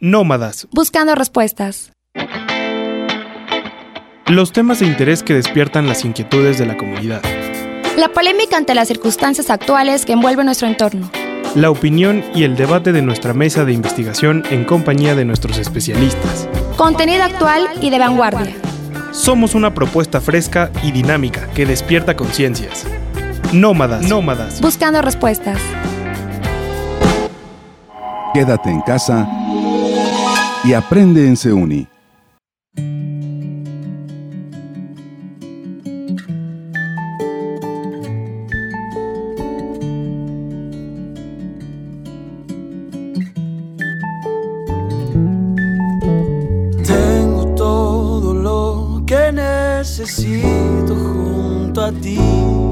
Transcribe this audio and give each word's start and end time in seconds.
Nómadas. 0.00 0.68
Buscando 0.72 1.14
respuestas. 1.14 1.92
Los 4.26 4.52
temas 4.52 4.80
de 4.80 4.86
interés 4.86 5.22
que 5.22 5.32
despiertan 5.32 5.86
las 5.86 6.04
inquietudes 6.04 6.58
de 6.58 6.66
la 6.66 6.76
comunidad. 6.76 7.22
La 7.96 8.08
polémica 8.08 8.58
ante 8.58 8.74
las 8.74 8.88
circunstancias 8.88 9.48
actuales 9.48 10.04
que 10.04 10.12
envuelve 10.12 10.44
nuestro 10.44 10.68
entorno. 10.68 11.10
La 11.54 11.70
opinión 11.70 12.22
y 12.34 12.42
el 12.42 12.56
debate 12.56 12.92
de 12.92 13.00
nuestra 13.00 13.32
mesa 13.32 13.64
de 13.64 13.72
investigación 13.72 14.42
en 14.50 14.64
compañía 14.64 15.14
de 15.14 15.24
nuestros 15.24 15.56
especialistas. 15.56 16.46
Contenido 16.76 17.22
actual 17.22 17.66
y 17.80 17.88
de 17.88 17.98
vanguardia. 17.98 18.54
Somos 19.12 19.54
una 19.54 19.72
propuesta 19.72 20.20
fresca 20.20 20.70
y 20.82 20.90
dinámica 20.90 21.48
que 21.54 21.64
despierta 21.64 22.16
conciencias. 22.16 22.86
Nómadas. 23.54 24.02
Nómadas. 24.06 24.60
Buscando 24.60 25.00
respuestas. 25.00 25.58
Quédate 28.34 28.68
en 28.68 28.82
casa 28.82 29.26
y 30.66 30.72
aprende 30.72 31.24
en 31.24 31.36
Seuni. 31.36 31.86
Tengo 46.84 47.54
todo 47.54 48.34
lo 48.34 49.04
que 49.06 49.30
necesito 49.32 50.96
junto 50.96 51.84
a 51.84 51.92
ti. 51.92 52.65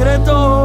secreto. 0.00 0.59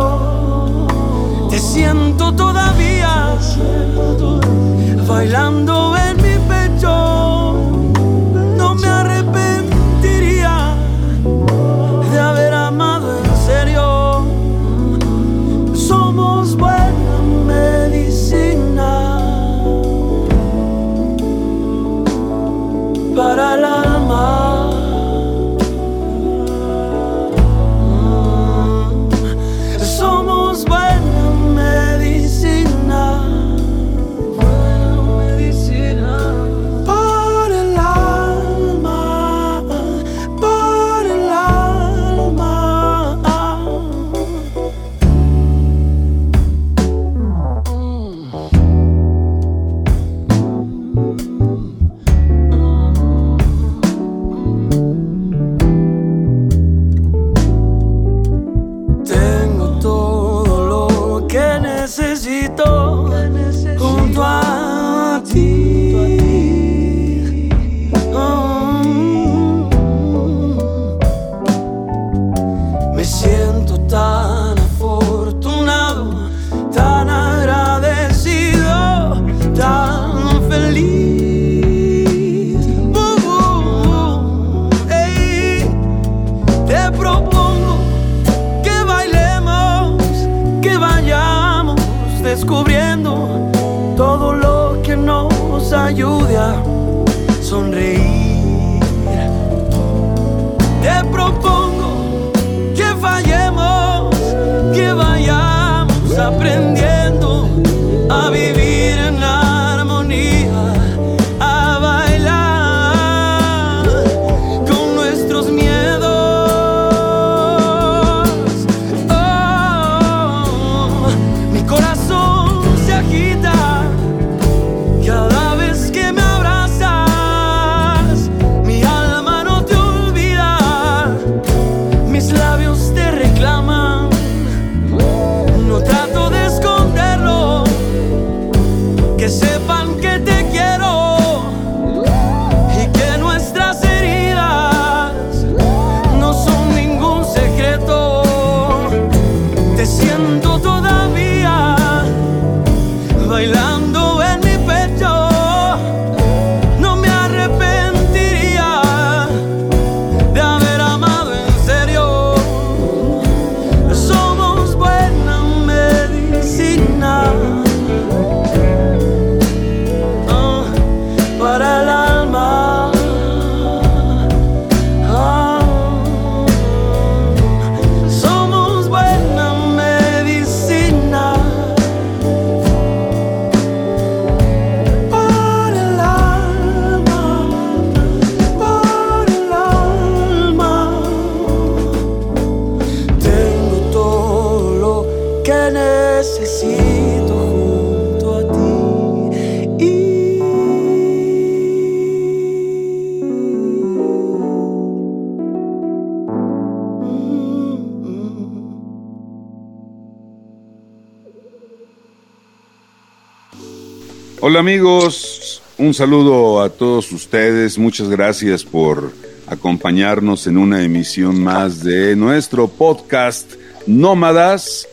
Hola 214.56 214.62
amigos, 214.62 215.62
un 215.78 215.94
saludo 215.94 216.62
a 216.62 216.70
todos 216.70 217.12
ustedes, 217.12 217.78
muchas 217.78 218.08
gracias 218.08 218.64
por 218.64 219.12
acompañarnos 219.48 220.48
en 220.48 220.56
una 220.56 220.82
emisión 220.82 221.44
más 221.44 221.84
de 221.84 222.16
nuestro 222.16 222.70
podcast 222.70 223.52
Nómadas, 223.86 224.88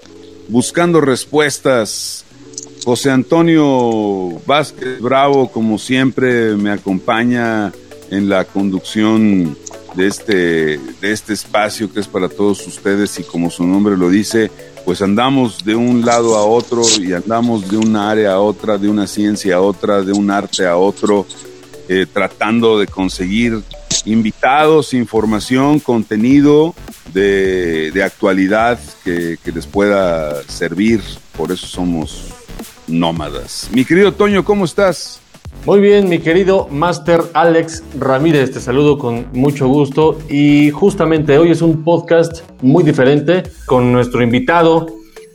buscando 0.49 1.01
respuestas. 1.01 2.25
José 2.85 3.13
Antonio 3.13 4.31
Vázquez 4.47 5.01
Bravo, 5.01 5.53
como 5.53 5.79
siempre, 5.79 6.57
me 6.57 6.73
acompaña 6.73 7.73
en 8.11 8.29
la 8.29 8.45
conducción 8.45 9.57
de 9.95 10.09
este, 10.09 10.35
de 11.01 11.13
este 11.13 11.35
espacio 11.35 11.93
que 11.93 12.01
es 12.01 12.09
para 12.09 12.29
todos 12.29 12.67
ustedes 12.67 13.17
y 13.21 13.23
como 13.23 13.49
su 13.49 13.65
nombre 13.65 13.97
lo 13.97 14.11
dice, 14.11 14.51
pues 14.85 15.03
andamos 15.03 15.65
de 15.65 15.75
un 15.75 16.05
lado 16.05 16.37
a 16.37 16.45
otro 16.45 16.83
y 17.01 17.13
andamos 17.13 17.71
de 17.71 17.77
una 17.77 18.11
área 18.11 18.33
a 18.33 18.41
otra, 18.41 18.79
de 18.79 18.89
una 18.89 19.07
ciencia 19.07 19.57
a 19.57 19.61
otra, 19.61 20.03
de 20.03 20.13
un 20.13 20.31
arte 20.31 20.67
a 20.67 20.77
otro, 20.77 21.27
eh, 21.89 22.07
tratando 22.13 22.79
de 22.79 22.87
conseguir 22.87 23.63
invitados, 24.05 24.95
información, 24.95 25.79
contenido 25.79 26.75
de, 27.13 28.03
actualidad 28.05 28.79
que, 29.05 29.39
que, 29.43 29.53
les 29.53 29.67
pueda 29.67 30.43
servir. 30.49 31.03
Por 31.37 31.53
eso 31.53 31.67
somos 31.67 32.29
nómadas. 32.87 33.69
Mi 33.73 33.85
querido 33.85 34.13
Toño, 34.13 34.45
¿cómo 34.45 34.65
estás? 34.65 35.21
Muy 35.65 35.81
bien, 35.81 36.09
mi 36.09 36.19
querido 36.19 36.67
Master 36.73 37.21
Alex 37.35 37.85
Ramírez, 37.99 38.51
te 38.51 38.59
saludo 38.59 38.99
con 38.99 39.27
mucho 39.33 39.69
gusto 39.69 40.19
y 40.29 40.71
justamente 40.71 41.39
hoy 41.39 41.53
es 41.53 41.63
un 41.63 41.85
podcast 41.85 42.41
muy 42.63 42.83
diferente 42.83 43.45
con 43.65 43.93
nuestro 43.93 44.25
invitado 44.25 44.89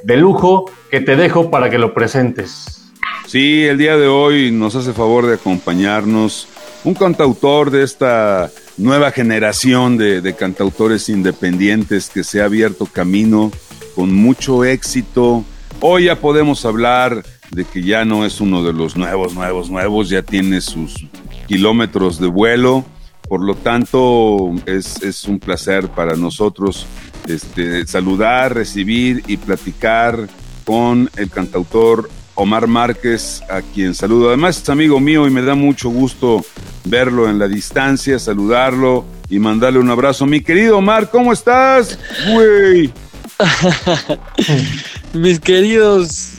de 0.03 0.17
lujo 0.17 0.69
que 0.91 0.99
te 0.99 1.15
dejo 1.15 1.49
para 1.49 1.69
que 1.69 1.77
lo 1.77 1.93
presentes. 1.93 2.91
Sí, 3.25 3.63
el 3.63 3.77
día 3.77 3.95
de 3.95 4.07
hoy 4.07 4.51
nos 4.51 4.75
hace 4.75 4.91
favor 4.91 5.27
de 5.27 5.35
acompañarnos 5.35 6.47
un 6.83 6.93
cantautor 6.93 7.71
de 7.71 7.83
esta 7.83 8.51
nueva 8.77 9.11
generación 9.11 9.97
de, 9.97 10.21
de 10.21 10.35
cantautores 10.35 11.07
independientes 11.09 12.09
que 12.09 12.23
se 12.25 12.41
ha 12.41 12.45
abierto 12.45 12.85
camino 12.85 13.51
con 13.95 14.13
mucho 14.13 14.63
éxito. 14.63 15.43
Hoy 15.79 16.05
ya 16.05 16.17
podemos 16.17 16.65
hablar 16.65 17.23
de 17.51 17.65
que 17.65 17.81
ya 17.81 18.05
no 18.05 18.25
es 18.25 18.41
uno 18.41 18.63
de 18.63 18.73
los 18.73 18.95
nuevos, 18.95 19.33
nuevos, 19.33 19.69
nuevos, 19.69 20.09
ya 20.09 20.21
tiene 20.21 20.61
sus 20.61 21.05
kilómetros 21.47 22.19
de 22.19 22.27
vuelo. 22.27 22.85
Por 23.27 23.43
lo 23.43 23.55
tanto, 23.55 24.51
es, 24.65 25.25
un 25.25 25.39
placer 25.39 25.89
para 25.89 26.15
nosotros 26.15 26.85
este, 27.27 27.85
saludar, 27.85 28.53
recibir 28.53 29.23
y 29.27 29.37
platicar 29.37 30.27
con 30.63 31.09
el 31.17 31.29
cantautor 31.29 32.09
Omar 32.35 32.67
Márquez, 32.67 33.41
a 33.49 33.61
quien 33.61 33.95
saludo. 33.95 34.29
Además 34.29 34.61
es 34.61 34.69
amigo 34.69 34.99
mío 34.99 35.27
y 35.27 35.31
me 35.31 35.41
da 35.41 35.55
mucho 35.55 35.89
gusto 35.89 36.45
verlo 36.85 37.29
en 37.29 37.39
la 37.39 37.47
distancia, 37.47 38.19
saludarlo 38.19 39.05
y 39.29 39.39
mandarle 39.39 39.79
un 39.79 39.89
abrazo. 39.89 40.25
Mi 40.25 40.41
querido 40.41 40.77
Omar, 40.77 41.09
¿cómo 41.09 41.33
estás? 41.33 41.97
Güey. 42.31 42.93
Mis 45.13 45.39
queridos 45.39 46.36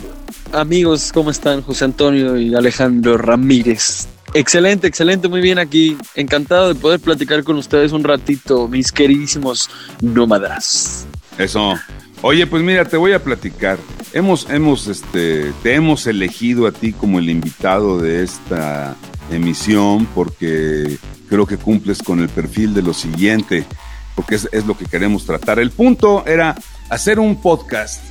amigos, 0.53 1.11
¿cómo 1.13 1.31
están? 1.31 1.63
José 1.63 1.85
Antonio 1.85 2.37
y 2.37 2.55
Alejandro 2.55 3.19
Ramírez. 3.19 4.09
Excelente, 4.35 4.87
excelente, 4.87 5.29
muy 5.29 5.41
bien 5.41 5.59
aquí. 5.59 5.97
Encantado 6.15 6.69
de 6.69 6.75
poder 6.75 7.01
platicar 7.01 7.45
con 7.45 7.57
ustedes 7.57 7.93
un 7.93 8.05
ratito, 8.05 8.69
mis 8.69 8.93
queridísimos 8.93 9.71
nómadas. 10.01 11.07
Eso. 11.39 11.75
Oye, 12.21 12.47
pues 12.47 12.63
mira, 12.63 12.85
te 12.85 12.97
voy 12.97 13.13
a 13.13 13.23
platicar. 13.23 13.79
Hemos, 14.13 14.49
hemos, 14.51 14.87
este, 14.89 15.53
te 15.63 15.75
hemos 15.75 16.07
elegido 16.07 16.67
a 16.67 16.73
ti 16.73 16.93
como 16.93 17.19
el 17.19 17.31
invitado 17.31 17.99
de 17.99 18.23
esta 18.25 18.97
emisión 19.31 20.07
porque 20.15 20.99
creo 21.29 21.47
que 21.47 21.57
cumples 21.57 22.03
con 22.03 22.21
el 22.21 22.29
perfil 22.29 22.75
de 22.75 22.83
lo 22.83 22.93
siguiente, 22.93 23.65
porque 24.15 24.35
es, 24.35 24.49
es 24.53 24.67
lo 24.67 24.77
que 24.77 24.87
queremos 24.87 25.25
tratar. 25.25 25.59
El 25.59 25.71
punto 25.71 26.27
era 26.27 26.57
hacer 26.91 27.21
un 27.21 27.41
podcast 27.41 28.03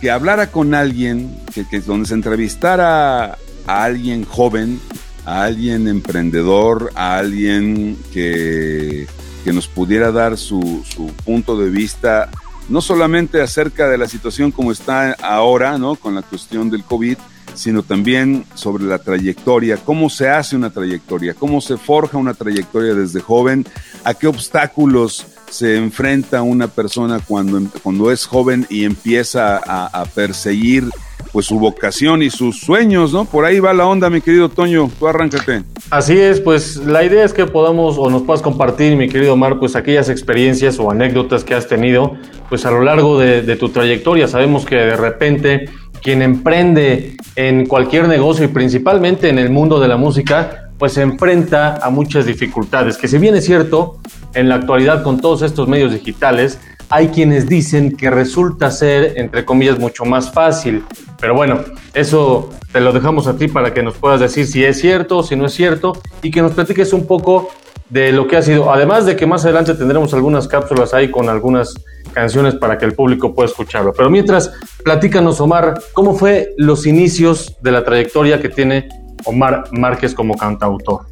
que 0.00 0.10
hablara 0.10 0.50
con 0.50 0.74
alguien, 0.74 1.36
que, 1.70 1.80
donde 1.80 2.08
se 2.08 2.14
entrevistara 2.14 3.38
a 3.66 3.84
alguien 3.84 4.24
joven, 4.24 4.80
a 5.24 5.44
alguien 5.44 5.88
emprendedor, 5.88 6.92
a 6.94 7.18
alguien 7.18 7.96
que, 8.12 9.06
que 9.44 9.52
nos 9.52 9.66
pudiera 9.68 10.12
dar 10.12 10.36
su, 10.36 10.84
su, 10.88 11.06
punto 11.24 11.58
de 11.58 11.70
vista, 11.70 12.30
no 12.68 12.80
solamente 12.80 13.40
acerca 13.40 13.88
de 13.88 13.98
la 13.98 14.08
situación 14.08 14.52
como 14.52 14.72
está 14.72 15.12
ahora, 15.22 15.78
¿no? 15.78 15.96
Con 15.96 16.14
la 16.14 16.22
cuestión 16.22 16.70
del 16.70 16.84
COVID, 16.84 17.16
sino 17.54 17.82
también 17.82 18.44
sobre 18.54 18.84
la 18.84 18.98
trayectoria, 18.98 19.78
cómo 19.78 20.10
se 20.10 20.28
hace 20.28 20.56
una 20.56 20.70
trayectoria, 20.70 21.34
cómo 21.34 21.60
se 21.60 21.76
forja 21.76 22.18
una 22.18 22.34
trayectoria 22.34 22.94
desde 22.94 23.20
joven, 23.20 23.66
a 24.04 24.14
qué 24.14 24.26
obstáculos 24.26 25.26
se 25.48 25.76
enfrenta 25.76 26.42
una 26.42 26.68
persona 26.68 27.20
cuando, 27.26 27.60
cuando 27.82 28.10
es 28.10 28.26
joven 28.26 28.66
y 28.68 28.84
empieza 28.84 29.60
a, 29.64 30.04
perseguir 30.14 30.84
pues 31.32 31.46
su 31.46 31.58
vocación 31.58 32.22
y 32.22 32.30
sus 32.30 32.60
sueños, 32.60 33.12
¿no? 33.12 33.24
Por 33.24 33.44
ahí 33.44 33.60
va 33.60 33.74
la 33.74 33.86
onda, 33.86 34.08
mi 34.08 34.20
querido 34.20 34.48
Toño, 34.48 34.90
tú 34.98 35.06
arráncate. 35.06 35.62
Así 35.90 36.18
es, 36.18 36.40
pues 36.40 36.76
la 36.76 37.04
idea 37.04 37.24
es 37.24 37.32
que 37.32 37.46
podamos 37.46 37.96
o 37.98 38.08
nos 38.08 38.22
puedas 38.22 38.42
compartir, 38.42 38.96
mi 38.96 39.08
querido 39.08 39.34
Omar, 39.34 39.58
pues 39.58 39.76
aquellas 39.76 40.08
experiencias 40.08 40.78
o 40.78 40.90
anécdotas 40.90 41.44
que 41.44 41.54
has 41.54 41.68
tenido, 41.68 42.16
pues 42.48 42.64
a 42.64 42.70
lo 42.70 42.82
largo 42.82 43.18
de, 43.18 43.42
de 43.42 43.56
tu 43.56 43.68
trayectoria. 43.68 44.28
Sabemos 44.28 44.64
que 44.64 44.76
de 44.76 44.96
repente 44.96 45.68
quien 46.02 46.22
emprende 46.22 47.16
en 47.34 47.66
cualquier 47.66 48.08
negocio 48.08 48.44
y 48.44 48.48
principalmente 48.48 49.28
en 49.28 49.38
el 49.38 49.50
mundo 49.50 49.80
de 49.80 49.88
la 49.88 49.96
música, 49.96 50.65
pues 50.78 50.92
se 50.92 51.02
enfrenta 51.02 51.76
a 51.76 51.90
muchas 51.90 52.26
dificultades, 52.26 52.98
que 52.98 53.08
si 53.08 53.18
bien 53.18 53.34
es 53.34 53.44
cierto, 53.44 53.98
en 54.34 54.48
la 54.48 54.56
actualidad 54.56 55.02
con 55.02 55.20
todos 55.20 55.42
estos 55.42 55.68
medios 55.68 55.92
digitales, 55.92 56.58
hay 56.88 57.08
quienes 57.08 57.48
dicen 57.48 57.96
que 57.96 58.10
resulta 58.10 58.70
ser, 58.70 59.14
entre 59.16 59.44
comillas, 59.44 59.78
mucho 59.78 60.04
más 60.04 60.30
fácil. 60.32 60.84
Pero 61.20 61.34
bueno, 61.34 61.60
eso 61.94 62.50
te 62.72 62.80
lo 62.80 62.92
dejamos 62.92 63.26
a 63.26 63.36
ti 63.36 63.48
para 63.48 63.74
que 63.74 63.82
nos 63.82 63.96
puedas 63.96 64.20
decir 64.20 64.46
si 64.46 64.64
es 64.64 64.78
cierto, 64.78 65.22
si 65.22 65.34
no 65.34 65.46
es 65.46 65.54
cierto, 65.54 65.94
y 66.22 66.30
que 66.30 66.42
nos 66.42 66.52
platiques 66.52 66.92
un 66.92 67.06
poco 67.06 67.48
de 67.88 68.12
lo 68.12 68.28
que 68.28 68.36
ha 68.36 68.42
sido. 68.42 68.72
Además 68.72 69.06
de 69.06 69.16
que 69.16 69.26
más 69.26 69.44
adelante 69.44 69.74
tendremos 69.74 70.12
algunas 70.14 70.46
cápsulas 70.46 70.94
ahí 70.94 71.10
con 71.10 71.28
algunas 71.28 71.74
canciones 72.12 72.54
para 72.54 72.78
que 72.78 72.84
el 72.84 72.94
público 72.94 73.34
pueda 73.34 73.48
escucharlo. 73.48 73.92
Pero 73.92 74.08
mientras, 74.10 74.52
platícanos, 74.84 75.40
Omar, 75.40 75.80
¿cómo 75.92 76.14
fue 76.14 76.54
los 76.56 76.86
inicios 76.86 77.56
de 77.62 77.72
la 77.72 77.84
trayectoria 77.84 78.40
que 78.40 78.48
tiene 78.48 78.88
Omar 79.24 79.64
Márquez 79.72 80.14
como 80.14 80.36
cantautor. 80.36 81.06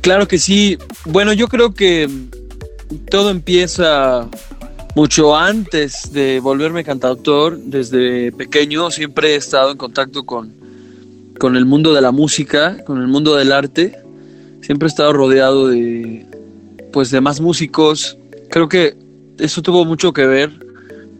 Claro 0.00 0.28
que 0.28 0.38
sí. 0.38 0.78
Bueno, 1.04 1.32
yo 1.32 1.48
creo 1.48 1.74
que 1.74 2.08
todo 3.10 3.30
empieza 3.30 4.28
mucho 4.94 5.36
antes 5.36 6.12
de 6.12 6.40
volverme 6.40 6.84
cantautor. 6.84 7.58
Desde 7.58 8.32
pequeño 8.32 8.90
siempre 8.90 9.34
he 9.34 9.36
estado 9.36 9.70
en 9.70 9.76
contacto 9.76 10.24
con, 10.24 10.52
con 11.38 11.56
el 11.56 11.66
mundo 11.66 11.94
de 11.94 12.00
la 12.00 12.12
música, 12.12 12.82
con 12.84 13.00
el 13.00 13.08
mundo 13.08 13.34
del 13.36 13.52
arte. 13.52 13.98
Siempre 14.60 14.86
he 14.86 14.90
estado 14.90 15.12
rodeado 15.12 15.68
de, 15.68 16.26
pues, 16.92 17.10
de 17.10 17.20
más 17.20 17.40
músicos. 17.40 18.16
Creo 18.50 18.68
que 18.68 18.96
eso 19.38 19.62
tuvo 19.62 19.84
mucho 19.84 20.12
que 20.12 20.26
ver. 20.26 20.50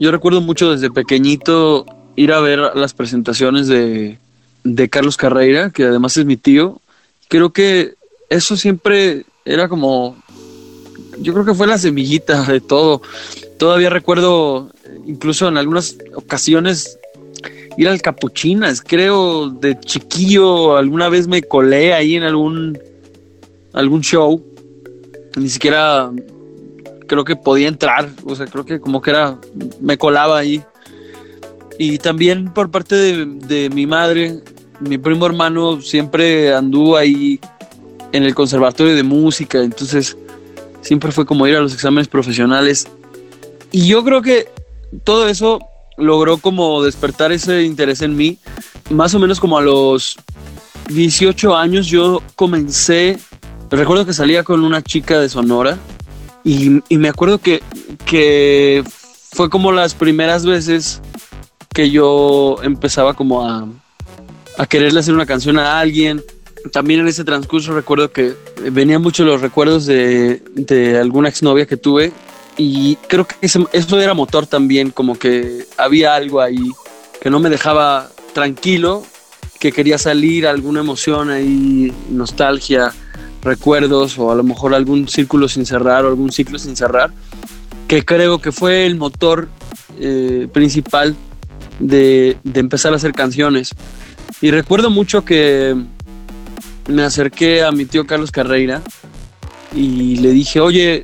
Yo 0.00 0.10
recuerdo 0.10 0.40
mucho 0.40 0.72
desde 0.72 0.90
pequeñito 0.90 1.86
ir 2.16 2.32
a 2.32 2.40
ver 2.40 2.58
las 2.74 2.94
presentaciones 2.94 3.66
de, 3.66 4.18
de 4.64 4.88
Carlos 4.88 5.16
Carreira, 5.16 5.70
que 5.70 5.84
además 5.84 6.16
es 6.16 6.24
mi 6.24 6.36
tío, 6.36 6.80
creo 7.28 7.52
que 7.52 7.94
eso 8.30 8.56
siempre 8.56 9.24
era 9.44 9.68
como, 9.68 10.16
yo 11.18 11.32
creo 11.32 11.44
que 11.44 11.54
fue 11.54 11.66
la 11.66 11.78
semillita 11.78 12.42
de 12.44 12.60
todo. 12.60 13.02
Todavía 13.58 13.90
recuerdo, 13.90 14.70
incluso 15.06 15.48
en 15.48 15.58
algunas 15.58 15.96
ocasiones, 16.14 16.98
ir 17.76 17.88
al 17.88 18.02
Capuchinas, 18.02 18.82
creo, 18.82 19.50
de 19.50 19.78
chiquillo, 19.78 20.76
alguna 20.76 21.08
vez 21.08 21.28
me 21.28 21.42
colé 21.42 21.92
ahí 21.92 22.16
en 22.16 22.22
algún, 22.22 22.78
algún 23.72 24.00
show, 24.00 24.42
ni 25.36 25.48
siquiera 25.48 26.10
creo 27.06 27.24
que 27.24 27.36
podía 27.36 27.68
entrar, 27.68 28.08
o 28.24 28.34
sea, 28.34 28.46
creo 28.46 28.64
que 28.64 28.80
como 28.80 29.02
que 29.02 29.10
era, 29.10 29.38
me 29.80 29.98
colaba 29.98 30.38
ahí. 30.38 30.62
Y 31.78 31.98
también 31.98 32.52
por 32.52 32.70
parte 32.70 32.94
de, 32.94 33.26
de 33.26 33.70
mi 33.70 33.86
madre, 33.86 34.40
mi 34.80 34.98
primo 34.98 35.26
hermano 35.26 35.80
siempre 35.80 36.54
anduvo 36.54 36.96
ahí 36.96 37.40
en 38.12 38.22
el 38.22 38.34
conservatorio 38.34 38.94
de 38.94 39.02
música, 39.02 39.60
entonces 39.60 40.16
siempre 40.82 41.10
fue 41.10 41.26
como 41.26 41.46
ir 41.46 41.56
a 41.56 41.60
los 41.60 41.74
exámenes 41.74 42.08
profesionales. 42.08 42.86
Y 43.72 43.88
yo 43.88 44.04
creo 44.04 44.22
que 44.22 44.48
todo 45.02 45.28
eso 45.28 45.58
logró 45.96 46.38
como 46.38 46.82
despertar 46.82 47.32
ese 47.32 47.62
interés 47.62 48.02
en 48.02 48.16
mí. 48.16 48.38
Más 48.90 49.14
o 49.14 49.18
menos 49.18 49.40
como 49.40 49.58
a 49.58 49.62
los 49.62 50.16
18 50.90 51.56
años 51.56 51.86
yo 51.86 52.22
comencé, 52.36 53.18
recuerdo 53.70 54.06
que 54.06 54.12
salía 54.12 54.44
con 54.44 54.62
una 54.62 54.82
chica 54.82 55.18
de 55.18 55.28
Sonora 55.28 55.78
y, 56.44 56.82
me 56.90 57.08
acuerdo 57.08 57.38
que, 57.38 57.62
que 58.04 58.84
fue 59.32 59.48
como 59.48 59.72
las 59.72 59.94
primeras 59.94 60.44
veces 60.44 61.00
que 61.74 61.90
yo 61.90 62.56
empezaba 62.62 63.14
como 63.14 63.44
a, 63.46 63.66
a 64.56 64.66
quererle 64.66 65.00
hacer 65.00 65.12
una 65.14 65.26
canción 65.26 65.58
a 65.58 65.78
alguien. 65.80 66.22
También 66.72 67.00
en 67.00 67.08
ese 67.08 67.24
transcurso 67.24 67.74
recuerdo 67.74 68.10
que 68.10 68.34
venían 68.72 69.02
mucho 69.02 69.24
los 69.24 69.42
recuerdos 69.42 69.84
de, 69.84 70.40
de 70.54 70.98
alguna 70.98 71.28
exnovia 71.28 71.66
que 71.66 71.76
tuve 71.76 72.12
y 72.56 72.96
creo 73.08 73.26
que 73.26 73.34
ese- 73.42 73.66
eso 73.72 74.00
era 74.00 74.14
motor 74.14 74.46
también, 74.46 74.90
como 74.90 75.18
que 75.18 75.66
había 75.76 76.14
algo 76.14 76.40
ahí 76.40 76.70
que 77.20 77.28
no 77.28 77.40
me 77.40 77.50
dejaba 77.50 78.08
tranquilo, 78.32 79.02
que 79.58 79.72
quería 79.72 79.98
salir, 79.98 80.46
alguna 80.46 80.80
emoción 80.80 81.30
ahí, 81.30 81.92
nostalgia, 82.10 82.92
recuerdos 83.42 84.18
o 84.18 84.30
a 84.30 84.34
lo 84.34 84.42
mejor 84.42 84.74
algún 84.74 85.08
círculo 85.08 85.48
sin 85.48 85.66
cerrar 85.66 86.04
o 86.04 86.08
algún 86.08 86.32
ciclo 86.32 86.58
sin 86.58 86.76
cerrar, 86.76 87.10
que 87.88 88.04
creo 88.04 88.40
que 88.40 88.52
fue 88.52 88.86
el 88.86 88.96
motor 88.96 89.48
eh, 89.98 90.48
principal 90.52 91.14
de, 91.78 92.36
de 92.42 92.60
empezar 92.60 92.92
a 92.92 92.96
hacer 92.96 93.12
canciones. 93.12 93.70
Y 94.40 94.50
recuerdo 94.50 94.90
mucho 94.90 95.24
que 95.24 95.76
me 96.88 97.02
acerqué 97.02 97.62
a 97.62 97.72
mi 97.72 97.86
tío 97.86 98.06
Carlos 98.06 98.30
Carreira 98.30 98.82
y 99.74 100.16
le 100.16 100.30
dije, 100.30 100.60
oye, 100.60 101.02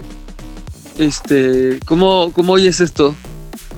este, 0.99 1.81
¿cómo, 1.87 2.33
cómo 2.33 2.53
oyes 2.55 2.81
esto? 2.81 3.15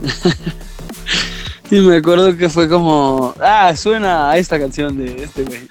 y 1.70 1.80
me 1.80 1.96
acuerdo 1.96 2.36
que 2.36 2.48
fue 2.48 2.68
como, 2.68 3.34
ah, 3.40 3.74
suena 3.76 4.30
a 4.30 4.38
esta 4.38 4.58
canción 4.58 4.98
de 4.98 5.24
este 5.24 5.44
güey. 5.44 5.68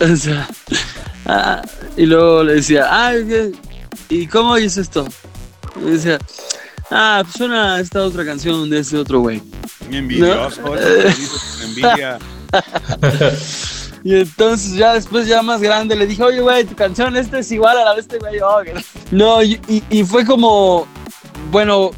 o 0.12 0.16
sea, 0.16 0.48
ah, 1.26 1.62
y 1.96 2.06
luego 2.06 2.44
le 2.44 2.54
decía, 2.56 2.86
ah. 2.88 3.12
¿y 4.08 4.26
cómo 4.26 4.50
oyes 4.50 4.76
esto? 4.76 5.06
Y 5.80 5.90
decía, 5.90 6.18
ah, 6.90 7.20
pues 7.22 7.34
suena 7.36 7.74
a 7.76 7.80
esta 7.80 8.02
otra 8.02 8.24
canción 8.24 8.68
de 8.70 8.80
este 8.80 8.96
otro 8.96 9.20
güey. 9.20 9.42
Envidioso, 9.90 10.60
No. 10.62 10.74
envidia. 11.64 12.18
Y 14.04 14.14
entonces 14.14 14.74
ya 14.74 14.92
después, 14.94 15.26
ya 15.26 15.42
más 15.42 15.60
grande, 15.60 15.96
le 15.96 16.06
dije, 16.06 16.22
oye, 16.22 16.40
güey, 16.40 16.64
tu 16.64 16.76
canción 16.76 17.16
esta 17.16 17.40
es 17.40 17.50
igual 17.50 17.76
a 17.76 17.84
la 17.86 17.94
de 17.94 18.02
este 18.02 18.18
güey. 18.18 18.38
Oh, 18.38 18.60
no, 19.10 19.42
y, 19.42 19.60
y- 19.90 20.04
fue 20.04 20.24
como, 20.24 20.86
bueno, 21.50 21.90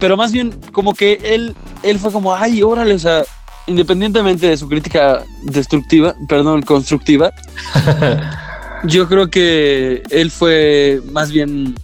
pero 0.00 0.16
más 0.16 0.32
bien 0.32 0.50
como 0.72 0.92
que 0.92 1.20
él, 1.22 1.54
él 1.84 2.00
fue 2.00 2.10
como, 2.10 2.34
ay, 2.34 2.64
órale, 2.64 2.94
o 2.94 2.98
sea, 2.98 3.22
independientemente 3.68 4.48
de 4.48 4.56
su 4.56 4.68
crítica 4.68 5.22
destructiva, 5.44 6.16
perdón, 6.28 6.62
constructiva, 6.62 7.30
yo 8.84 9.06
creo 9.08 9.30
que 9.30 10.02
él 10.10 10.32
fue 10.32 11.00
más 11.12 11.30
bien 11.30 11.76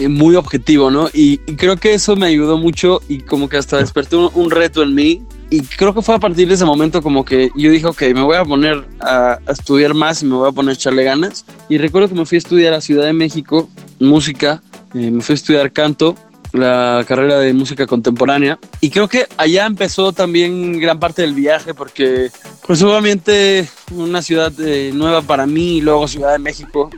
muy 0.00 0.36
objetivo, 0.36 0.90
¿no? 0.90 1.08
Y, 1.12 1.40
y 1.46 1.56
creo 1.56 1.76
que 1.76 1.94
eso 1.94 2.16
me 2.16 2.26
ayudó 2.26 2.58
mucho 2.58 3.00
y 3.08 3.20
como 3.20 3.48
que 3.48 3.56
hasta 3.56 3.78
despertó 3.78 4.28
un, 4.28 4.44
un 4.44 4.50
reto 4.50 4.82
en 4.82 4.94
mí. 4.94 5.22
Y 5.48 5.60
creo 5.62 5.94
que 5.94 6.02
fue 6.02 6.14
a 6.14 6.18
partir 6.18 6.48
de 6.48 6.54
ese 6.54 6.64
momento 6.64 7.00
como 7.02 7.24
que 7.24 7.50
yo 7.56 7.70
dije, 7.70 7.86
ok, 7.86 8.02
me 8.14 8.22
voy 8.22 8.36
a 8.36 8.44
poner 8.44 8.84
a, 9.00 9.38
a 9.46 9.52
estudiar 9.52 9.94
más 9.94 10.22
y 10.22 10.26
me 10.26 10.34
voy 10.34 10.48
a 10.48 10.52
poner 10.52 10.70
a 10.70 10.74
echarle 10.74 11.04
ganas. 11.04 11.44
Y 11.68 11.78
recuerdo 11.78 12.08
que 12.08 12.14
me 12.14 12.26
fui 12.26 12.36
a 12.36 12.38
estudiar 12.38 12.74
a 12.74 12.80
Ciudad 12.80 13.04
de 13.04 13.12
México, 13.12 13.68
música, 14.00 14.62
eh, 14.94 15.10
me 15.10 15.22
fui 15.22 15.34
a 15.34 15.36
estudiar 15.36 15.72
canto, 15.72 16.16
la 16.52 17.04
carrera 17.06 17.38
de 17.38 17.52
música 17.52 17.86
contemporánea. 17.86 18.58
Y 18.80 18.90
creo 18.90 19.08
que 19.08 19.26
allá 19.36 19.66
empezó 19.66 20.12
también 20.12 20.78
gran 20.78 20.98
parte 20.98 21.22
del 21.22 21.34
viaje 21.34 21.74
porque 21.74 22.30
pues 22.66 22.82
obviamente 22.82 23.68
una 23.92 24.22
ciudad 24.22 24.52
eh, 24.60 24.90
nueva 24.94 25.22
para 25.22 25.46
mí 25.46 25.76
y 25.76 25.80
luego 25.80 26.08
Ciudad 26.08 26.32
de 26.32 26.38
México, 26.38 26.90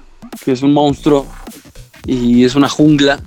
que 0.44 0.52
es 0.52 0.62
un 0.62 0.72
monstruo 0.72 1.26
y 2.08 2.44
es 2.44 2.54
una 2.54 2.68
jungla. 2.68 3.20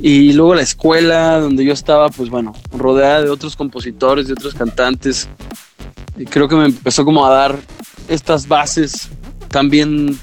Y 0.00 0.32
luego 0.34 0.54
la 0.54 0.62
escuela 0.62 1.40
donde 1.40 1.64
yo 1.64 1.72
estaba, 1.72 2.10
pues 2.10 2.28
bueno, 2.28 2.52
rodeada 2.76 3.22
de 3.22 3.30
otros 3.30 3.56
compositores, 3.56 4.26
de 4.26 4.34
otros 4.34 4.54
cantantes. 4.54 5.28
Y 6.16 6.26
creo 6.26 6.46
que 6.46 6.56
me 6.56 6.66
empezó 6.66 7.04
como 7.04 7.24
a 7.24 7.30
dar 7.30 7.58
estas 8.08 8.46
bases 8.46 9.08
también 9.48 10.18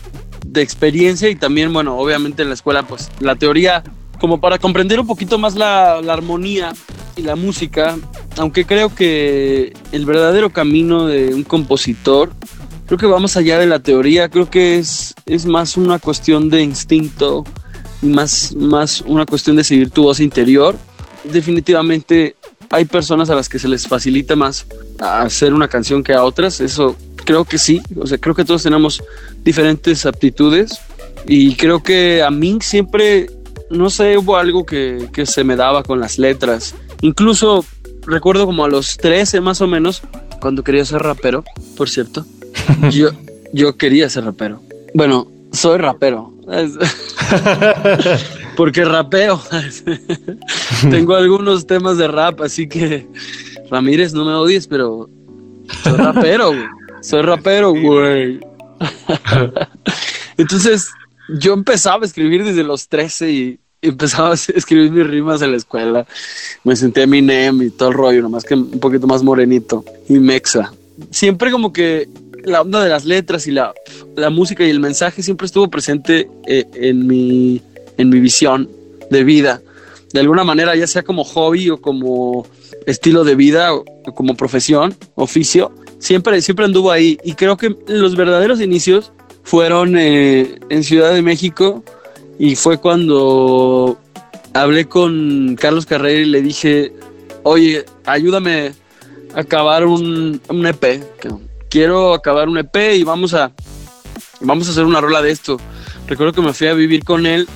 de 0.46 0.62
experiencia 0.62 1.30
y 1.30 1.36
también, 1.36 1.74
bueno, 1.74 1.98
obviamente 1.98 2.44
en 2.44 2.50
la 2.50 2.56
escuela, 2.56 2.84
pues 2.84 3.10
la 3.20 3.36
teoría, 3.36 3.84
como 4.20 4.40
para 4.40 4.60
comprender 4.60 5.00
un 5.00 5.08
poquito 5.08 5.38
más 5.38 5.56
la, 5.56 6.02
la 6.02 6.14
armonía 6.14 6.74
y 7.16 7.22
la 7.24 7.36
música, 7.36 7.98
aunque 8.38 8.66
creo 8.66 8.94
que 8.94 9.74
el 9.92 10.06
verdadero 10.06 10.52
camino 10.52 11.08
de 11.08 11.34
un 11.34 11.44
compositor, 11.44 12.32
creo 12.86 12.98
que 12.98 13.06
va 13.06 13.20
más 13.20 13.38
allá 13.38 13.60
de 13.60 13.68
la 13.68 13.80
teoría, 13.80 14.30
creo 14.30 14.50
que 14.50 14.78
es, 14.78 15.16
es 15.26 15.46
más 15.46 15.78
una 15.78 16.00
cuestión 16.00 16.50
de 16.50 16.64
instinto, 16.64 17.46
más, 18.02 18.56
más 18.56 19.02
una 19.02 19.26
cuestión 19.26 19.56
de 19.56 19.64
seguir 19.64 19.90
tu 19.90 20.04
voz 20.04 20.20
interior. 20.20 20.76
Definitivamente 21.24 22.36
hay 22.70 22.86
personas 22.86 23.30
a 23.30 23.36
las 23.36 23.50
que 23.50 23.60
se 23.60 23.68
les 23.68 23.88
facilita 23.88 24.36
más 24.36 24.66
hacer 25.00 25.54
una 25.54 25.68
canción 25.68 26.04
que 26.04 26.14
a 26.14 26.24
otras, 26.24 26.60
eso 26.62 26.96
creo 27.26 27.46
que 27.46 27.58
sí, 27.58 27.82
o 27.96 28.08
sea, 28.08 28.18
creo 28.18 28.36
que 28.36 28.46
todos 28.46 28.64
tenemos 28.64 29.04
diferentes 29.44 30.06
aptitudes 30.06 30.80
y 31.28 31.56
creo 31.56 31.82
que 31.82 32.24
a 32.24 32.32
mí 32.32 32.58
siempre, 32.62 33.30
no 33.70 33.90
sé, 33.90 34.18
hubo 34.18 34.38
algo 34.38 34.66
que, 34.66 35.10
que 35.14 35.26
se 35.26 35.44
me 35.44 35.56
daba 35.56 35.84
con 35.84 36.00
las 36.00 36.18
letras. 36.18 36.76
Incluso 37.02 37.66
recuerdo 38.06 38.46
como 38.46 38.66
a 38.66 38.68
los 38.68 38.98
13 38.98 39.42
más 39.42 39.62
o 39.62 39.68
menos, 39.68 40.02
cuando 40.42 40.64
quería 40.64 40.86
ser 40.86 41.02
rapero, 41.02 41.44
por 41.78 41.90
cierto, 41.90 42.26
yo, 42.92 43.10
yo 43.54 43.78
quería 43.78 44.10
ser 44.10 44.26
rapero. 44.26 44.62
Bueno, 44.94 45.28
soy 45.52 45.78
rapero. 45.78 46.34
Porque 48.58 48.84
rapeo. 48.84 49.42
Tengo 50.90 51.16
algunos 51.16 51.66
temas 51.66 51.98
de 51.98 52.08
rap, 52.08 52.42
así 52.42 52.68
que 52.68 53.08
Ramírez, 53.70 54.14
no 54.14 54.26
me 54.26 54.34
odies, 54.34 54.68
pero 54.68 55.10
soy 55.84 55.94
rapero, 55.94 56.50
güey. 56.50 56.66
Soy 57.02 57.22
rapero, 57.22 57.72
güey. 57.72 58.40
Entonces, 60.38 60.90
yo 61.40 61.54
empezaba 61.54 62.04
a 62.04 62.06
escribir 62.06 62.44
desde 62.44 62.64
los 62.64 62.88
13 62.88 63.32
y 63.32 63.60
empezaba 63.82 64.32
a 64.32 64.34
escribir 64.34 64.92
mis 64.92 65.08
rimas 65.08 65.42
en 65.42 65.52
la 65.52 65.58
escuela. 65.58 66.06
Me 66.64 66.76
senté 66.76 67.04
Eminem 67.04 67.62
y 67.62 67.70
todo 67.70 67.90
el 67.90 67.96
rollo, 67.96 68.22
nomás 68.22 68.44
que 68.44 68.56
un 68.56 68.80
poquito 68.80 69.08
más 69.08 69.24
morenito 69.24 69.86
y 70.08 70.20
mexa. 70.20 70.74
Siempre 71.12 71.52
como 71.52 71.72
que 71.72 72.10
la 72.44 72.62
onda 72.62 72.84
de 72.84 72.90
las 72.90 73.06
letras 73.06 73.48
y 73.48 73.52
la, 73.52 73.74
la 74.16 74.30
música 74.30 74.66
y 74.66 74.70
el 74.70 74.80
mensaje 74.80 75.24
siempre 75.24 75.46
estuvo 75.46 75.70
presente 75.70 76.30
eh, 76.48 76.66
en, 76.74 77.08
mi, 77.08 77.62
en 77.98 78.10
mi 78.10 78.20
visión 78.20 78.70
de 79.10 79.24
vida. 79.24 79.62
De 80.14 80.20
alguna 80.20 80.44
manera, 80.44 80.76
ya 80.76 80.88
sea 80.88 81.04
como 81.04 81.24
hobby 81.24 81.70
o 81.70 81.80
como 81.80 82.48
estilo 82.86 83.24
de 83.24 83.36
vida 83.36 83.74
o 83.74 83.86
como 84.16 84.36
profesión, 84.36 84.96
oficio, 85.16 85.72
siempre, 86.00 86.42
siempre 86.42 86.66
anduvo 86.66 86.92
ahí. 86.92 87.20
Y 87.24 87.34
creo 87.34 87.58
que 87.58 87.76
los 87.88 88.16
verdaderos 88.16 88.62
inicios 88.62 89.12
fueron 89.44 89.98
eh, 89.98 90.60
en 90.70 90.84
Ciudad 90.84 91.14
de 91.14 91.22
México 91.22 91.84
y 92.40 92.56
fue 92.56 92.78
cuando 92.78 93.98
hablé 94.54 94.86
con 94.86 95.56
Carlos 95.60 95.86
Carrera 95.86 96.22
y 96.22 96.26
le 96.26 96.42
dije, 96.42 96.94
oye, 97.44 97.86
ayúdame 98.06 98.74
a 99.36 99.42
acabar 99.42 99.86
un, 99.86 100.42
un 100.50 100.66
EP. 100.66 101.04
Quiero 101.70 102.14
acabar 102.14 102.50
un 102.50 102.58
EP 102.58 102.76
y 102.96 103.04
vamos 103.04 103.34
a, 103.34 103.52
vamos 104.42 104.68
a 104.68 104.72
hacer 104.72 104.86
una 104.86 105.02
rola 105.02 105.22
de 105.22 105.32
esto. 105.32 105.58
Recuerdo 106.08 106.34
que 106.34 106.42
me 106.42 106.54
fui 106.54 106.68
a 106.68 106.74
vivir 106.74 107.04
con 107.04 107.26
él 107.26 107.48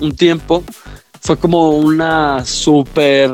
un 0.00 0.14
tiempo. 0.14 0.62
Fue 1.20 1.38
como 1.38 1.70
una 1.70 2.44
súper 2.44 3.30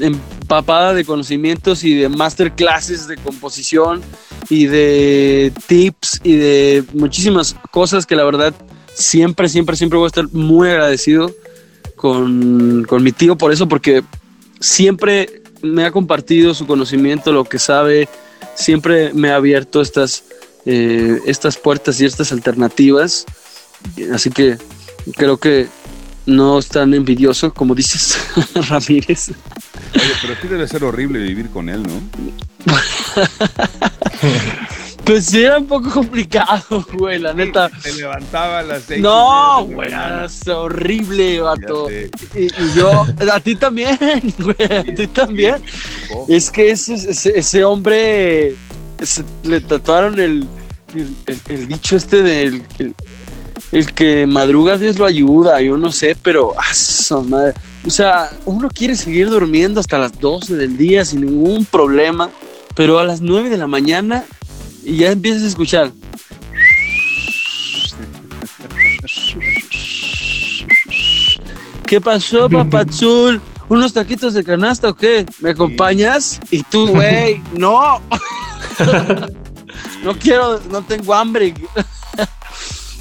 empapada 0.00 0.94
de 0.94 1.04
conocimientos 1.04 1.84
y 1.84 1.94
de 1.94 2.08
masterclasses 2.08 3.06
de 3.06 3.16
composición 3.16 4.02
y 4.48 4.66
de 4.66 5.52
tips 5.66 6.20
y 6.24 6.36
de 6.36 6.84
muchísimas 6.94 7.54
cosas 7.70 8.06
que 8.06 8.16
la 8.16 8.24
verdad 8.24 8.54
siempre, 8.94 9.48
siempre, 9.48 9.76
siempre 9.76 9.98
voy 9.98 10.06
a 10.06 10.08
estar 10.08 10.28
muy 10.32 10.68
agradecido 10.68 11.32
con, 11.94 12.84
con 12.88 13.02
mi 13.02 13.12
tío 13.12 13.36
por 13.36 13.52
eso, 13.52 13.68
porque 13.68 14.02
siempre 14.60 15.42
me 15.62 15.84
ha 15.84 15.92
compartido 15.92 16.54
su 16.54 16.66
conocimiento, 16.66 17.32
lo 17.32 17.44
que 17.44 17.58
sabe, 17.58 18.08
siempre 18.54 19.12
me 19.12 19.30
ha 19.30 19.36
abierto 19.36 19.80
estas, 19.80 20.24
eh, 20.66 21.20
estas 21.26 21.56
puertas 21.56 22.00
y 22.00 22.04
estas 22.04 22.32
alternativas. 22.32 23.24
Así 24.12 24.30
que 24.30 24.58
creo 25.16 25.38
que 25.38 25.68
no 26.26 26.58
es 26.58 26.68
tan 26.68 26.92
envidioso 26.94 27.54
como 27.54 27.74
dices, 27.74 28.18
Ramírez. 28.68 29.30
Oye, 29.94 30.12
pero 30.20 30.34
sí 30.40 30.48
debe 30.48 30.68
ser 30.68 30.84
horrible 30.84 31.20
vivir 31.20 31.48
con 31.50 31.68
él, 31.68 31.82
¿no? 31.82 32.02
Pues 35.08 35.24
sí, 35.26 35.42
era 35.42 35.58
un 35.58 35.66
poco 35.66 35.90
complicado, 35.90 36.84
güey, 36.92 37.18
la 37.18 37.32
neta. 37.32 37.70
Se 37.80 37.94
levantaba 37.94 38.58
a 38.58 38.62
las 38.62 38.82
seis. 38.82 39.00
No, 39.00 39.64
güey, 39.64 39.90
es 40.24 40.46
horrible, 40.46 41.40
vato. 41.40 41.88
Y, 41.90 42.44
y 42.44 42.50
yo, 42.76 43.06
a 43.32 43.40
ti 43.40 43.56
también, 43.56 43.98
güey, 44.38 44.72
a 44.78 44.84
ti 44.84 45.06
también. 45.06 45.56
Es 46.28 46.50
que 46.50 46.70
ese, 46.70 46.94
ese, 46.94 47.38
ese 47.38 47.64
hombre 47.64 48.54
se- 49.02 49.24
le 49.44 49.60
tatuaron 49.62 50.20
el, 50.20 50.46
el, 50.94 51.14
el- 51.26 51.40
el 51.48 51.68
dicho 51.68 51.96
este 51.96 52.22
del 52.22 52.62
el, 52.78 52.94
el 53.72 53.92
que 53.94 54.26
madruga 54.26 54.76
Dios 54.76 54.98
lo 54.98 55.06
ayuda, 55.06 55.60
yo 55.62 55.76
no 55.78 55.90
sé, 55.90 56.16
pero 56.22 56.52
ah, 56.58 57.20
madre. 57.22 57.54
O 57.86 57.90
sea, 57.90 58.30
uno 58.44 58.68
quiere 58.68 58.94
seguir 58.94 59.30
durmiendo 59.30 59.80
hasta 59.80 59.98
las 59.98 60.18
12 60.20 60.56
del 60.56 60.76
día 60.76 61.04
sin 61.04 61.22
ningún 61.22 61.64
problema, 61.64 62.28
pero 62.74 62.98
a 62.98 63.04
las 63.04 63.20
9 63.22 63.48
de 63.48 63.56
la 63.56 63.66
mañana 63.66 64.24
y 64.88 64.96
ya 64.96 65.10
empiezas 65.10 65.42
a 65.42 65.46
escuchar. 65.48 65.92
¿Qué 71.86 72.00
pasó, 72.00 72.48
papazul? 72.48 73.40
¿Unos 73.68 73.92
taquitos 73.92 74.32
de 74.32 74.42
canasta 74.44 74.88
o 74.88 74.96
qué? 74.96 75.26
¿Me 75.40 75.50
acompañas? 75.50 76.40
Y 76.50 76.62
tú, 76.62 76.88
güey, 76.88 77.42
no. 77.52 78.00
no 80.02 80.18
quiero, 80.18 80.58
no 80.70 80.82
tengo 80.82 81.14
hambre. 81.14 81.54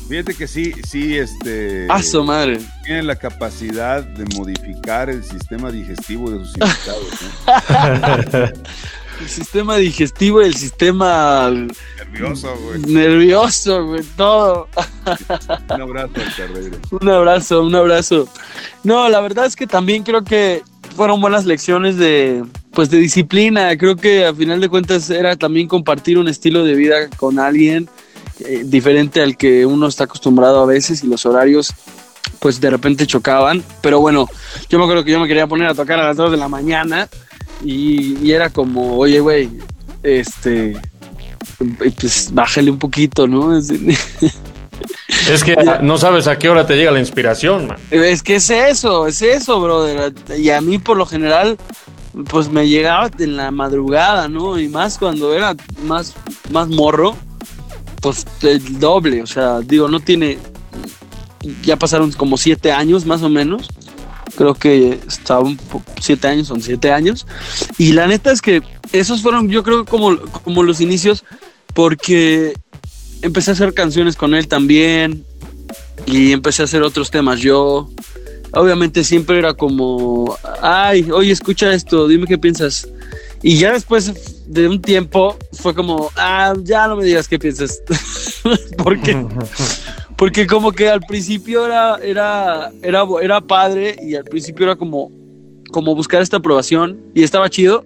Fíjate 0.10 0.36
que 0.36 0.48
sí, 0.48 0.74
sí, 0.86 1.18
este. 1.18 1.88
¡A 1.90 2.04
su 2.04 2.22
madre! 2.24 2.60
Tienen 2.84 3.08
la 3.08 3.16
capacidad 3.16 4.04
de 4.04 4.26
modificar 4.38 5.10
el 5.10 5.24
sistema 5.24 5.72
digestivo 5.72 6.32
de 6.32 6.40
sus 6.46 6.54
invitados. 6.58 7.08
¿no? 7.46 8.62
El 9.20 9.30
sistema 9.30 9.78
digestivo 9.78 10.42
y 10.42 10.46
el 10.46 10.56
sistema 10.56 11.50
Nervioso, 11.50 12.56
güey. 12.64 12.82
nervioso, 12.82 13.86
güey, 13.86 14.04
todo. 14.16 14.68
Un 15.70 15.82
abrazo 15.82 16.14
Carreiro. 16.38 16.78
Un 16.92 17.10
abrazo, 17.10 17.64
un 17.64 17.76
abrazo. 17.76 18.28
No, 18.84 19.10
la 19.10 19.20
verdad 19.22 19.46
es 19.46 19.56
que 19.56 19.68
también 19.68 20.04
creo 20.04 20.24
que 20.24 20.64
fueron 20.96 21.20
buenas 21.22 21.46
lecciones 21.46 21.98
de, 21.98 22.44
pues, 22.72 22.90
de 22.90 22.98
disciplina. 22.98 23.76
Creo 23.78 23.96
que 23.96 24.26
a 24.26 24.34
final 24.34 24.62
de 24.62 24.70
cuentas 24.70 25.10
era 25.10 25.36
también 25.36 25.68
compartir 25.68 26.18
un 26.18 26.28
estilo 26.28 26.64
de 26.64 26.76
vida 26.76 27.10
con 27.18 27.40
alguien 27.40 27.90
eh, 28.40 28.64
diferente 28.66 29.22
al 29.22 29.36
que 29.36 29.66
uno 29.66 29.88
está 29.88 30.06
acostumbrado 30.06 30.62
a 30.62 30.66
veces 30.66 31.04
y 31.04 31.08
los 31.08 31.26
horarios 31.26 31.74
pues 32.40 32.62
de 32.62 32.70
repente 32.70 33.08
chocaban. 33.08 33.64
Pero 33.82 34.00
bueno, 34.00 34.28
yo 34.70 34.78
me 34.78 34.84
acuerdo 34.86 35.04
que 35.04 35.12
yo 35.12 35.20
me 35.20 35.28
quería 35.28 35.48
poner 35.48 35.68
a 35.68 35.74
tocar 35.74 36.00
a 36.00 36.08
las 36.08 36.18
2 36.18 36.32
de 36.32 36.38
la 36.38 36.48
mañana 36.48 37.10
y, 37.64 38.18
y 38.26 38.32
era 38.32 38.50
como, 38.50 38.98
oye, 38.98 39.20
güey, 39.20 39.50
este, 40.04 40.78
pues 42.00 42.30
bájale 42.34 42.72
un 42.72 42.80
poquito, 42.80 43.28
¿no? 43.28 43.58
Es- 43.58 43.72
Es 45.30 45.44
que 45.44 45.56
no 45.82 45.98
sabes 45.98 46.28
a 46.28 46.38
qué 46.38 46.50
hora 46.50 46.66
te 46.66 46.76
llega 46.76 46.92
la 46.92 47.00
inspiración, 47.00 47.68
man. 47.68 47.78
Es 47.92 48.22
que 48.24 48.36
es 48.36 48.50
eso, 48.50 49.08
es 49.08 49.22
eso, 49.22 49.60
brother. 49.60 50.14
Y 50.38 50.50
a 50.52 50.62
mí 50.62 50.78
por 50.78 50.96
lo 50.98 51.06
general, 51.06 51.58
pues 52.30 52.50
me 52.50 52.68
llegaba 52.68 53.10
en 53.20 53.36
la 53.36 53.52
madrugada, 53.52 54.28
¿no? 54.30 54.58
Y 54.60 54.70
más 54.70 54.98
cuando 54.98 55.34
era 55.34 55.56
más, 55.84 56.14
más 56.52 56.70
morro, 56.70 57.16
pues 58.02 58.26
el 58.44 58.80
doble. 58.80 59.22
O 59.24 59.28
sea, 59.28 59.60
digo, 59.62 59.88
no 59.90 60.00
tiene... 60.00 60.38
Ya 61.64 61.76
pasaron 61.78 62.12
como 62.14 62.38
siete 62.38 62.72
años 62.72 63.06
más 63.06 63.22
o 63.24 63.30
menos. 63.30 63.68
Creo 64.38 64.54
que 64.54 65.00
estaba 65.08 65.44
siete 66.00 66.28
años, 66.28 66.48
son 66.48 66.62
siete 66.62 66.92
años. 66.92 67.26
Y 67.78 67.94
la 67.94 68.08
neta 68.08 68.32
es 68.32 68.42
que 68.42 68.62
esos 68.92 69.22
fueron, 69.22 69.50
yo 69.50 69.64
creo, 69.64 69.84
como, 69.84 70.18
como 70.20 70.64
los 70.64 70.80
inicios, 70.80 71.26
porque 71.74 72.54
empecé 73.22 73.52
a 73.52 73.54
hacer 73.54 73.74
canciones 73.74 74.16
con 74.16 74.36
él 74.36 74.48
también 74.48 75.26
y 76.06 76.32
empecé 76.32 76.62
a 76.62 76.66
hacer 76.66 76.84
otros 76.84 77.12
temas 77.12 77.40
yo. 77.40 77.90
Obviamente 78.54 79.04
siempre 79.04 79.40
era 79.40 79.54
como, 79.54 80.38
ay, 80.62 81.10
oye, 81.12 81.32
escucha 81.32 81.74
esto, 81.74 82.08
dime 82.08 82.28
qué 82.28 82.38
piensas. 82.38 82.88
Y 83.44 83.58
ya 83.58 83.74
después 83.74 84.14
de 84.48 84.68
un 84.68 84.82
tiempo 84.82 85.38
fue 85.54 85.76
como, 85.76 86.10
ah, 86.16 86.54
ya 86.64 86.88
no 86.88 86.96
me 86.96 87.06
digas 87.06 87.28
qué 87.28 87.38
piensas. 87.38 87.82
porque, 88.84 89.26
porque 90.18 90.48
como 90.48 90.72
que 90.72 90.90
al 90.90 91.02
principio 91.02 91.66
era, 91.66 91.98
era, 92.02 92.72
era, 92.82 93.04
era 93.22 93.40
padre 93.40 93.96
y 94.02 94.16
al 94.16 94.24
principio 94.24 94.66
era 94.66 94.76
como, 94.76 95.12
como 95.72 95.96
buscar 95.96 96.22
esta 96.24 96.38
aprobación 96.38 97.00
y 97.14 97.24
estaba 97.24 97.50
chido. 97.50 97.86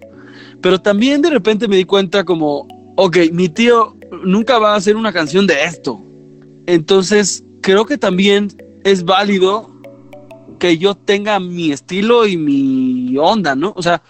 Pero 0.62 0.80
también 0.80 1.20
de 1.20 1.30
repente 1.30 1.68
me 1.68 1.76
di 1.76 1.84
cuenta 1.84 2.24
como, 2.24 2.66
ok, 2.96 3.18
mi 3.32 3.50
tío 3.50 3.94
nunca 4.24 4.58
va 4.58 4.72
a 4.72 4.76
hacer 4.76 4.96
una 4.96 5.12
canción 5.12 5.46
de 5.46 5.64
esto. 5.64 6.00
Entonces, 6.66 7.44
creo 7.60 7.84
que 7.84 7.98
también 7.98 8.48
es 8.82 9.04
válido 9.04 9.70
que 10.58 10.78
yo 10.78 10.94
tenga 10.94 11.38
mi 11.38 11.70
estilo 11.70 12.26
y 12.26 12.38
mi 12.38 13.18
onda, 13.18 13.54
¿no? 13.54 13.74
O 13.76 13.82
sea, 13.82 14.02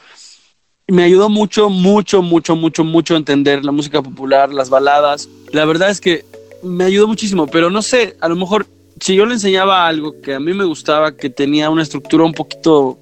me 0.86 1.02
ayudó 1.02 1.28
mucho, 1.28 1.70
mucho, 1.70 2.22
mucho, 2.22 2.54
mucho, 2.54 2.84
mucho 2.84 3.14
a 3.14 3.16
entender 3.16 3.64
la 3.64 3.72
música 3.72 4.00
popular, 4.00 4.52
las 4.52 4.70
baladas. 4.70 5.28
La 5.50 5.64
verdad 5.64 5.90
es 5.90 6.00
que 6.00 6.24
me 6.62 6.84
ayudó 6.84 7.08
muchísimo, 7.08 7.46
pero 7.46 7.70
no 7.70 7.82
sé, 7.82 8.16
a 8.20 8.28
lo 8.28 8.36
mejor 8.36 8.66
si 9.00 9.14
yo 9.16 9.26
le 9.26 9.34
enseñaba 9.34 9.86
algo 9.86 10.20
que 10.20 10.34
a 10.34 10.40
mí 10.40 10.54
me 10.54 10.64
gustaba, 10.64 11.16
que 11.16 11.28
tenía 11.28 11.70
una 11.70 11.82
estructura 11.82 12.24
un 12.24 12.32
poquito, 12.34 12.98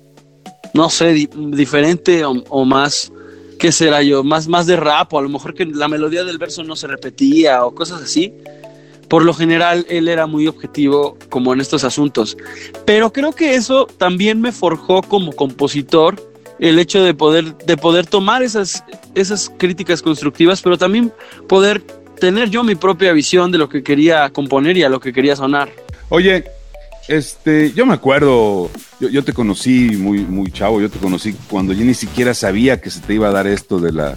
no 0.72 0.88
sé, 0.88 1.12
di- 1.12 1.28
diferente 1.34 2.24
o, 2.24 2.32
o 2.48 2.64
más, 2.64 3.12
¿qué 3.58 3.70
será 3.70 4.02
yo? 4.02 4.24
Más, 4.24 4.48
más 4.48 4.66
de 4.66 4.76
rap, 4.76 5.12
o 5.12 5.18
a 5.18 5.22
lo 5.22 5.28
mejor 5.28 5.54
que 5.54 5.66
la 5.66 5.88
melodía 5.88 6.24
del 6.24 6.38
verso 6.38 6.64
no 6.64 6.74
se 6.76 6.86
repetía 6.86 7.64
o 7.66 7.74
cosas 7.74 8.00
así. 8.02 8.32
Por 9.08 9.24
lo 9.24 9.34
general, 9.34 9.84
él 9.88 10.06
era 10.08 10.26
muy 10.26 10.46
objetivo 10.46 11.18
como 11.28 11.52
en 11.52 11.60
estos 11.60 11.82
asuntos. 11.82 12.36
Pero 12.86 13.12
creo 13.12 13.32
que 13.32 13.56
eso 13.56 13.86
también 13.98 14.40
me 14.40 14.52
forjó 14.52 15.02
como 15.02 15.32
compositor, 15.32 16.14
el 16.60 16.78
hecho 16.78 17.02
de 17.02 17.12
poder, 17.12 17.56
de 17.58 17.76
poder 17.76 18.06
tomar 18.06 18.42
esas, 18.42 18.84
esas 19.14 19.50
críticas 19.58 20.00
constructivas, 20.00 20.62
pero 20.62 20.78
también 20.78 21.12
poder 21.48 21.82
tener 22.20 22.50
yo 22.50 22.62
mi 22.62 22.76
propia 22.76 23.12
visión 23.12 23.50
de 23.50 23.58
lo 23.58 23.68
que 23.68 23.82
quería 23.82 24.30
componer 24.30 24.76
y 24.76 24.84
a 24.84 24.88
lo 24.88 25.00
que 25.00 25.12
quería 25.12 25.34
sonar. 25.34 25.70
Oye, 26.10 26.44
este, 27.08 27.72
yo 27.72 27.86
me 27.86 27.94
acuerdo, 27.94 28.70
yo, 29.00 29.24
te 29.24 29.32
conocí 29.32 29.96
muy, 29.96 30.20
muy 30.20 30.52
chavo, 30.52 30.80
yo 30.80 30.88
te 30.88 30.98
conocí 31.00 31.34
cuando 31.48 31.72
yo 31.72 31.84
ni 31.84 31.94
siquiera 31.94 32.34
sabía 32.34 32.80
que 32.80 32.90
se 32.90 33.00
te 33.00 33.14
iba 33.14 33.28
a 33.28 33.32
dar 33.32 33.48
esto 33.48 33.80
de 33.80 33.90
la, 33.90 34.14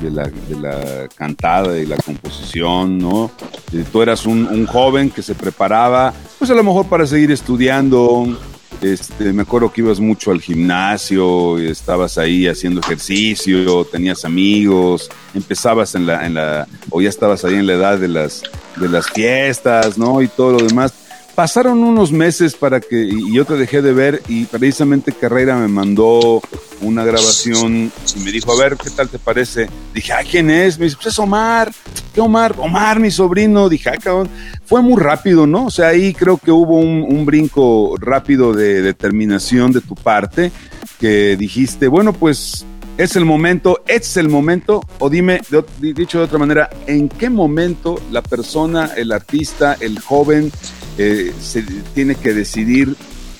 de 0.00 0.10
la, 0.10 1.08
cantada 1.14 1.78
y 1.78 1.84
la 1.84 1.96
composición, 1.96 2.96
¿no? 2.96 3.30
Eh, 3.74 3.84
tú 3.92 4.00
eras 4.00 4.24
un 4.24 4.66
joven 4.66 5.10
que 5.10 5.20
se 5.20 5.34
preparaba, 5.34 6.14
pues 6.38 6.50
a 6.50 6.54
lo 6.54 6.64
mejor 6.64 6.86
para 6.86 7.06
seguir 7.06 7.30
estudiando. 7.30 8.38
Este, 8.82 9.32
me 9.32 9.42
acuerdo 9.42 9.72
que 9.72 9.80
ibas 9.80 10.00
mucho 10.00 10.32
al 10.32 10.40
gimnasio, 10.40 11.56
estabas 11.56 12.18
ahí 12.18 12.48
haciendo 12.48 12.80
ejercicio, 12.80 13.84
tenías 13.84 14.24
amigos, 14.24 15.08
empezabas 15.34 15.94
en 15.94 16.06
la, 16.06 16.26
en 16.26 16.34
la, 16.34 16.66
o 16.90 17.00
ya 17.00 17.08
estabas 17.08 17.44
ahí 17.44 17.54
en 17.54 17.68
la 17.68 17.74
edad 17.74 17.98
de 17.98 18.08
las, 18.08 18.42
de 18.76 18.88
las 18.88 19.08
fiestas, 19.08 19.96
¿no? 19.96 20.20
Y 20.20 20.26
todo 20.26 20.58
lo 20.58 20.66
demás. 20.66 20.92
Pasaron 21.34 21.82
unos 21.82 22.12
meses 22.12 22.54
para 22.54 22.80
que, 22.80 23.04
y 23.04 23.32
yo 23.32 23.46
te 23.46 23.56
dejé 23.56 23.80
de 23.80 23.94
ver, 23.94 24.22
y 24.28 24.44
precisamente 24.44 25.12
Carrera 25.12 25.56
me 25.56 25.68
mandó 25.68 26.42
una 26.82 27.04
grabación 27.04 27.90
y 28.14 28.20
me 28.20 28.30
dijo, 28.30 28.52
a 28.52 28.62
ver, 28.62 28.76
¿qué 28.76 28.90
tal 28.90 29.08
te 29.08 29.18
parece? 29.18 29.68
Dije, 29.94 30.12
¿a 30.12 30.22
quién 30.24 30.50
es? 30.50 30.78
Me 30.78 30.84
dice, 30.84 30.96
pues 30.96 31.14
es 31.14 31.18
Omar. 31.18 31.72
¿Qué 32.12 32.20
Omar? 32.20 32.54
Omar, 32.58 33.00
mi 33.00 33.10
sobrino. 33.10 33.70
Dije, 33.70 33.88
ah, 33.90 33.96
cabrón. 34.02 34.28
Fue 34.66 34.82
muy 34.82 35.00
rápido, 35.00 35.46
¿no? 35.46 35.66
O 35.66 35.70
sea, 35.70 35.88
ahí 35.88 36.12
creo 36.12 36.36
que 36.36 36.50
hubo 36.50 36.78
un, 36.78 37.24
brinco 37.24 37.94
rápido 37.98 38.52
de 38.52 38.82
determinación 38.82 39.72
de 39.72 39.80
tu 39.80 39.94
parte, 39.94 40.50
que 40.98 41.36
dijiste, 41.36 41.88
bueno, 41.88 42.12
pues 42.12 42.66
es 42.98 43.16
el 43.16 43.24
momento, 43.24 43.82
es 43.86 44.16
el 44.16 44.28
momento, 44.28 44.82
o 44.98 45.08
dime, 45.08 45.40
de 45.50 45.94
dicho 45.94 46.18
de 46.18 46.24
otra 46.24 46.38
manera, 46.38 46.68
¿en 46.86 47.08
qué 47.08 47.30
momento 47.30 48.00
la 48.10 48.22
persona, 48.22 48.90
el 48.96 49.12
artista, 49.12 49.76
el 49.80 49.98
joven, 49.98 50.50
eh, 50.98 51.32
se 51.40 51.62
tiene 51.94 52.14
que 52.14 52.34
decidir 52.34 52.96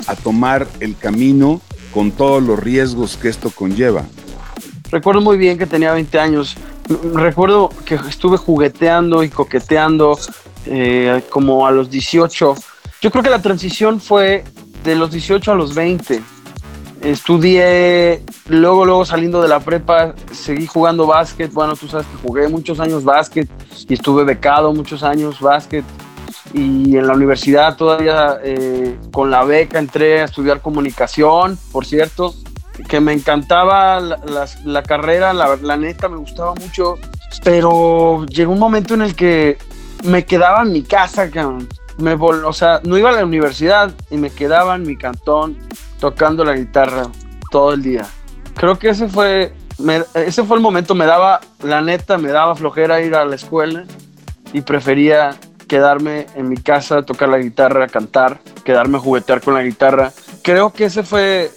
a 0.06 0.16
tomar 0.16 0.66
el 0.80 0.96
camino 0.96 1.60
con 1.92 2.10
todos 2.10 2.42
los 2.42 2.58
riesgos 2.58 3.16
que 3.16 3.28
esto 3.28 3.50
conlleva? 3.50 4.04
Recuerdo 4.90 5.20
muy 5.20 5.36
bien 5.36 5.58
que 5.58 5.66
tenía 5.66 5.92
20 5.92 6.18
años. 6.18 6.56
Recuerdo 7.14 7.70
que 7.86 7.94
estuve 7.94 8.36
jugueteando 8.36 9.22
y 9.22 9.28
coqueteando 9.30 10.18
eh, 10.66 11.22
como 11.30 11.66
a 11.66 11.70
los 11.70 11.90
18. 11.90 12.54
Yo 13.00 13.10
creo 13.10 13.22
que 13.22 13.30
la 13.30 13.40
transición 13.40 14.00
fue 14.00 14.44
de 14.84 14.94
los 14.94 15.10
18 15.10 15.52
a 15.52 15.54
los 15.54 15.74
20. 15.74 16.22
Estudié, 17.02 18.22
luego, 18.48 18.84
luego 18.84 19.04
saliendo 19.04 19.42
de 19.42 19.48
la 19.48 19.60
prepa, 19.60 20.14
seguí 20.30 20.66
jugando 20.66 21.06
básquet. 21.06 21.52
Bueno, 21.52 21.74
tú 21.74 21.88
sabes 21.88 22.06
que 22.06 22.28
jugué 22.28 22.48
muchos 22.48 22.78
años 22.78 23.02
básquet 23.02 23.48
y 23.88 23.94
estuve 23.94 24.24
becado 24.24 24.72
muchos 24.72 25.02
años 25.02 25.40
básquet. 25.40 25.84
Y 26.54 26.96
en 26.96 27.06
la 27.06 27.14
universidad 27.14 27.76
todavía 27.76 28.38
eh, 28.42 28.98
con 29.10 29.30
la 29.30 29.42
beca 29.44 29.78
entré 29.78 30.20
a 30.20 30.24
estudiar 30.24 30.60
comunicación, 30.60 31.58
por 31.72 31.86
cierto 31.86 32.34
que 32.88 33.00
me 33.00 33.12
encantaba 33.12 34.00
la, 34.00 34.18
las- 34.26 34.64
la 34.64 34.82
carrera, 34.82 35.32
la, 35.32 35.56
la 35.56 35.76
neta 35.76 36.08
me 36.08 36.16
gustaba 36.16 36.54
mucho, 36.54 36.98
pero 37.44 38.24
llegó 38.26 38.52
un 38.52 38.58
momento 38.58 38.94
en 38.94 39.02
el 39.02 39.14
que 39.14 39.58
me 40.04 40.24
quedaba 40.24 40.62
en 40.62 40.72
mi 40.72 40.82
casa. 40.82 41.28
Me 41.98 42.16
vol- 42.16 42.44
o 42.46 42.52
sea, 42.52 42.80
no 42.84 42.96
iba 42.96 43.10
a 43.10 43.12
la 43.12 43.24
universidad 43.24 43.92
y 44.10 44.16
me 44.16 44.30
quedaba 44.30 44.74
en 44.74 44.82
mi 44.82 44.96
cantón 44.96 45.56
tocando 46.00 46.44
la 46.44 46.54
guitarra 46.54 47.08
todo 47.50 47.74
el 47.74 47.82
día. 47.82 48.06
Creo 48.54 48.78
que 48.78 48.88
ese 48.88 49.06
fue, 49.08 49.52
me- 49.78 50.02
ese 50.14 50.42
fue 50.42 50.56
el 50.56 50.62
momento, 50.62 50.94
me 50.94 51.04
daba, 51.06 51.40
la 51.62 51.82
neta, 51.82 52.16
me 52.18 52.30
daba 52.30 52.54
flojera 52.56 53.00
ir 53.02 53.14
a 53.14 53.24
la 53.26 53.36
escuela 53.36 53.84
y 54.54 54.62
prefería 54.62 55.36
quedarme 55.72 56.26
en 56.34 56.50
mi 56.50 56.58
casa, 56.58 57.00
tocar 57.00 57.30
la 57.30 57.38
guitarra, 57.38 57.88
cantar, 57.88 58.40
quedarme 58.62 58.98
a 58.98 59.00
juguetear 59.00 59.40
con 59.40 59.54
la 59.54 59.62
guitarra. 59.62 60.12
Creo 60.42 60.70
que 60.70 60.84
ese 60.84 61.02
fue, 61.02 61.50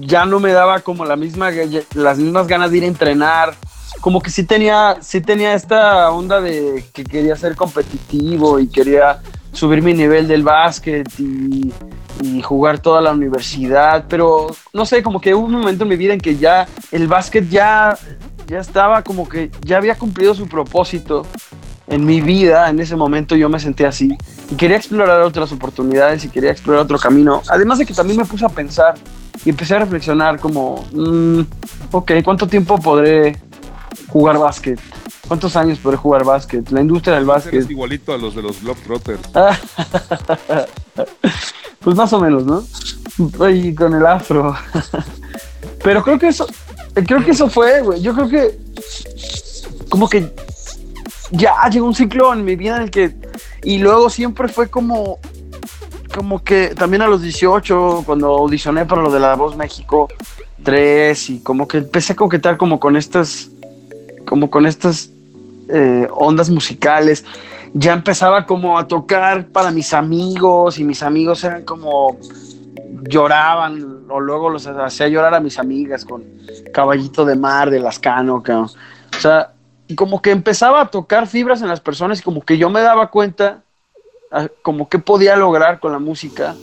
ya 0.00 0.26
no 0.26 0.38
me 0.38 0.52
daba 0.52 0.80
como 0.80 1.06
la 1.06 1.16
misma, 1.16 1.48
las 1.94 2.18
mismas 2.18 2.46
ganas 2.46 2.70
de 2.70 2.76
ir 2.76 2.84
a 2.84 2.88
entrenar, 2.88 3.54
como 4.02 4.20
que 4.20 4.28
sí 4.28 4.44
tenía, 4.44 4.98
sí 5.00 5.22
tenía 5.22 5.54
esta 5.54 6.10
onda 6.10 6.42
de 6.42 6.84
que 6.92 7.04
quería 7.04 7.36
ser 7.36 7.56
competitivo 7.56 8.60
y 8.60 8.66
quería 8.66 9.22
subir 9.52 9.80
mi 9.80 9.94
nivel 9.94 10.28
del 10.28 10.42
básquet 10.42 11.08
y, 11.18 11.72
y 12.20 12.42
jugar 12.42 12.80
toda 12.80 13.00
la 13.00 13.12
universidad, 13.12 14.04
pero 14.10 14.48
no 14.74 14.84
sé, 14.84 15.02
como 15.02 15.22
que 15.22 15.34
hubo 15.34 15.46
un 15.46 15.52
momento 15.52 15.84
en 15.84 15.88
mi 15.88 15.96
vida 15.96 16.12
en 16.12 16.20
que 16.20 16.36
ya 16.36 16.68
el 16.92 17.08
básquet 17.08 17.48
ya, 17.48 17.96
ya 18.46 18.58
estaba 18.58 19.00
como 19.00 19.26
que 19.26 19.50
ya 19.62 19.78
había 19.78 19.94
cumplido 19.94 20.34
su 20.34 20.46
propósito 20.48 21.24
en 21.86 22.04
mi 22.04 22.20
vida, 22.20 22.70
en 22.70 22.80
ese 22.80 22.96
momento 22.96 23.36
yo 23.36 23.48
me 23.48 23.60
senté 23.60 23.86
así 23.86 24.16
y 24.50 24.54
quería 24.54 24.76
explorar 24.76 25.20
otras 25.22 25.52
oportunidades 25.52 26.24
y 26.24 26.28
quería 26.28 26.50
explorar 26.50 26.82
otro 26.82 26.98
camino, 26.98 27.42
además 27.48 27.78
de 27.78 27.86
que 27.86 27.94
también 27.94 28.18
me 28.18 28.24
puse 28.24 28.44
a 28.44 28.48
pensar 28.48 28.94
y 29.44 29.50
empecé 29.50 29.74
a 29.74 29.80
reflexionar 29.80 30.40
como, 30.40 30.84
mm, 30.92 31.40
ok, 31.92 32.12
¿cuánto 32.24 32.46
tiempo 32.46 32.78
podré 32.78 33.38
jugar 34.08 34.38
básquet? 34.38 34.80
¿Cuántos 35.28 35.56
años 35.56 35.78
podré 35.78 35.96
jugar 35.96 36.24
básquet? 36.24 36.70
La 36.70 36.80
industria 36.80 37.16
del 37.16 37.24
básquet. 37.24 37.54
Eres 37.54 37.70
igualito 37.70 38.12
a 38.12 38.18
los 38.18 38.34
de 38.34 38.42
los 38.42 38.60
Globetrotters. 38.62 39.20
pues 41.80 41.96
más 41.96 42.12
o 42.12 42.20
menos, 42.20 42.44
¿no? 42.44 43.48
Y 43.48 43.74
con 43.74 43.94
el 43.94 44.06
afro. 44.06 44.54
Pero 45.82 46.02
creo 46.02 46.18
que 46.18 46.28
eso, 46.28 46.46
creo 46.94 47.24
que 47.24 47.30
eso 47.30 47.48
fue, 47.48 47.80
güey. 47.80 48.02
Yo 48.02 48.14
creo 48.14 48.28
que 48.28 48.58
como 49.88 50.08
que 50.08 50.30
ya 51.30 51.54
llegó 51.70 51.86
un 51.86 51.94
ciclo 51.94 52.32
en 52.32 52.44
mi 52.44 52.56
vida 52.56 52.76
en 52.76 52.82
el 52.82 52.90
que 52.90 53.14
y 53.62 53.78
luego 53.78 54.10
siempre 54.10 54.48
fue 54.48 54.68
como 54.68 55.18
como 56.14 56.44
que 56.44 56.68
también 56.68 57.02
a 57.02 57.08
los 57.08 57.22
18 57.22 58.04
cuando 58.06 58.28
audicioné 58.28 58.86
para 58.86 59.02
lo 59.02 59.10
de 59.10 59.20
la 59.20 59.34
Voz 59.34 59.56
México 59.56 60.08
3 60.62 61.30
y 61.30 61.40
como 61.40 61.66
que 61.66 61.78
empecé 61.78 62.12
a 62.12 62.16
coquetar 62.16 62.56
como 62.56 62.78
con 62.78 62.96
estas 62.96 63.50
como 64.26 64.50
con 64.50 64.66
estas 64.66 65.10
eh, 65.68 66.06
ondas 66.12 66.50
musicales 66.50 67.24
ya 67.72 67.92
empezaba 67.92 68.46
como 68.46 68.78
a 68.78 68.86
tocar 68.86 69.48
para 69.48 69.72
mis 69.72 69.92
amigos 69.92 70.78
y 70.78 70.84
mis 70.84 71.02
amigos 71.02 71.42
eran 71.42 71.64
como 71.64 72.18
lloraban 73.08 74.04
o 74.08 74.20
luego 74.20 74.48
los 74.48 74.66
hacía 74.66 75.08
llorar 75.08 75.34
a 75.34 75.40
mis 75.40 75.58
amigas 75.58 76.04
con 76.04 76.22
Caballito 76.72 77.24
de 77.24 77.36
Mar 77.36 77.70
de 77.70 77.80
Lascano, 77.80 78.42
cabrón. 78.42 78.66
o 78.66 79.20
sea, 79.20 79.53
como 79.96 80.22
que 80.22 80.30
empezaba 80.30 80.80
a 80.80 80.88
tocar 80.90 81.26
fibras 81.26 81.60
en 81.62 81.68
las 81.68 81.80
personas 81.80 82.20
y 82.20 82.22
como 82.22 82.42
que 82.42 82.56
yo 82.58 82.70
me 82.70 82.80
daba 82.80 83.10
cuenta 83.10 83.62
a- 84.30 84.48
como 84.62 84.88
que 84.88 84.98
podía 84.98 85.36
lograr 85.36 85.78
con 85.80 85.92
la 85.92 85.98
música 85.98 86.54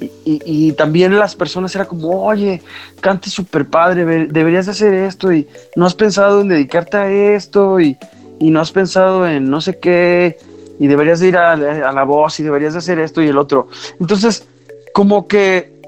y, 0.00 0.04
y- 0.24 0.42
y 0.44 0.72
también 0.72 1.18
las 1.18 1.34
personas 1.34 1.74
era 1.74 1.86
como, 1.86 2.24
oye, 2.24 2.62
cante 3.00 3.28
súper 3.30 3.66
padre, 3.66 4.04
deberías 4.28 4.66
de 4.66 4.72
hacer 4.72 4.94
esto 4.94 5.32
y 5.32 5.48
no 5.76 5.86
has 5.86 5.94
pensado 5.94 6.40
en 6.42 6.48
dedicarte 6.48 6.96
a 6.96 7.10
esto 7.10 7.80
y, 7.80 7.96
y 8.38 8.50
no 8.50 8.60
has 8.60 8.70
pensado 8.72 9.26
en 9.26 9.50
no 9.50 9.60
sé 9.60 9.78
qué 9.78 10.38
y 10.78 10.86
deberías 10.86 11.20
de 11.20 11.28
ir 11.28 11.36
a, 11.36 11.52
a 11.52 11.92
la 11.92 12.04
voz 12.04 12.40
y 12.40 12.42
deberías 12.42 12.72
de 12.74 12.78
hacer 12.78 12.98
esto 12.98 13.20
y 13.22 13.28
el 13.28 13.36
otro. 13.36 13.68
Entonces, 13.98 14.46
como 14.94 15.28
que, 15.28 15.78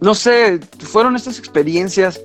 no 0.00 0.14
sé, 0.14 0.58
fueron 0.80 1.14
estas 1.14 1.38
experiencias 1.38 2.20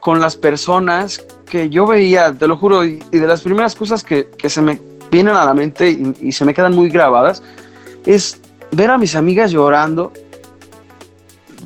con 0.00 0.20
las 0.20 0.36
personas 0.36 1.24
que 1.46 1.68
yo 1.68 1.86
veía, 1.86 2.32
te 2.32 2.46
lo 2.46 2.56
juro, 2.56 2.84
y, 2.84 2.98
de 3.10 3.26
las 3.26 3.42
primeras 3.42 3.74
cosas 3.74 4.02
que, 4.02 4.28
que 4.30 4.48
se 4.48 4.62
me 4.62 4.80
vienen 5.10 5.34
a 5.34 5.44
la 5.44 5.54
mente 5.54 5.90
y, 5.90 6.14
y 6.20 6.32
se 6.32 6.44
me 6.44 6.54
quedan 6.54 6.74
muy 6.74 6.88
grabadas, 6.88 7.42
es 8.06 8.40
ver 8.72 8.90
a 8.90 8.98
mis 8.98 9.14
amigas 9.14 9.50
llorando 9.50 10.12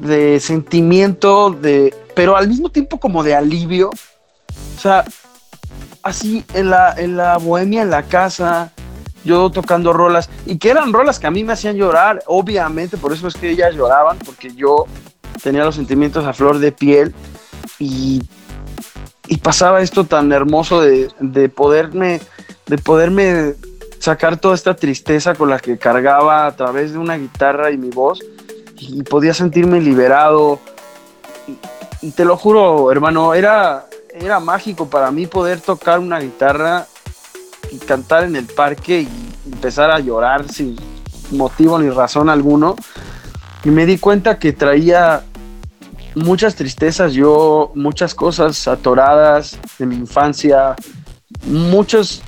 de 0.00 0.40
sentimiento, 0.40 1.50
de, 1.50 1.94
pero 2.14 2.36
al 2.36 2.48
mismo 2.48 2.70
tiempo 2.70 2.98
como 2.98 3.22
de 3.22 3.34
alivio. 3.34 3.90
O 3.90 4.80
sea, 4.80 5.04
así 6.02 6.44
en 6.54 6.70
la, 6.70 6.94
en 6.96 7.16
la 7.16 7.38
bohemia, 7.38 7.82
en 7.82 7.90
la 7.90 8.02
casa, 8.02 8.72
yo 9.24 9.50
tocando 9.50 9.92
rolas, 9.92 10.28
y 10.46 10.58
que 10.58 10.70
eran 10.70 10.92
rolas 10.92 11.18
que 11.18 11.26
a 11.26 11.30
mí 11.30 11.44
me 11.44 11.52
hacían 11.54 11.76
llorar, 11.76 12.22
obviamente, 12.26 12.96
por 12.96 13.12
eso 13.12 13.28
es 13.28 13.34
que 13.34 13.50
ellas 13.50 13.74
lloraban, 13.74 14.18
porque 14.18 14.52
yo 14.54 14.86
tenía 15.42 15.64
los 15.64 15.74
sentimientos 15.74 16.24
a 16.24 16.32
flor 16.32 16.58
de 16.58 16.72
piel 16.72 17.14
y, 17.78 18.22
pasaba 19.42 19.82
esto 19.82 20.04
tan 20.04 20.32
hermoso 20.32 20.80
de, 20.80 21.10
de 21.20 21.50
poderme, 21.50 22.20
de 22.66 22.78
poderme 22.78 23.54
sacar 23.98 24.38
toda 24.38 24.54
esta 24.54 24.74
tristeza 24.74 25.34
con 25.34 25.50
la 25.50 25.58
que 25.58 25.76
cargaba 25.76 26.46
a 26.46 26.56
través 26.56 26.92
de 26.92 26.98
una 26.98 27.18
guitarra 27.18 27.70
y 27.70 27.76
mi 27.76 27.90
voz 27.90 28.20
y 28.78 29.02
podía 29.02 29.34
sentirme 29.34 29.82
liberado. 29.82 30.60
Y, 31.46 32.06
y 32.06 32.10
te 32.12 32.24
lo 32.24 32.38
juro 32.38 32.90
hermano 32.90 33.34
era 33.34 33.86
era 34.14 34.40
mágico 34.40 34.88
para 34.88 35.10
mí 35.10 35.26
poder 35.26 35.60
tocar 35.60 35.98
una 35.98 36.20
guitarra 36.20 36.86
y 37.70 37.78
cantar 37.78 38.24
en 38.24 38.36
el 38.36 38.46
parque 38.46 39.02
y 39.02 39.52
empezar 39.52 39.90
a 39.90 39.98
llorar 39.98 40.48
sin 40.48 40.76
motivo 41.32 41.78
ni 41.78 41.90
razón 41.90 42.28
alguno. 42.28 42.76
Y 43.64 43.70
me 43.70 43.86
di 43.86 43.98
cuenta 43.98 44.38
que 44.38 44.52
traía 44.52 45.24
muchas 46.14 46.54
tristezas 46.54 47.12
yo 47.14 47.72
muchas 47.74 48.14
cosas 48.14 48.68
atoradas 48.68 49.58
de 49.78 49.86
mi 49.86 49.96
infancia 49.96 50.76
muchos 51.46 52.22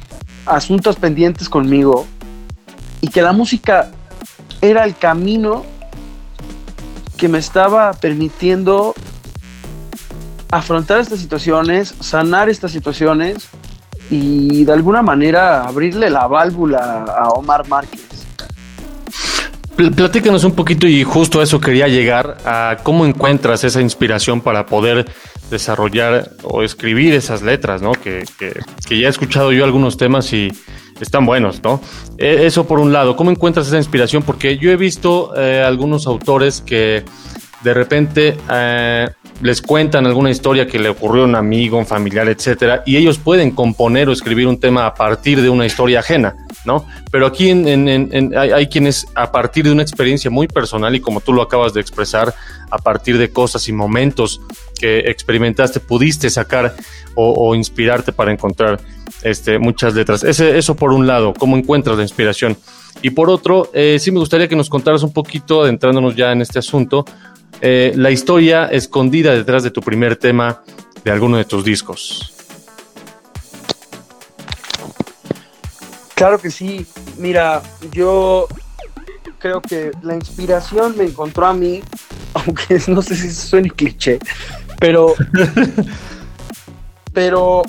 asuntos 0.44 0.96
pendientes 0.96 1.48
conmigo 1.48 2.06
y 3.00 3.08
que 3.08 3.22
la 3.22 3.32
música 3.32 3.90
era 4.60 4.84
el 4.84 4.96
camino 4.96 5.64
que 7.16 7.28
me 7.28 7.38
estaba 7.38 7.92
permitiendo 7.94 8.94
afrontar 10.50 11.00
estas 11.00 11.20
situaciones, 11.20 11.94
sanar 12.00 12.48
estas 12.48 12.72
situaciones 12.72 13.48
y 14.10 14.64
de 14.64 14.72
alguna 14.72 15.02
manera 15.02 15.66
abrirle 15.66 16.10
la 16.10 16.26
válvula 16.26 17.04
a 17.04 17.28
Omar 17.30 17.66
Márquez. 17.68 18.05
Pl- 19.76 19.90
Platícanos 19.92 20.44
un 20.44 20.52
poquito 20.52 20.86
y 20.86 21.04
justo 21.04 21.40
a 21.40 21.42
eso 21.44 21.60
quería 21.60 21.88
llegar, 21.88 22.38
a 22.44 22.78
cómo 22.82 23.04
encuentras 23.06 23.62
esa 23.64 23.80
inspiración 23.80 24.40
para 24.40 24.66
poder 24.66 25.06
desarrollar 25.50 26.30
o 26.42 26.62
escribir 26.62 27.14
esas 27.14 27.42
letras, 27.42 27.82
¿no? 27.82 27.92
Que, 27.92 28.24
que- 28.38 28.58
que 28.88 28.98
ya 28.98 29.06
he 29.06 29.10
escuchado 29.10 29.52
yo 29.52 29.64
algunos 29.64 29.96
temas 29.96 30.32
y 30.32 30.52
están 31.00 31.26
buenos, 31.26 31.62
¿no? 31.62 31.80
Eh, 32.18 32.42
Eso 32.46 32.66
por 32.66 32.80
un 32.80 32.92
lado, 32.92 33.16
¿cómo 33.16 33.30
encuentras 33.30 33.66
esa 33.66 33.76
inspiración? 33.76 34.22
Porque 34.22 34.56
yo 34.58 34.70
he 34.70 34.76
visto 34.76 35.32
eh, 35.36 35.62
algunos 35.64 36.06
autores 36.06 36.62
que 36.64 37.04
de 37.62 37.74
repente 37.74 38.36
eh, 38.50 39.08
les 39.42 39.60
cuentan 39.62 40.06
alguna 40.06 40.30
historia 40.30 40.66
que 40.66 40.78
le 40.78 40.88
ocurrió 40.88 41.22
a 41.22 41.26
un 41.26 41.34
amigo, 41.34 41.78
un 41.78 41.86
familiar, 41.86 42.28
etcétera, 42.28 42.82
y 42.86 42.96
ellos 42.96 43.18
pueden 43.18 43.50
componer 43.50 44.08
o 44.08 44.12
escribir 44.12 44.46
un 44.46 44.58
tema 44.58 44.86
a 44.86 44.94
partir 44.94 45.42
de 45.42 45.50
una 45.50 45.66
historia 45.66 46.00
ajena, 46.00 46.36
¿no? 46.64 46.86
Pero 47.10 47.26
aquí 47.26 47.50
hay, 47.50 48.66
quienes 48.68 49.06
a 49.14 49.30
partir 49.30 49.64
de 49.64 49.72
una 49.72 49.82
experiencia 49.82 50.30
muy 50.30 50.48
personal 50.48 50.94
y 50.94 51.00
como 51.00 51.20
tú 51.20 51.32
lo 51.32 51.42
acabas 51.42 51.74
de 51.74 51.80
expresar, 51.80 52.34
a 52.70 52.78
partir 52.78 53.18
de 53.18 53.30
cosas 53.30 53.68
y 53.68 53.72
momentos 53.72 54.40
que 54.80 54.98
experimentaste, 54.98 55.80
pudiste 55.80 56.30
sacar 56.30 56.74
o, 57.14 57.32
o 57.32 57.54
inspirarte 57.54 58.12
para 58.12 58.32
encontrar 58.32 58.80
este, 59.22 59.58
muchas 59.58 59.94
letras. 59.94 60.24
Ese, 60.24 60.58
eso 60.58 60.74
por 60.74 60.92
un 60.92 61.06
lado, 61.06 61.34
cómo 61.34 61.56
encuentras 61.56 61.96
la 61.96 62.02
inspiración. 62.02 62.56
Y 63.02 63.10
por 63.10 63.28
otro, 63.30 63.70
eh, 63.74 63.98
sí 64.00 64.10
me 64.10 64.18
gustaría 64.18 64.48
que 64.48 64.56
nos 64.56 64.70
contaras 64.70 65.02
un 65.02 65.12
poquito, 65.12 65.62
adentrándonos 65.62 66.16
ya 66.16 66.32
en 66.32 66.40
este 66.40 66.58
asunto, 66.58 67.04
eh, 67.60 67.92
la 67.96 68.10
historia 68.10 68.66
escondida 68.66 69.32
detrás 69.34 69.62
de 69.62 69.70
tu 69.70 69.80
primer 69.80 70.16
tema 70.16 70.62
de 71.04 71.10
alguno 71.10 71.36
de 71.36 71.44
tus 71.44 71.64
discos. 71.64 72.32
Claro 76.14 76.38
que 76.38 76.50
sí. 76.50 76.86
Mira, 77.18 77.62
yo 77.92 78.48
creo 79.38 79.60
que 79.60 79.90
la 80.02 80.14
inspiración 80.14 80.96
me 80.96 81.04
encontró 81.04 81.46
a 81.46 81.52
mí, 81.52 81.82
aunque 82.34 82.80
no 82.88 83.02
sé 83.02 83.14
si 83.14 83.30
suene 83.32 83.70
cliché, 83.70 84.18
pero. 84.78 85.14
pero 87.12 87.62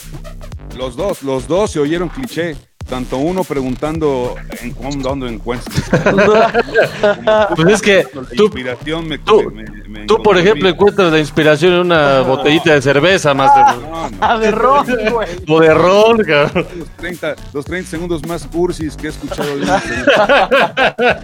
Los 0.77 0.95
dos, 0.95 1.23
los 1.23 1.47
dos 1.47 1.71
se 1.71 1.79
oyeron 1.79 2.09
cliché. 2.09 2.55
Tanto 2.89 3.17
uno 3.17 3.43
preguntando 3.43 4.35
en 4.61 4.71
cuándo 4.71 5.11
ando 5.11 5.27
encuentro. 5.27 5.73
Pues 7.55 7.67
es 7.73 7.81
que 7.81 8.07
La 8.13 8.21
tú, 8.35 8.43
inspiración 8.45 9.07
me, 9.07 9.17
tú- 9.19 9.51
me- 9.51 9.63
me 9.89 10.05
tú, 10.05 10.21
por 10.23 10.37
ejemplo, 10.37 10.69
encuentras 10.69 11.11
la 11.11 11.19
inspiración 11.19 11.73
en 11.73 11.79
una 11.81 12.21
botellita 12.21 12.73
de 12.73 12.81
cerveza 12.81 13.33
más 13.33 13.53
de, 13.55 13.61
No, 13.81 14.09
no. 14.09 14.17
a 14.25 14.37
de 14.37 14.51
ron, 14.51 14.85
güey. 15.11 15.27
o 15.47 15.59
de 15.59 15.73
ron, 15.73 16.17
cabrón. 16.23 16.67
Los 16.77 16.87
30, 16.97 17.35
los 17.53 17.65
30 17.65 17.89
segundos 17.89 18.25
más 18.25 18.45
cursis 18.47 18.95
que 18.95 19.07
he 19.07 19.09
escuchado. 19.09 19.49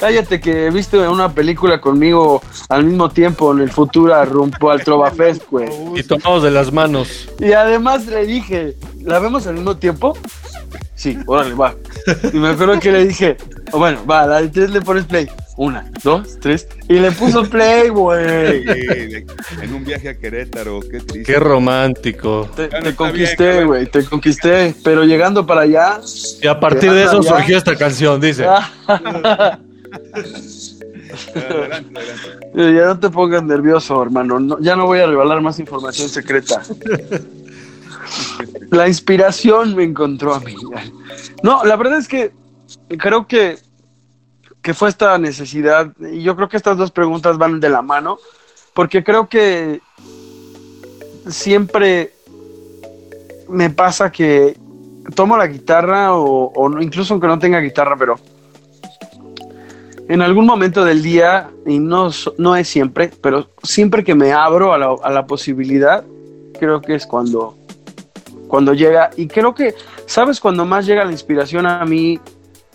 Cállate 0.00 0.40
que 0.40 0.68
viste 0.70 0.98
una 0.98 1.32
película 1.32 1.80
conmigo 1.80 2.42
al 2.68 2.82
mismo 2.84 3.08
tiempo 3.10 3.52
en 3.52 3.60
el 3.60 3.70
futuro 3.70 4.24
rumbo 4.24 4.70
al 4.70 4.82
Trova 4.82 5.12
Fest, 5.12 5.42
güey. 5.48 5.68
Y 5.94 6.02
tomamos 6.02 6.42
de 6.42 6.50
las 6.50 6.72
manos. 6.72 7.28
Y 7.38 7.52
además 7.52 8.06
le 8.06 8.26
dije, 8.26 8.74
¿la 9.04 9.18
vemos 9.18 9.46
al 9.46 9.54
mismo 9.54 9.76
tiempo? 9.76 10.16
Sí, 10.94 11.18
órale, 11.26 11.54
va. 11.54 11.74
Y 12.32 12.36
me 12.36 12.48
acuerdo 12.50 12.78
que 12.78 12.92
le 12.92 13.06
dije, 13.06 13.36
oh, 13.72 13.78
bueno, 13.78 14.04
va, 14.06 14.26
la 14.26 14.40
de 14.42 14.48
tres 14.48 14.70
le 14.70 14.80
pones 14.80 15.04
play. 15.04 15.28
Una, 15.56 15.90
dos, 16.02 16.38
tres. 16.40 16.66
Y 16.88 16.94
le 16.94 17.10
puso 17.12 17.44
play, 17.44 17.88
güey. 17.90 18.62
Sí, 18.64 19.24
en 19.62 19.74
un 19.74 19.84
viaje 19.84 20.08
a 20.10 20.18
Querétaro, 20.18 20.80
qué 20.80 21.00
triste. 21.00 21.32
Qué 21.32 21.38
romántico. 21.38 22.48
Te, 22.56 22.68
te 22.68 22.94
conquisté, 22.94 23.64
güey, 23.64 23.86
te 23.86 24.04
conquisté. 24.04 24.74
Pero 24.82 25.04
llegando 25.04 25.44
para 25.46 25.62
allá, 25.62 26.00
Y 26.40 26.46
a 26.46 26.58
partir 26.58 26.92
de 26.92 27.04
eso 27.04 27.22
surgió 27.22 27.58
esta 27.58 27.76
canción, 27.76 28.20
dice. 28.20 28.46
Ah. 28.46 29.58
Adelante, 31.34 31.98
adelante. 31.98 32.28
Ya 32.54 32.84
no 32.84 33.00
te 33.00 33.08
pongas 33.08 33.42
nervioso, 33.42 34.02
hermano. 34.02 34.38
No- 34.38 34.60
ya 34.60 34.76
no 34.76 34.84
voy 34.86 35.00
a 35.00 35.06
revelar 35.06 35.40
más 35.40 35.58
información 35.58 36.08
secreta. 36.08 36.62
La 38.72 38.88
inspiración 38.88 39.76
me 39.76 39.84
encontró 39.84 40.34
a 40.34 40.40
mí. 40.40 40.56
No, 41.42 41.62
la 41.62 41.76
verdad 41.76 41.98
es 41.98 42.08
que 42.08 42.32
creo 42.98 43.26
que, 43.26 43.58
que 44.62 44.72
fue 44.72 44.88
esta 44.88 45.18
necesidad. 45.18 45.92
Yo 45.98 46.34
creo 46.34 46.48
que 46.48 46.56
estas 46.56 46.78
dos 46.78 46.90
preguntas 46.90 47.36
van 47.36 47.60
de 47.60 47.68
la 47.68 47.82
mano. 47.82 48.18
Porque 48.72 49.04
creo 49.04 49.28
que 49.28 49.82
siempre 51.28 52.14
me 53.50 53.68
pasa 53.68 54.10
que 54.10 54.56
tomo 55.14 55.36
la 55.36 55.48
guitarra 55.48 56.16
o, 56.16 56.50
o 56.54 56.80
incluso 56.80 57.12
aunque 57.12 57.26
no 57.26 57.38
tenga 57.38 57.60
guitarra, 57.60 57.94
pero 57.98 58.18
en 60.08 60.22
algún 60.22 60.46
momento 60.46 60.82
del 60.82 61.02
día, 61.02 61.50
y 61.66 61.78
no, 61.78 62.10
no 62.38 62.56
es 62.56 62.68
siempre, 62.68 63.10
pero 63.20 63.50
siempre 63.62 64.02
que 64.02 64.14
me 64.14 64.32
abro 64.32 64.72
a 64.72 64.78
la, 64.78 64.96
a 65.02 65.10
la 65.10 65.26
posibilidad, 65.26 66.04
creo 66.58 66.80
que 66.80 66.94
es 66.94 67.06
cuando, 67.06 67.54
cuando 68.52 68.74
llega, 68.74 69.08
y 69.16 69.28
creo 69.28 69.54
que, 69.54 69.74
¿sabes 70.04 70.38
cuando 70.38 70.66
más 70.66 70.84
llega 70.84 71.06
la 71.06 71.10
inspiración 71.10 71.64
a 71.64 71.86
mí, 71.86 72.20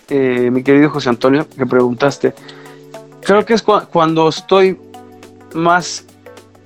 eh, 0.10 0.50
mi 0.52 0.64
querido 0.64 0.90
José 0.90 1.10
Antonio, 1.10 1.48
que 1.48 1.68
preguntaste? 1.68 2.34
Creo 3.22 3.46
que 3.46 3.54
es 3.54 3.64
cua- 3.64 3.86
cuando 3.86 4.28
estoy 4.28 4.80
más 5.54 6.04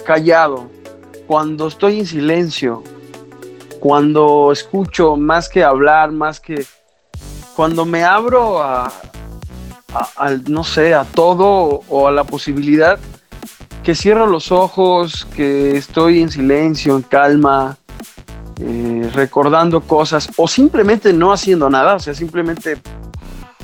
callado, 0.06 0.70
cuando 1.28 1.68
estoy 1.68 2.00
en 2.00 2.06
silencio, 2.08 2.84
cuando 3.82 4.54
escucho 4.54 5.18
más 5.18 5.50
que 5.50 5.62
hablar, 5.62 6.14
más 6.14 6.40
que... 6.40 6.66
Cuando 7.54 7.84
me 7.84 8.06
abro 8.06 8.64
a, 8.64 8.86
a- 9.94 10.10
al, 10.16 10.50
no 10.50 10.64
sé, 10.64 10.94
a 10.94 11.04
todo 11.04 11.82
o 11.90 12.08
a 12.08 12.14
la 12.14 12.24
posibilidad 12.24 12.98
que 13.84 13.94
cierro 13.94 14.26
los 14.26 14.54
ojos, 14.54 15.28
que 15.36 15.76
estoy 15.76 16.22
en 16.22 16.30
silencio, 16.32 16.96
en 16.96 17.02
calma, 17.02 17.76
eh, 18.60 19.10
recordando 19.14 19.82
cosas 19.82 20.30
o 20.38 20.48
simplemente 20.48 21.14
no 21.14 21.32
haciendo 21.32 21.70
nada, 21.70 21.96
o 21.96 22.00
sea, 22.00 22.14
simplemente 22.14 22.78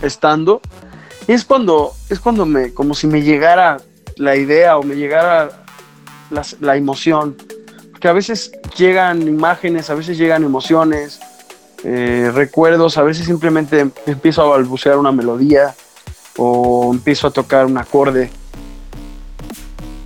estando, 0.01 0.61
es 1.27 1.43
cuando, 1.43 1.93
es 2.09 2.19
cuando 2.19 2.45
me, 2.45 2.73
como 2.73 2.93
si 2.93 3.07
me 3.07 3.21
llegara 3.21 3.77
la 4.15 4.35
idea 4.35 4.77
o 4.77 4.83
me 4.83 4.95
llegara 4.95 5.49
la 6.61 6.75
emoción, 6.75 7.35
que 7.99 8.07
a 8.07 8.13
veces 8.13 8.51
llegan 8.77 9.21
imágenes, 9.27 9.89
a 9.89 9.95
veces 9.95 10.17
llegan 10.17 10.43
emociones, 10.43 11.19
eh, 11.83 12.31
recuerdos, 12.33 12.97
a 12.97 13.03
veces 13.03 13.25
simplemente 13.25 13.91
empiezo 14.05 14.41
a 14.41 14.47
balbucear 14.47 14.97
una 14.97 15.11
melodía 15.11 15.75
o 16.37 16.91
empiezo 16.91 17.27
a 17.27 17.31
tocar 17.31 17.65
un 17.65 17.77
acorde. 17.77 18.31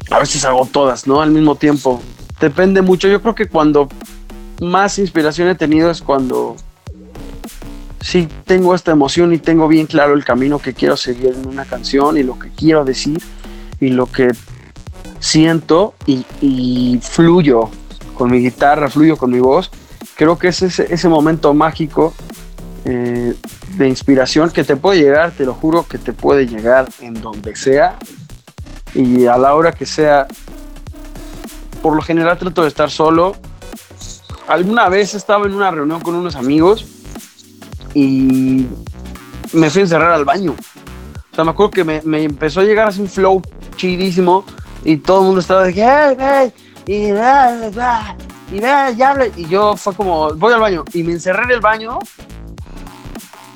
A 0.09 0.19
veces 0.19 0.43
hago 0.43 0.65
todas, 0.65 1.07
¿no? 1.07 1.21
Al 1.21 1.31
mismo 1.31 1.55
tiempo. 1.55 2.01
Depende 2.39 2.81
mucho. 2.81 3.07
Yo 3.07 3.21
creo 3.21 3.35
que 3.35 3.47
cuando 3.47 3.87
más 4.61 4.99
inspiración 4.99 5.49
he 5.49 5.55
tenido 5.55 5.89
es 5.89 6.01
cuando 6.01 6.55
sí 7.99 8.27
tengo 8.45 8.75
esta 8.75 8.91
emoción 8.91 9.33
y 9.33 9.39
tengo 9.39 9.67
bien 9.67 9.87
claro 9.87 10.13
el 10.13 10.23
camino 10.23 10.59
que 10.59 10.73
quiero 10.73 10.95
seguir 10.95 11.35
en 11.35 11.47
una 11.47 11.65
canción 11.65 12.17
y 12.17 12.23
lo 12.23 12.37
que 12.37 12.49
quiero 12.49 12.85
decir 12.85 13.21
y 13.79 13.89
lo 13.89 14.05
que 14.05 14.29
siento 15.19 15.95
y, 16.05 16.25
y 16.41 16.99
fluyo 17.01 17.69
con 18.15 18.29
mi 18.29 18.39
guitarra, 18.39 18.89
fluyo 18.89 19.17
con 19.17 19.31
mi 19.31 19.39
voz. 19.39 19.71
Creo 20.15 20.37
que 20.37 20.49
es 20.49 20.61
ese, 20.61 20.93
ese 20.93 21.09
momento 21.09 21.53
mágico 21.55 22.13
eh, 22.85 23.33
de 23.77 23.87
inspiración 23.87 24.51
que 24.51 24.63
te 24.63 24.75
puede 24.75 24.99
llegar, 24.99 25.31
te 25.31 25.45
lo 25.45 25.55
juro 25.55 25.87
que 25.87 25.97
te 25.97 26.13
puede 26.13 26.45
llegar 26.45 26.87
en 26.99 27.19
donde 27.19 27.55
sea 27.55 27.97
y 28.93 29.25
a 29.25 29.37
la 29.37 29.55
hora 29.55 29.71
que 29.71 29.87
sea. 29.87 30.27
Por 31.81 31.95
lo 31.95 32.03
general 32.03 32.37
trato 32.37 32.61
de 32.61 32.67
estar 32.67 32.91
solo. 32.91 33.35
Alguna 34.51 34.89
vez 34.89 35.13
estaba 35.15 35.45
en 35.45 35.53
una 35.53 35.71
reunión 35.71 36.01
con 36.01 36.13
unos 36.13 36.35
amigos 36.35 36.85
y 37.93 38.65
me 39.53 39.69
fui 39.69 39.79
a 39.79 39.83
encerrar 39.83 40.11
al 40.11 40.25
baño. 40.25 40.55
O 41.31 41.35
sea, 41.35 41.45
me 41.45 41.51
acuerdo 41.51 41.71
que 41.71 41.83
me, 41.85 42.01
me 42.03 42.21
empezó 42.23 42.59
a 42.59 42.63
llegar 42.65 42.89
así 42.89 42.99
un 42.99 43.07
flow 43.07 43.41
chidísimo 43.77 44.43
y 44.83 44.97
todo 44.97 45.19
el 45.21 45.25
mundo 45.27 45.39
estaba 45.39 45.63
de 45.63 45.73
que, 45.73 45.81
"Hey, 45.81 46.17
hey", 46.19 46.53
y, 46.85 47.11
"Ah, 47.11 47.71
ah", 47.79 48.15
y, 48.51 48.61
"Ah, 48.61 48.89
ya 48.89 49.11
habla", 49.11 49.27
y 49.37 49.47
yo 49.47 49.77
fue 49.77 49.93
como, 49.95 50.33
voy 50.35 50.51
al 50.51 50.59
baño 50.59 50.83
y 50.93 51.03
me 51.03 51.13
encerré 51.13 51.43
en 51.43 51.51
el 51.51 51.61
baño 51.61 51.99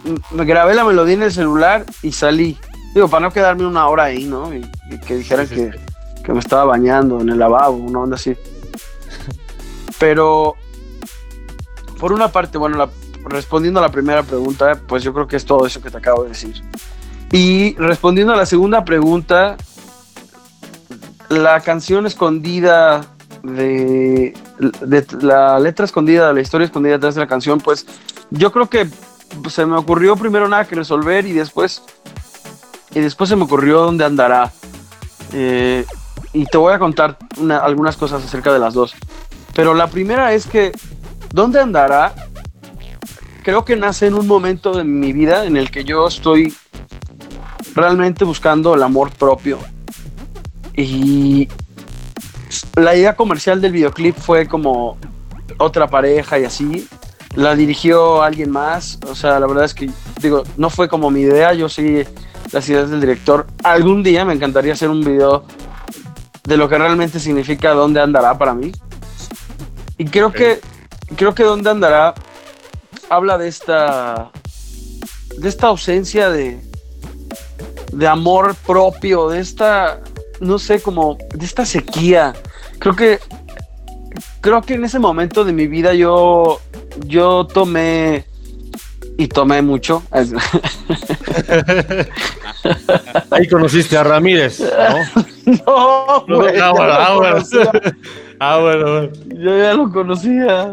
m- 0.05 0.17
me 0.31 0.45
grabé 0.45 0.75
la 0.75 0.85
melodía 0.85 1.15
en 1.15 1.23
el 1.23 1.31
celular 1.33 1.85
y 2.03 2.13
salí. 2.13 2.57
Digo, 2.93 3.09
para 3.09 3.25
no 3.27 3.33
quedarme 3.33 3.65
una 3.67 3.89
hora 3.89 4.05
ahí, 4.05 4.23
¿no? 4.23 4.53
Y, 4.53 4.65
y 4.89 4.99
que 4.99 5.17
dijeran 5.17 5.45
Sí, 5.45 5.55
sí, 5.55 5.61
que, 5.61 6.23
que 6.23 6.31
me 6.31 6.39
estaba 6.39 6.63
bañando 6.63 7.19
en 7.19 7.27
el 7.27 7.37
lavabo, 7.39 7.75
una 7.75 7.99
onda 7.99 8.15
así. 8.15 8.33
Pero, 9.99 10.55
por 11.99 12.11
una 12.13 12.29
parte, 12.29 12.57
bueno, 12.57 12.77
la- 12.77 12.89
respondiendo 13.25 13.79
a 13.79 13.83
la 13.83 13.89
primera 13.91 14.23
pregunta, 14.23 14.79
pues 14.87 15.03
yo 15.03 15.13
creo 15.13 15.27
que 15.27 15.35
es 15.35 15.45
todo 15.45 15.65
eso 15.65 15.81
que 15.81 15.89
te 15.89 15.97
acabo 15.97 16.23
de 16.23 16.29
decir. 16.29 16.61
Y 17.31 17.73
respondiendo 17.75 18.33
a 18.33 18.35
la 18.35 18.45
segunda 18.45 18.85
pregunta, 18.85 19.57
la 21.29 21.59
canción 21.61 22.05
escondida 22.05 23.01
de, 23.43 24.33
de 24.81 25.05
la 25.21 25.59
letra 25.59 25.85
escondida, 25.85 26.31
la 26.33 26.41
historia 26.41 26.65
escondida 26.65 26.93
detrás 26.93 27.15
de 27.15 27.21
la 27.21 27.27
canción, 27.27 27.59
pues 27.59 27.85
yo 28.29 28.51
creo 28.51 28.69
que 28.69 28.87
se 29.49 29.65
me 29.65 29.75
ocurrió 29.75 30.15
primero 30.15 30.47
nada 30.47 30.65
que 30.65 30.75
resolver 30.75 31.25
y 31.25 31.33
después 31.33 31.81
y 32.93 32.99
después 33.01 33.29
se 33.29 33.35
me 33.35 33.43
ocurrió 33.43 33.81
dónde 33.81 34.05
andará. 34.05 34.51
Eh, 35.33 35.85
y 36.31 36.45
te 36.45 36.57
voy 36.57 36.73
a 36.73 36.79
contar 36.79 37.17
una- 37.37 37.57
algunas 37.57 37.97
cosas 37.97 38.23
acerca 38.23 38.53
de 38.53 38.59
las 38.59 38.73
dos. 38.73 38.93
Pero 39.53 39.73
la 39.73 39.87
primera 39.87 40.31
es 40.33 40.45
que 40.45 40.71
dónde 41.31 41.59
andará 41.59 42.13
creo 43.45 43.63
que 43.63 43.75
nace 43.75 44.07
en 44.07 44.15
un 44.15 44.25
momento 44.25 44.73
de 44.73 44.83
mi 44.83 45.13
vida 45.13 45.45
en 45.45 45.55
el 45.55 45.69
que 45.69 45.83
yo 45.83 46.07
estoy 46.07 46.51
realmente 47.75 48.25
buscando 48.25 48.73
el 48.73 48.81
amor 48.81 49.11
propio. 49.11 49.59
Y 50.75 51.47
la 52.75 52.95
idea 52.95 53.15
comercial 53.15 53.61
del 53.61 53.71
videoclip 53.71 54.17
fue 54.17 54.47
como 54.47 54.97
otra 55.59 55.87
pareja 55.87 56.39
y 56.39 56.45
así. 56.45 56.87
La 57.35 57.55
dirigió 57.55 58.23
alguien 58.23 58.49
más. 58.49 58.97
O 59.07 59.13
sea, 59.13 59.39
la 59.39 59.45
verdad 59.45 59.65
es 59.65 59.75
que, 59.75 59.91
digo, 60.23 60.43
no 60.57 60.71
fue 60.71 60.89
como 60.89 61.11
mi 61.11 61.21
idea. 61.21 61.53
Yo 61.53 61.69
seguí 61.69 62.03
las 62.51 62.67
ideas 62.67 62.89
del 62.89 62.99
director. 62.99 63.45
Algún 63.63 64.01
día 64.01 64.25
me 64.25 64.33
encantaría 64.33 64.73
hacer 64.73 64.89
un 64.89 65.01
video 65.01 65.45
de 66.45 66.57
lo 66.57 66.67
que 66.67 66.79
realmente 66.79 67.19
significa 67.19 67.73
dónde 67.73 68.01
andará 68.01 68.35
para 68.39 68.55
mí. 68.55 68.71
Y 69.99 70.05
creo 70.05 70.31
que, 70.31 70.61
creo 71.15 71.35
que 71.35 71.43
dónde 71.43 71.69
andará 71.69 72.13
habla 73.09 73.37
de 73.37 73.47
esta, 73.47 74.31
de 75.37 75.49
esta 75.49 75.67
ausencia 75.67 76.29
de, 76.29 76.59
de 77.91 78.07
amor 78.07 78.55
propio, 78.65 79.29
de 79.29 79.39
esta, 79.39 80.01
no 80.39 80.59
sé, 80.59 80.81
como 80.81 81.17
de 81.33 81.45
esta 81.45 81.65
sequía. 81.65 82.33
Creo 82.79 82.95
que 82.95 83.19
creo 84.41 84.61
que 84.61 84.75
en 84.75 84.85
ese 84.85 84.99
momento 84.99 85.43
de 85.43 85.53
mi 85.53 85.67
vida 85.67 85.93
yo 85.93 86.61
yo 87.05 87.47
tomé 87.47 88.25
y 89.17 89.27
tomé 89.27 89.61
mucho. 89.61 90.03
Ahí 93.31 93.47
conociste 93.47 93.97
a 93.97 94.03
Ramírez, 94.03 94.59
¿no? 94.59 94.67
no, 95.65 96.25
No, 96.27 96.73
bueno, 96.73 97.21
lo 97.21 97.31
ah, 98.39 98.59
bueno. 98.59 98.91
bueno. 98.91 99.09
Yo 99.27 99.57
ya 99.57 99.73
lo 99.73 99.91
conocía. 99.91 100.71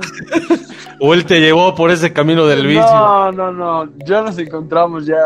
O 1.00 1.14
él 1.14 1.24
te 1.24 1.40
llevó 1.40 1.74
por 1.74 1.90
ese 1.90 2.12
camino 2.12 2.46
del 2.46 2.66
vicio. 2.66 2.82
No, 2.82 3.32
no, 3.32 3.52
no. 3.52 3.92
Ya 4.06 4.22
nos 4.22 4.38
encontramos 4.38 5.06
ya, 5.06 5.18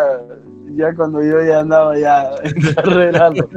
ya 0.74 0.94
cuando 0.94 1.22
yo 1.22 1.42
ya 1.44 1.60
andaba 1.60 1.98
ya 1.98 2.30
encarrerado. 2.42 3.48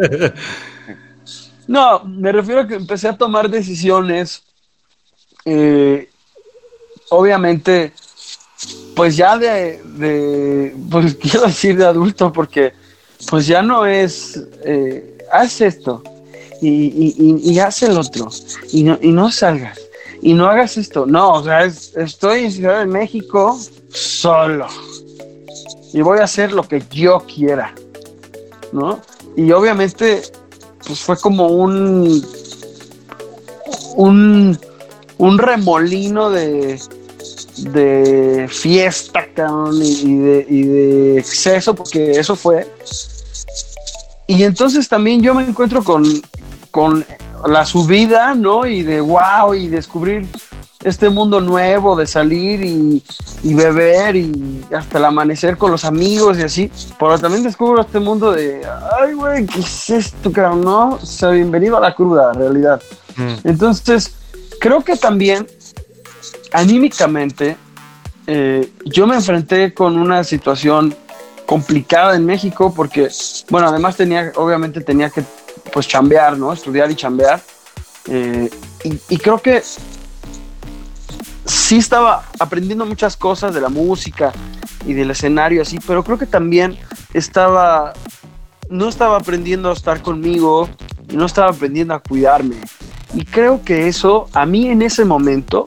No, 1.67 2.03
me 2.03 2.31
refiero 2.31 2.61
a 2.61 2.67
que 2.67 2.75
empecé 2.75 3.07
a 3.07 3.17
tomar 3.17 3.49
decisiones. 3.49 4.43
eh, 5.45 6.09
obviamente, 7.09 7.93
pues 8.95 9.15
ya 9.15 9.37
de, 9.37 9.81
de, 9.83 10.75
pues 10.89 11.15
quiero 11.21 11.45
decir 11.47 11.77
de 11.77 11.85
adulto, 11.85 12.31
porque 12.31 12.73
pues 13.29 13.47
ya 13.47 13.61
no 13.61 13.85
es, 13.85 14.41
eh, 14.63 15.17
haz 15.31 15.61
esto 15.61 16.03
y, 16.61 17.15
y, 17.17 17.51
y- 17.51 17.59
haz 17.59 17.83
el 17.83 17.97
otro 17.97 18.29
y 18.71 18.83
no, 18.83 18.97
y 19.01 19.11
no 19.11 19.31
salgas 19.31 19.79
y 20.21 20.33
no 20.33 20.47
hagas 20.47 20.75
esto. 20.77 21.05
No, 21.05 21.33
o 21.33 21.43
sea, 21.43 21.63
es- 21.63 21.93
estoy 21.95 22.45
en 22.45 22.51
Ciudad 22.51 22.79
de 22.79 22.85
México 22.85 23.57
solo 23.89 24.67
y 25.93 26.01
voy 26.01 26.19
a 26.19 26.23
hacer 26.25 26.51
lo 26.51 26.63
que 26.67 26.83
yo 26.91 27.19
quiera, 27.33 27.73
¿no? 28.71 28.99
y 29.35 29.51
obviamente 29.51 30.21
pues 30.85 30.99
fue 30.99 31.17
como 31.17 31.47
un 31.47 32.23
un, 33.95 34.57
un 35.17 35.37
remolino 35.37 36.29
de, 36.29 36.79
de 37.57 38.47
fiesta 38.49 39.27
cabrón, 39.33 39.79
y, 39.81 40.17
de, 40.17 40.45
y 40.49 40.61
de 40.63 41.19
exceso, 41.19 41.75
porque 41.75 42.11
eso 42.11 42.35
fue. 42.35 42.67
Y 44.27 44.43
entonces 44.43 44.87
también 44.87 45.21
yo 45.21 45.33
me 45.33 45.43
encuentro 45.43 45.83
con, 45.83 46.03
con 46.71 47.05
la 47.47 47.65
subida, 47.65 48.35
¿no? 48.35 48.65
Y 48.65 48.83
de 48.83 49.01
wow, 49.01 49.53
y 49.53 49.67
descubrir 49.67 50.27
este 50.83 51.09
mundo 51.09 51.41
nuevo 51.41 51.95
de 51.95 52.07
salir 52.07 52.63
y, 52.63 53.03
y, 53.43 53.53
beber 53.53 54.15
y 54.15 54.63
hasta 54.75 54.97
el 54.97 55.05
amanecer 55.05 55.57
con 55.57 55.71
los 55.71 55.83
amigos 55.83 56.39
y 56.39 56.43
así. 56.43 56.71
Pero 56.97 57.19
también 57.19 57.43
descubro 57.43 57.81
este 57.81 57.99
mundo 57.99 58.31
de, 58.31 58.61
ay, 58.99 59.13
güey, 59.13 59.45
¿qué 59.45 59.59
es 59.59 59.89
esto, 59.89 60.31
cabrón? 60.31 60.61
No, 60.61 60.89
o 61.01 61.05
sea, 61.05 61.29
bienvenido 61.31 61.77
a 61.77 61.81
la 61.81 61.93
cruda, 61.93 62.31
realidad. 62.33 62.81
Mm. 63.17 63.47
Entonces, 63.47 64.13
creo 64.59 64.81
que 64.81 64.95
también, 64.95 65.47
anímicamente, 66.53 67.57
eh, 68.27 68.71
yo 68.85 69.07
me 69.07 69.15
enfrenté 69.15 69.73
con 69.73 69.97
una 69.97 70.23
situación 70.23 70.95
complicada 71.45 72.15
en 72.15 72.25
México 72.25 72.71
porque, 72.75 73.09
bueno, 73.49 73.67
además 73.69 73.97
tenía, 73.97 74.31
obviamente 74.35 74.81
tenía 74.81 75.09
que, 75.09 75.23
pues, 75.71 75.87
chambear, 75.87 76.37
¿no? 76.37 76.51
Estudiar 76.53 76.89
y 76.91 76.95
chambear. 76.95 77.41
Eh, 78.07 78.49
y, 78.83 79.17
creo 79.17 79.39
que 79.41 79.61
sí 81.45 81.77
estaba 81.77 82.23
aprendiendo 82.39 82.85
muchas 82.85 83.15
cosas 83.17 83.53
de 83.53 83.61
la 83.61 83.69
música 83.69 84.31
y 84.85 84.93
del 84.93 85.11
escenario 85.11 85.61
así, 85.61 85.79
pero 85.85 86.03
creo 86.03 86.17
que 86.17 86.25
también 86.25 86.77
estaba, 87.13 87.93
no 88.69 88.87
estaba 88.87 89.17
aprendiendo 89.17 89.69
a 89.69 89.73
estar 89.73 90.01
conmigo 90.01 90.69
y 91.09 91.17
no 91.17 91.25
estaba 91.25 91.49
aprendiendo 91.49 91.93
a 91.93 91.99
cuidarme. 91.99 92.55
Y 93.13 93.25
creo 93.25 93.63
que 93.63 93.87
eso 93.87 94.27
a 94.33 94.45
mí 94.45 94.67
en 94.67 94.81
ese 94.81 95.03
momento 95.03 95.65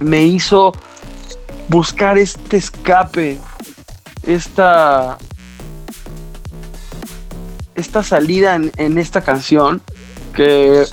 me 0.00 0.22
hizo 0.22 0.72
buscar 1.68 2.16
este 2.18 2.56
escape, 2.56 3.38
esta, 4.22 5.18
esta 7.76 8.02
salida 8.02 8.54
en, 8.54 8.72
en 8.76 8.98
esta 8.98 9.20
canción 9.20 9.82
que 10.34 10.84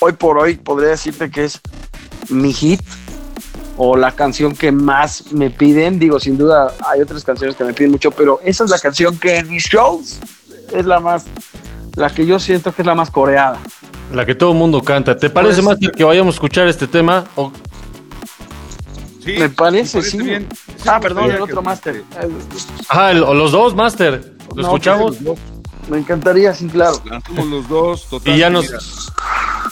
hoy 0.00 0.12
por 0.12 0.38
hoy 0.38 0.56
podría 0.56 0.90
decirte 0.90 1.30
que 1.30 1.44
es 1.44 1.60
mi 2.28 2.52
hit 2.52 2.80
o 3.76 3.96
la 3.96 4.12
canción 4.12 4.54
que 4.54 4.72
más 4.72 5.32
me 5.32 5.50
piden. 5.50 5.98
Digo, 5.98 6.20
sin 6.20 6.36
duda 6.36 6.72
hay 6.86 7.00
otras 7.00 7.24
canciones 7.24 7.56
que 7.56 7.64
me 7.64 7.72
piden 7.72 7.92
mucho, 7.92 8.10
pero 8.10 8.40
esa 8.44 8.64
es 8.64 8.70
la 8.70 8.78
canción 8.78 9.18
que 9.18 9.38
en 9.38 9.48
mis 9.48 9.64
shows 9.64 10.20
es 10.72 10.84
la 10.84 11.00
más, 11.00 11.24
la 11.96 12.10
que 12.10 12.26
yo 12.26 12.38
siento 12.38 12.72
que 12.74 12.82
es 12.82 12.86
la 12.86 12.94
más 12.94 13.10
coreada. 13.10 13.58
La 14.12 14.26
que 14.26 14.34
todo 14.34 14.52
el 14.52 14.58
mundo 14.58 14.82
canta. 14.82 15.16
¿Te 15.16 15.30
parece 15.30 15.62
más 15.62 15.78
que 15.78 16.04
vayamos 16.04 16.34
a 16.34 16.36
escuchar 16.36 16.68
este 16.68 16.86
tema? 16.86 17.24
me 19.24 19.48
parece, 19.48 20.02
sí. 20.02 20.18
ah, 20.86 20.98
perdón, 21.00 21.30
el 21.30 21.40
otro 21.40 21.62
máster. 21.62 22.02
Ah, 22.88 23.12
los 23.12 23.52
dos 23.52 23.74
máster. 23.74 24.34
¿Lo 24.54 24.62
escuchamos? 24.62 25.16
Me 25.90 25.98
encantaría, 25.98 26.54
sí, 26.54 26.68
claro. 26.68 27.02
los 27.50 27.68
dos, 27.68 28.06
Y 28.24 28.38
ya 28.38 28.48
nos, 28.48 28.70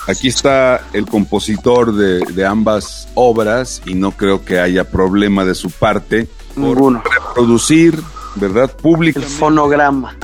Aquí 0.08 0.28
está 0.28 0.80
el 0.92 1.06
compositor 1.06 1.94
de, 1.94 2.46
ambas 2.46 3.08
obras 3.14 3.80
y 3.86 3.94
no 3.94 4.10
creo 4.10 4.44
que 4.44 4.58
haya 4.58 4.84
problema 4.84 5.44
de 5.44 5.54
su 5.54 5.70
parte 5.70 6.26
Ninguno. 6.56 7.02
por 7.02 7.12
reproducir, 7.12 8.02
¿verdad? 8.34 8.74
Público. 8.74 9.20
El 9.20 9.26
fonograma. 9.26 10.16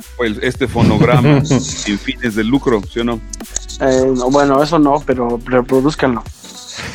este 0.43 0.67
fonograma 0.67 1.45
sin 1.45 1.99
fines 1.99 2.35
de 2.35 2.43
lucro, 2.43 2.83
¿sí 2.93 3.01
o 3.01 3.05
no? 3.05 3.21
Eh, 3.81 4.13
bueno, 4.31 4.63
eso 4.63 4.79
no, 4.79 5.03
pero 5.05 5.39
reproduzcanlo. 5.45 6.25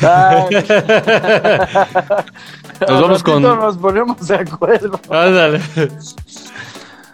nos 2.88 3.00
vamos 3.00 3.22
con. 3.22 3.42
Nos 3.42 3.76
ponemos 3.78 4.26
de 4.26 4.34
acuerdo. 4.34 5.00
Ándale. 5.08 5.62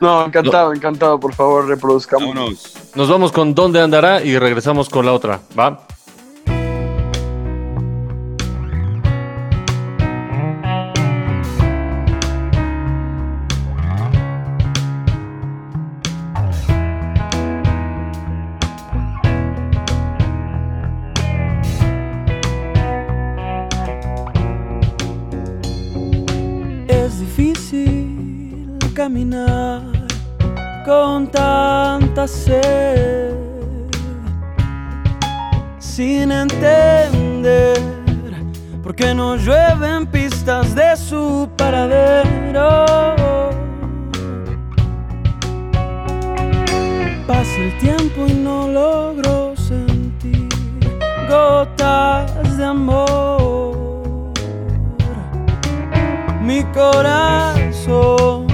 No, 0.01 0.27
encantado, 0.27 0.73
encantado, 0.73 1.19
por 1.19 1.33
favor, 1.35 1.67
reproduzcamos. 1.67 2.85
Nos 2.95 3.09
vamos 3.09 3.33
con 3.33 3.55
dónde 3.55 3.81
andará 3.81 4.23
y 4.23 4.39
regresamos 4.39 4.89
con 4.89 5.07
la 5.07 5.13
otra, 5.13 5.41
¿va? 5.59 5.87
Sin 35.79 36.33
entender 36.33 37.77
por 38.83 38.95
qué 38.95 39.15
no 39.15 39.37
llueven 39.37 40.07
pistas 40.07 40.75
de 40.75 40.97
su 40.97 41.47
paradero. 41.59 42.87
Pasa 47.27 47.57
el 47.59 47.77
tiempo 47.81 48.27
y 48.27 48.33
no 48.33 48.67
logro 48.69 49.55
sentir 49.55 50.49
gotas 51.29 52.57
de 52.57 52.65
amor. 52.65 54.33
Mi 56.41 56.65
corazón 56.73 58.46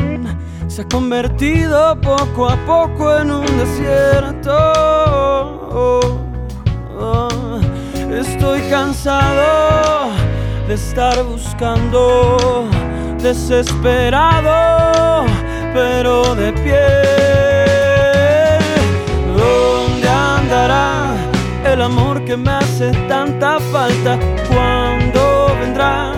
se 0.72 0.80
ha 0.80 0.88
convertido 0.88 2.00
poco 2.00 2.48
a 2.48 2.56
poco 2.64 3.14
en 3.18 3.30
un 3.30 3.44
desierto. 3.58 4.56
Estoy 8.10 8.62
cansado 8.70 10.12
de 10.66 10.72
estar 10.72 11.22
buscando, 11.24 12.70
desesperado, 13.22 15.26
pero 15.74 16.34
de 16.36 16.54
pie. 16.54 16.86
¿Dónde 19.36 20.08
andará 20.08 21.14
el 21.66 21.82
amor 21.82 22.24
que 22.24 22.34
me 22.34 22.50
hace 22.50 22.92
tanta 23.08 23.60
falta? 23.60 24.18
¿Cuándo 24.48 25.54
vendrá 25.60 26.14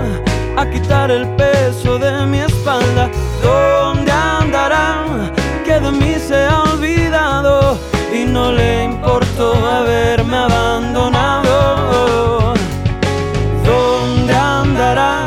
a 0.56 0.70
quitar 0.70 1.10
el 1.10 1.26
peso 1.30 1.98
de 1.98 2.24
mi 2.26 2.38
espalda? 2.38 3.10
¿Dónde 3.42 3.93
que 5.64 5.80
de 5.80 5.90
mí 5.90 6.14
se 6.18 6.44
ha 6.44 6.62
olvidado 6.62 7.78
y 8.12 8.26
no 8.26 8.52
le 8.52 8.84
importó 8.84 9.54
haberme 9.66 10.36
abandonado. 10.36 12.52
¿Dónde 13.64 14.34
andará 14.34 15.26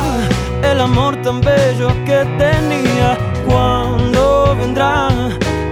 el 0.63 0.79
amor 0.79 1.19
tan 1.23 1.41
bello 1.41 1.89
que 2.05 2.23
tenía? 2.37 3.17
¿Cuándo 3.47 4.55
vendrá 4.59 5.07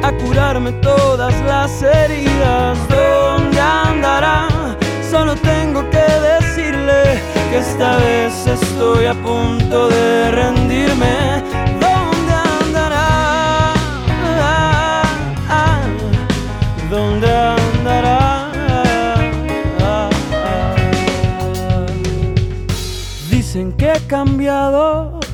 a 0.02 0.12
curarme 0.24 0.72
todas 0.82 1.36
las 1.46 1.84
heridas? 1.84 2.76
¿Dónde 2.90 3.62
andará? 3.62 4.48
Solo 5.12 5.36
tengo 5.36 5.88
que 5.92 6.08
decirle 6.32 7.22
que 7.52 7.60
esta 7.60 7.98
vez 7.98 8.48
estoy 8.48 9.06
a 9.06 9.14
punto 9.14 9.90
de 9.90 10.25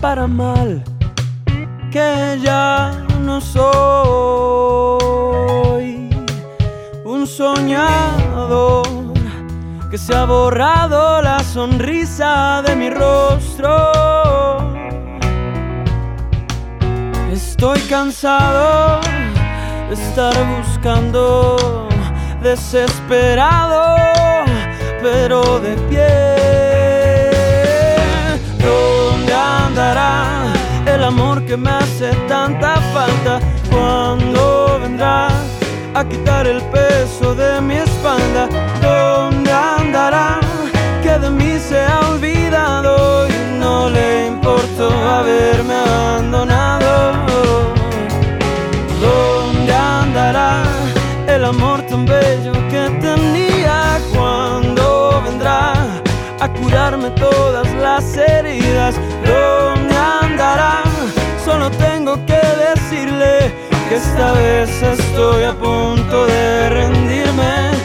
para 0.01 0.25
mal, 0.25 0.83
que 1.91 2.39
ya 2.41 2.91
no 3.19 3.39
soy 3.39 3.69
un 7.05 7.27
soñador, 7.27 8.87
que 9.91 9.99
se 9.99 10.15
ha 10.15 10.25
borrado 10.25 11.21
la 11.21 11.39
sonrisa 11.43 12.63
de 12.65 12.75
mi 12.75 12.89
rostro. 12.89 13.91
Estoy 17.31 17.79
cansado 17.81 18.99
de 19.87 19.93
estar 19.93 20.33
buscando, 20.57 21.87
desesperado, 22.41 23.97
pero 25.03 25.59
de 25.59 25.75
pie 25.89 26.30
el 30.85 31.03
amor 31.03 31.45
que 31.45 31.57
me 31.57 31.69
hace 31.69 32.11
tanta 32.27 32.75
falta? 32.93 33.39
cuando 33.69 34.79
vendrá? 34.81 35.29
a 35.93 36.07
quitar 36.07 36.47
el 36.47 36.61
peso 36.63 37.35
de 37.35 37.61
mi 37.61 37.75
espalda. 37.75 38.47
¿Dónde 38.81 39.51
andará? 39.51 40.39
Que 41.03 41.19
de 41.19 41.29
mí 41.29 41.59
se 41.59 41.79
ha 41.81 41.99
olvidado 42.11 43.27
y 43.27 43.59
no 43.59 43.89
le 43.89 44.27
importó 44.27 44.89
haberme 44.89 45.73
abandonado. 45.73 47.13
¿Dónde 49.01 49.73
andará 49.73 50.63
el 51.27 51.43
amor 51.45 51.81
tan 51.83 52.05
bello 52.05 52.53
que 52.69 52.89
tenía? 53.01 53.99
¿Cuándo 54.13 55.21
vendrá 55.25 55.73
a 56.39 56.47
curarme 56.53 57.09
todas 57.11 57.67
las 57.75 58.15
heridas? 58.15 58.90
Solo 61.51 61.69
tengo 61.71 62.13
que 62.25 62.39
decirle 62.69 63.51
que 63.89 63.95
esta 63.95 64.31
vez 64.31 64.69
estoy 64.81 65.43
a 65.43 65.51
punto 65.51 66.25
de 66.25 66.69
rendirme. 66.69 67.80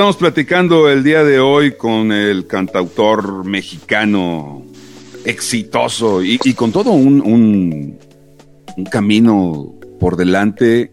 Estamos 0.00 0.16
platicando 0.16 0.88
el 0.88 1.04
día 1.04 1.22
de 1.24 1.40
hoy 1.40 1.72
con 1.72 2.10
el 2.10 2.46
cantautor 2.46 3.44
mexicano 3.44 4.64
exitoso 5.26 6.22
y, 6.22 6.38
con 6.54 6.72
todo 6.72 6.92
un, 6.92 7.20
un- 7.20 7.98
un 8.78 8.84
camino 8.86 9.74
por 10.00 10.16
delante 10.16 10.90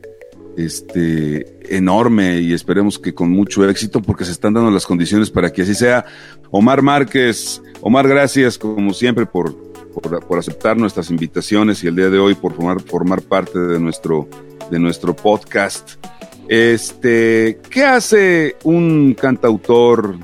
este, 0.58 1.58
enorme 1.74 2.42
y 2.42 2.52
esperemos 2.52 3.00
que 3.00 3.14
con 3.14 3.32
mucho 3.32 3.68
éxito 3.70 4.02
porque 4.02 4.26
se 4.26 4.34
están 4.34 4.54
dando 4.56 4.72
las 4.72 4.86
condiciones 4.86 5.30
para 5.32 5.54
que 5.54 5.62
así 5.62 5.74
sea. 5.74 6.04
Omar 6.52 6.82
Márquez, 6.82 7.62
Omar, 7.80 8.10
gracias 8.10 8.58
como 8.58 8.94
siempre 8.94 9.26
por, 9.26 9.56
por, 9.94 10.28
por 10.28 10.38
aceptar 10.38 10.76
nuestras 10.76 11.10
invitaciones 11.12 11.82
y 11.82 11.88
el 11.88 11.96
día 11.96 12.10
de 12.10 12.20
hoy 12.20 12.36
por 12.36 12.54
formar, 12.54 12.82
formar 12.82 13.22
parte 13.22 13.58
de 13.58 13.80
nuestro, 13.80 14.28
de 14.70 14.80
nuestro 14.80 15.16
podcast. 15.16 15.92
Este, 16.50 17.60
¿qué 17.70 17.84
hace 17.84 18.56
un 18.64 19.14
cantautor 19.20 20.16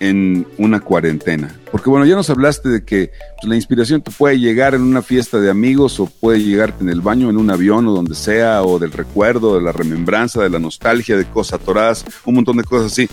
en 0.00 0.46
una 0.58 0.80
cuarentena? 0.80 1.54
Porque 1.70 1.88
bueno, 1.90 2.04
ya 2.06 2.14
nos 2.14 2.28
hablaste 2.30 2.68
de 2.68 2.84
que 2.84 3.10
pues, 3.40 3.48
la 3.48 3.56
inspiración 3.56 4.02
te 4.02 4.10
puede 4.10 4.38
llegar 4.38 4.74
en 4.74 4.82
una 4.82 5.02
fiesta 5.02 5.40
de 5.40 5.50
amigos 5.50 5.98
o 6.00 6.06
puede 6.06 6.42
llegarte 6.42 6.84
en 6.84 6.90
el 6.90 7.00
baño, 7.00 7.30
en 7.30 7.36
un 7.38 7.50
avión 7.50 7.86
o 7.88 7.92
donde 7.92 8.14
sea, 8.14 8.62
o 8.62 8.78
del 8.78 8.92
recuerdo, 8.92 9.56
de 9.56 9.62
la 9.62 9.72
remembranza, 9.72 10.42
de 10.42 10.50
la 10.50 10.58
nostalgia, 10.58 11.16
de 11.16 11.24
cosas 11.24 11.60
atoradas, 11.60 12.04
un 12.24 12.34
montón 12.36 12.58
de 12.58 12.64
cosas 12.64 12.92
así. 12.92 13.08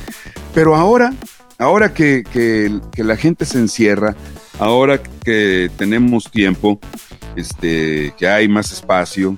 Pero 0.53 0.75
ahora, 0.75 1.13
ahora 1.57 1.93
que, 1.93 2.23
que- 2.31 2.79
que 2.91 3.03
la 3.03 3.15
gente 3.15 3.45
se 3.45 3.57
encierra, 3.59 4.15
ahora 4.59 5.01
que 5.23 5.71
tenemos 5.77 6.29
tiempo, 6.29 6.79
este, 7.35 8.13
que 8.17 8.27
hay 8.27 8.47
más 8.47 8.71
espacio, 8.73 9.37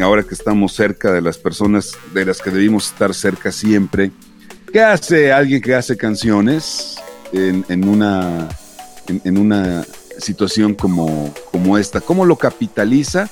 ahora 0.00 0.22
que 0.22 0.34
estamos 0.34 0.74
cerca 0.74 1.12
de 1.12 1.22
las 1.22 1.38
personas 1.38 1.92
de 2.12 2.24
las 2.24 2.40
que 2.40 2.50
debimos 2.50 2.88
estar 2.88 3.14
cerca 3.14 3.50
siempre, 3.50 4.10
¿qué 4.72 4.80
hace 4.80 5.32
alguien 5.32 5.60
que 5.62 5.74
hace 5.74 5.96
canciones 5.96 6.96
en, 7.32 7.88
una, 7.88 8.48
en, 9.08 9.20
en 9.24 9.38
una 9.38 9.86
situación 10.18 10.74
como, 10.74 11.32
como 11.50 11.78
esta? 11.78 12.00
¿Cómo 12.00 12.24
lo 12.24 12.36
capitaliza? 12.36 13.28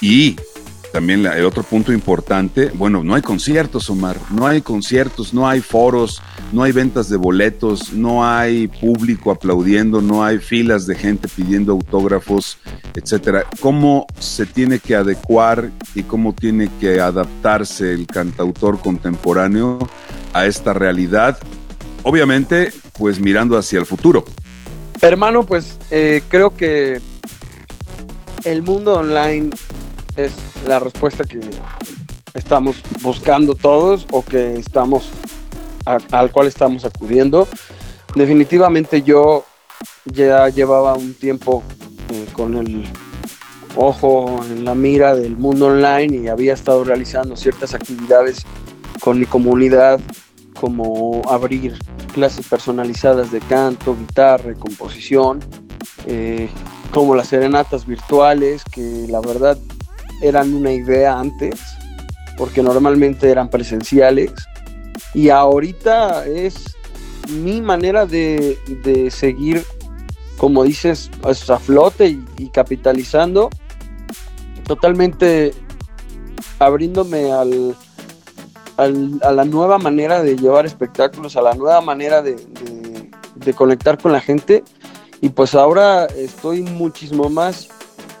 Y 0.00 0.36
también 0.94 1.26
el 1.26 1.44
otro 1.44 1.64
punto 1.64 1.92
importante, 1.92 2.70
bueno, 2.72 3.02
no 3.02 3.16
hay 3.16 3.22
conciertos, 3.22 3.90
Omar, 3.90 4.16
no 4.30 4.46
hay 4.46 4.62
conciertos, 4.62 5.34
no 5.34 5.48
hay 5.48 5.60
foros, 5.60 6.22
no 6.52 6.62
hay 6.62 6.70
ventas 6.70 7.08
de 7.08 7.16
boletos, 7.16 7.92
no 7.92 8.24
hay 8.24 8.68
público 8.68 9.32
aplaudiendo, 9.32 10.00
no 10.00 10.24
hay 10.24 10.38
filas 10.38 10.86
de 10.86 10.94
gente 10.94 11.26
pidiendo 11.26 11.72
autógrafos, 11.72 12.58
etcétera. 12.94 13.44
¿Cómo 13.58 14.06
se 14.20 14.46
tiene 14.46 14.78
que 14.78 14.94
adecuar 14.94 15.68
y 15.96 16.04
cómo 16.04 16.32
tiene 16.32 16.70
que 16.78 17.00
adaptarse 17.00 17.92
el 17.92 18.06
cantautor 18.06 18.78
contemporáneo 18.78 19.80
a 20.32 20.46
esta 20.46 20.74
realidad? 20.74 21.36
Obviamente, 22.04 22.72
pues 22.96 23.18
mirando 23.18 23.58
hacia 23.58 23.80
el 23.80 23.86
futuro. 23.86 24.24
Hermano, 25.00 25.44
pues 25.44 25.76
eh, 25.90 26.22
creo 26.28 26.56
que 26.56 27.00
el 28.44 28.62
mundo 28.62 28.94
online 28.94 29.50
es 30.16 30.32
la 30.66 30.78
respuesta 30.78 31.24
que 31.24 31.40
estamos 32.34 32.76
buscando 33.02 33.54
todos 33.54 34.06
o 34.10 34.24
que 34.24 34.54
estamos 34.54 35.10
al 35.84 36.30
cual 36.30 36.46
estamos 36.46 36.84
acudiendo. 36.84 37.46
Definitivamente 38.14 39.02
yo 39.02 39.44
ya 40.04 40.48
llevaba 40.48 40.94
un 40.94 41.14
tiempo 41.14 41.62
eh, 42.10 42.26
con 42.32 42.56
el 42.56 42.84
ojo 43.76 44.40
en 44.50 44.64
la 44.64 44.74
mira 44.74 45.14
del 45.14 45.36
mundo 45.36 45.66
online 45.66 46.16
y 46.16 46.28
había 46.28 46.54
estado 46.54 46.84
realizando 46.84 47.36
ciertas 47.36 47.74
actividades 47.74 48.44
con 49.00 49.18
mi 49.18 49.26
comunidad 49.26 50.00
como 50.58 51.22
abrir 51.28 51.76
clases 52.14 52.46
personalizadas 52.46 53.32
de 53.32 53.40
canto, 53.40 53.96
guitarra, 53.96 54.54
composición, 54.54 55.40
eh, 56.06 56.48
como 56.92 57.16
las 57.16 57.28
serenatas 57.28 57.86
virtuales, 57.86 58.62
que 58.64 59.06
la 59.08 59.20
verdad 59.20 59.58
eran 60.26 60.54
una 60.54 60.72
idea 60.72 61.18
antes, 61.18 61.60
porque 62.36 62.62
normalmente 62.62 63.30
eran 63.30 63.48
presenciales, 63.48 64.32
y 65.12 65.28
ahorita 65.28 66.26
es 66.26 66.76
mi 67.28 67.60
manera 67.60 68.06
de, 68.06 68.58
de 68.82 69.10
seguir, 69.10 69.64
como 70.36 70.64
dices, 70.64 71.10
a 71.22 71.58
flote 71.58 72.18
y, 72.38 72.48
capitalizando, 72.48 73.50
totalmente 74.66 75.54
abriéndome 76.58 77.32
al, 77.32 77.76
a 78.76 79.32
la 79.32 79.44
nueva 79.44 79.78
manera 79.78 80.22
de 80.22 80.36
llevar 80.36 80.66
espectáculos, 80.66 81.36
a 81.36 81.42
la 81.42 81.54
nueva 81.54 81.80
manera 81.80 82.22
de- 82.22 82.36
de 83.36 83.52
conectar 83.52 83.98
con 83.98 84.10
la 84.12 84.20
gente. 84.20 84.64
Y 85.20 85.28
pues 85.28 85.54
ahora 85.54 86.06
estoy 86.06 86.62
muchísimo 86.62 87.28
más 87.30 87.68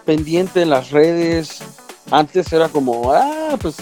pendiente 0.04 0.62
en 0.62 0.70
las 0.70 0.90
redes. 0.90 1.62
Antes 2.10 2.52
era 2.52 2.68
como, 2.68 3.12
ah, 3.12 3.56
pues, 3.60 3.76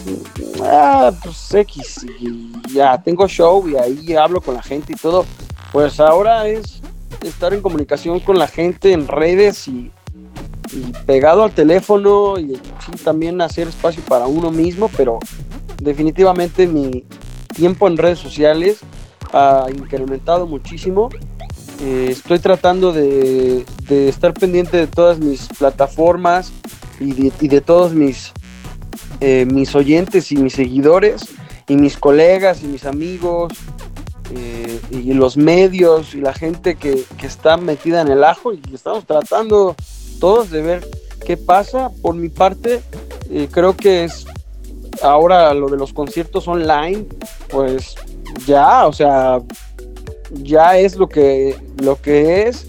ah, 0.63 1.13
pues 1.23 1.55
X, 1.55 2.07
y 2.21 2.53
ya 2.73 2.97
tengo 3.03 3.27
show 3.27 3.69
y 3.69 3.77
ahí 3.77 4.15
hablo 4.15 4.41
con 4.41 4.55
la 4.55 4.63
gente 4.63 4.93
y 4.93 4.97
todo. 4.97 5.27
Pues 5.73 5.99
ahora 6.01 6.47
es 6.47 6.81
estar 7.23 7.53
en 7.53 7.63
comunicación 7.63 8.21
con 8.21 8.39
la 8.39 8.47
gente 8.47 8.93
en 8.93 9.09
redes 9.09 9.67
y, 9.69 9.91
y 10.73 10.93
pegado 11.05 11.43
al 11.43 11.53
teléfono 11.53 12.39
y 12.39 12.55
sí, 12.57 12.93
también 13.03 13.41
hacer 13.41 13.69
espacio 13.69 14.03
para 14.05 14.27
uno 14.27 14.51
mismo, 14.51 14.89
pero 14.97 15.19
definitivamente 15.81 16.67
mi 16.67 17.05
tiempo 17.55 17.89
en 17.89 17.97
redes 17.97 18.19
sociales 18.21 18.81
ha 19.33 19.67
incrementado 19.75 20.47
muchísimo. 20.47 21.11
Eh, 21.81 22.09
estoy 22.11 22.39
tratando 22.39 22.93
de, 22.93 23.65
de 23.89 24.09
estar 24.09 24.33
pendiente 24.33 24.77
de 24.77 24.87
todas 24.87 25.19
mis 25.19 25.49
plataformas 25.59 26.53
y 27.03 27.13
de, 27.13 27.33
y 27.41 27.49
de 27.49 27.61
todos 27.61 27.93
mis, 27.93 28.33
eh, 29.21 29.47
mis 29.47 29.75
oyentes 29.75 30.33
y 30.33 30.37
mis 30.37 30.55
seguidores 30.55 31.23
y 31.69 31.77
mis 31.77 31.97
colegas 31.97 32.63
y 32.63 32.67
mis 32.67 32.85
amigos 32.85 33.53
eh, 34.35 34.81
y 34.91 35.13
los 35.13 35.37
medios 35.37 36.15
y 36.15 36.21
la 36.21 36.33
gente 36.33 36.77
que, 36.77 37.05
que 37.19 37.27
está 37.27 37.57
metida 37.57 38.01
en 38.01 38.09
el 38.09 38.25
ajo 38.25 38.53
y 38.53 38.61
estamos 38.73 39.07
tratando 39.07 39.75
todos 40.21 40.51
de 40.51 40.63
ver 40.63 40.89
qué 41.27 41.37
pasa. 41.37 41.91
Por 42.01 42.15
mi 42.15 42.29
parte, 42.29 42.81
eh, 43.31 43.49
creo 43.51 43.77
que 43.77 44.05
es 44.05 44.27
ahora 45.03 45.53
lo 45.55 45.69
de 45.69 45.77
los 45.77 45.93
conciertos 45.93 46.49
online, 46.49 47.07
pues 47.49 47.95
ya, 48.47 48.87
o 48.87 48.93
sea, 48.93 49.41
ya 50.31 50.79
es 50.79 50.97
lo 50.97 51.09
que, 51.09 51.57
lo 51.83 52.01
que 52.01 52.49
es 52.49 52.67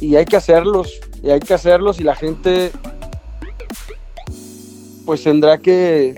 y 0.00 0.16
hay 0.16 0.24
que 0.24 0.36
hacerlos, 0.36 1.00
y 1.22 1.30
hay 1.30 1.40
que 1.40 1.54
hacerlos 1.54 2.00
y 2.00 2.02
la 2.02 2.16
gente 2.16 2.72
pues 5.04 5.22
tendrá 5.22 5.58
que, 5.58 6.14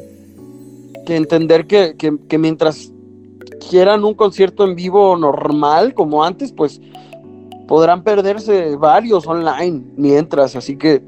entender 1.07 1.67
que, 1.67 1.97
que- 1.97 2.19
que 2.29 2.39
mientras 2.39 2.91
quieran 3.69 4.05
un 4.05 4.15
concierto 4.15 4.65
en 4.65 4.75
vivo 4.75 5.17
normal 5.17 5.95
como 5.95 6.25
antes, 6.25 6.53
pues 6.53 6.81
podrán 7.67 8.03
perderse 8.05 8.77
varios 8.77 9.27
online 9.27 9.83
mientras, 9.97 10.55
así 10.57 10.77
que 10.77 11.03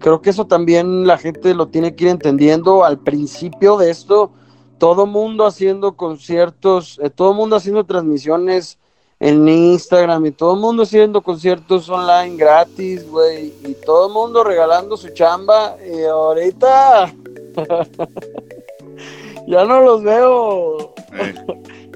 creo 0.00 0.20
que 0.20 0.30
eso 0.30 0.46
también 0.46 1.06
la 1.06 1.16
gente 1.16 1.54
lo 1.54 1.68
tiene 1.68 1.94
que 1.94 2.04
ir 2.04 2.10
entendiendo. 2.10 2.84
Al 2.84 2.98
principio 2.98 3.78
de 3.78 3.90
esto, 3.90 4.30
todo 4.78 5.06
mundo 5.06 5.46
haciendo 5.46 5.96
conciertos, 5.96 7.00
eh, 7.02 7.08
todo 7.08 7.32
mundo 7.32 7.56
haciendo 7.56 7.84
transmisiones 7.84 8.78
en 9.20 9.48
Instagram 9.48 10.26
y 10.26 10.30
todo 10.32 10.54
el 10.54 10.60
mundo 10.60 10.82
haciendo 10.82 11.22
conciertos 11.22 11.88
online 11.88 12.36
gratis, 12.36 13.08
güey, 13.08 13.52
y 13.64 13.74
todo 13.86 14.08
el 14.08 14.12
mundo 14.12 14.44
regalando 14.44 14.96
su 14.96 15.08
chamba 15.10 15.76
y 15.86 16.02
ahorita 16.02 17.14
ya 19.46 19.64
no 19.64 19.80
los 19.80 20.02
veo 20.02 20.94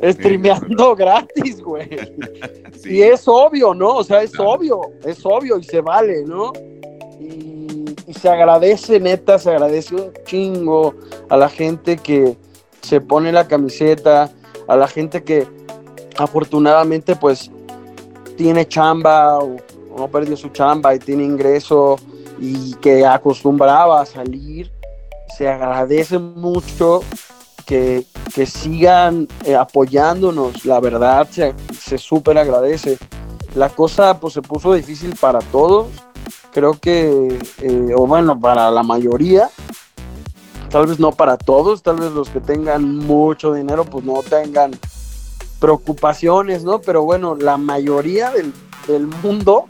Eh, 0.00 0.12
streameando 0.12 0.94
gratis, 0.94 1.60
güey. 1.62 1.88
sí. 2.82 2.96
Y 2.96 3.02
es 3.02 3.26
obvio, 3.26 3.74
¿no? 3.74 3.96
O 3.96 4.04
sea, 4.04 4.22
es 4.22 4.38
obvio, 4.38 4.80
es 5.04 5.24
obvio 5.24 5.58
y 5.58 5.64
se 5.64 5.80
vale, 5.80 6.24
¿no? 6.24 6.52
Y, 7.20 7.84
y 8.06 8.14
se 8.14 8.28
agradece, 8.28 9.00
neta, 9.00 9.38
se 9.38 9.50
agradece 9.50 9.94
un 9.94 10.12
chingo 10.24 10.94
a 11.28 11.36
la 11.36 11.48
gente 11.48 11.96
que 11.96 12.36
se 12.80 13.00
pone 13.00 13.32
la 13.32 13.48
camiseta, 13.48 14.30
a 14.68 14.76
la 14.76 14.86
gente 14.86 15.24
que 15.24 15.46
afortunadamente 16.18 17.16
pues 17.16 17.50
tiene 18.36 18.66
chamba 18.66 19.38
o, 19.38 19.56
no 19.96 20.08
perdió 20.08 20.36
su 20.36 20.48
chamba 20.50 20.94
y 20.94 20.98
tiene 20.98 21.24
ingreso 21.24 21.96
y 22.38 22.74
que 22.74 23.04
acostumbraba 23.04 24.00
a 24.00 24.06
salir. 24.06 24.70
Se 25.36 25.48
agradece 25.48 26.18
mucho 26.18 27.00
que, 27.66 28.04
que 28.34 28.46
sigan 28.46 29.26
eh, 29.44 29.56
apoyándonos, 29.56 30.64
la 30.64 30.80
verdad 30.80 31.26
se, 31.30 31.54
se 31.78 31.98
súper 31.98 32.38
agradece. 32.38 32.98
La 33.54 33.68
cosa 33.70 34.20
pues 34.20 34.34
se 34.34 34.42
puso 34.42 34.74
difícil 34.74 35.16
para 35.20 35.40
todos, 35.40 35.88
creo 36.52 36.74
que, 36.74 37.38
eh, 37.62 37.94
o 37.96 38.06
bueno, 38.06 38.38
para 38.38 38.70
la 38.70 38.82
mayoría, 38.82 39.50
tal 40.70 40.86
vez 40.86 41.00
no 41.00 41.12
para 41.12 41.36
todos, 41.36 41.82
tal 41.82 41.96
vez 41.96 42.12
los 42.12 42.28
que 42.28 42.40
tengan 42.40 42.98
mucho 42.98 43.52
dinero 43.52 43.84
pues 43.84 44.04
no 44.04 44.22
tengan 44.22 44.72
preocupaciones, 45.58 46.64
¿no? 46.64 46.80
Pero 46.80 47.02
bueno, 47.02 47.34
la 47.36 47.56
mayoría 47.56 48.30
del, 48.30 48.52
del 48.86 49.06
mundo 49.06 49.66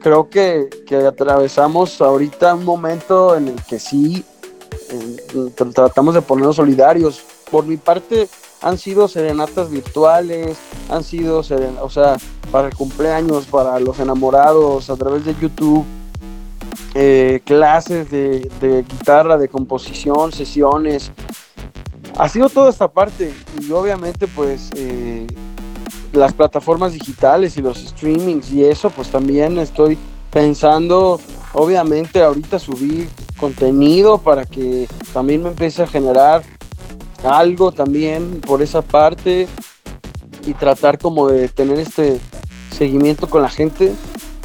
creo 0.00 0.28
que, 0.30 0.68
que 0.86 0.96
atravesamos 0.96 2.00
ahorita 2.00 2.54
un 2.54 2.64
momento 2.64 3.36
en 3.36 3.48
el 3.48 3.62
que 3.64 3.78
sí 3.78 4.24
tr- 5.32 5.74
tratamos 5.74 6.14
de 6.14 6.22
ponernos 6.22 6.56
solidarios. 6.56 7.20
Por 7.50 7.64
mi 7.66 7.76
parte, 7.76 8.28
han 8.62 8.78
sido 8.78 9.08
serenatas 9.08 9.70
virtuales, 9.70 10.56
han 10.90 11.02
sido, 11.02 11.42
seren- 11.42 11.78
o 11.80 11.90
sea, 11.90 12.16
para 12.52 12.68
el 12.68 12.74
cumpleaños, 12.74 13.46
para 13.46 13.78
los 13.80 13.98
enamorados, 13.98 14.88
a 14.90 14.96
través 14.96 15.24
de 15.24 15.34
YouTube, 15.40 15.84
eh, 16.94 17.40
clases 17.44 18.10
de, 18.10 18.50
de 18.60 18.82
guitarra, 18.82 19.36
de 19.36 19.48
composición, 19.48 20.32
sesiones. 20.32 21.10
Ha 22.18 22.28
sido 22.28 22.48
toda 22.48 22.70
esta 22.70 22.88
parte 22.88 23.32
y 23.60 23.70
obviamente 23.70 24.26
pues 24.26 24.70
eh, 24.74 25.26
las 26.12 26.32
plataformas 26.32 26.92
digitales 26.92 27.56
y 27.56 27.62
los 27.62 27.78
streamings 27.78 28.50
y 28.50 28.64
eso 28.64 28.90
pues 28.90 29.08
también 29.08 29.58
estoy 29.58 29.96
pensando 30.32 31.20
obviamente 31.52 32.22
ahorita 32.22 32.58
subir 32.58 33.08
contenido 33.36 34.18
para 34.18 34.44
que 34.44 34.88
también 35.12 35.44
me 35.44 35.50
empiece 35.50 35.82
a 35.84 35.86
generar 35.86 36.42
algo 37.24 37.70
también 37.70 38.40
por 38.40 38.62
esa 38.62 38.82
parte 38.82 39.46
y 40.44 40.54
tratar 40.54 40.98
como 40.98 41.28
de 41.28 41.48
tener 41.48 41.78
este 41.78 42.20
seguimiento 42.76 43.28
con 43.30 43.42
la 43.42 43.48
gente. 43.48 43.92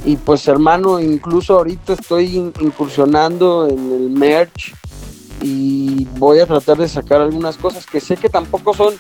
Y 0.06 0.18
pues 0.18 0.48
hermano 0.48 1.00
incluso 1.00 1.56
ahorita 1.58 1.94
estoy 1.94 2.36
in- 2.38 2.54
incursionando 2.60 3.68
en 3.70 3.92
el 3.92 4.10
merch 4.10 4.74
y 5.44 6.06
voy 6.18 6.40
a 6.40 6.46
tratar 6.48 6.78
de 6.78 6.88
sacar 6.88 7.20
algunas 7.22 7.58
cosas 7.58 7.86
que 7.86 8.00
sé 8.00 8.16
que 8.16 8.30
tampoco 8.30 8.74
son 8.74 8.94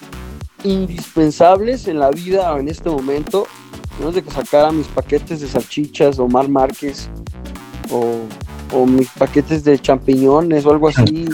indispensables 0.63 1.87
en 1.87 1.99
la 1.99 2.09
vida 2.11 2.55
en 2.59 2.67
este 2.67 2.89
momento. 2.89 3.47
No 4.01 4.09
es 4.09 4.15
de 4.15 4.23
que 4.23 4.31
sacara 4.31 4.71
mis 4.71 4.87
paquetes 4.87 5.39
de 5.41 5.47
salchichas 5.47 6.19
o 6.19 6.27
Mar 6.27 6.49
Márquez 6.49 7.09
o, 7.91 8.17
o 8.75 8.85
mis 8.85 9.07
paquetes 9.11 9.63
de 9.63 9.79
champiñones 9.79 10.65
o 10.65 10.71
algo 10.71 10.89
así. 10.89 11.29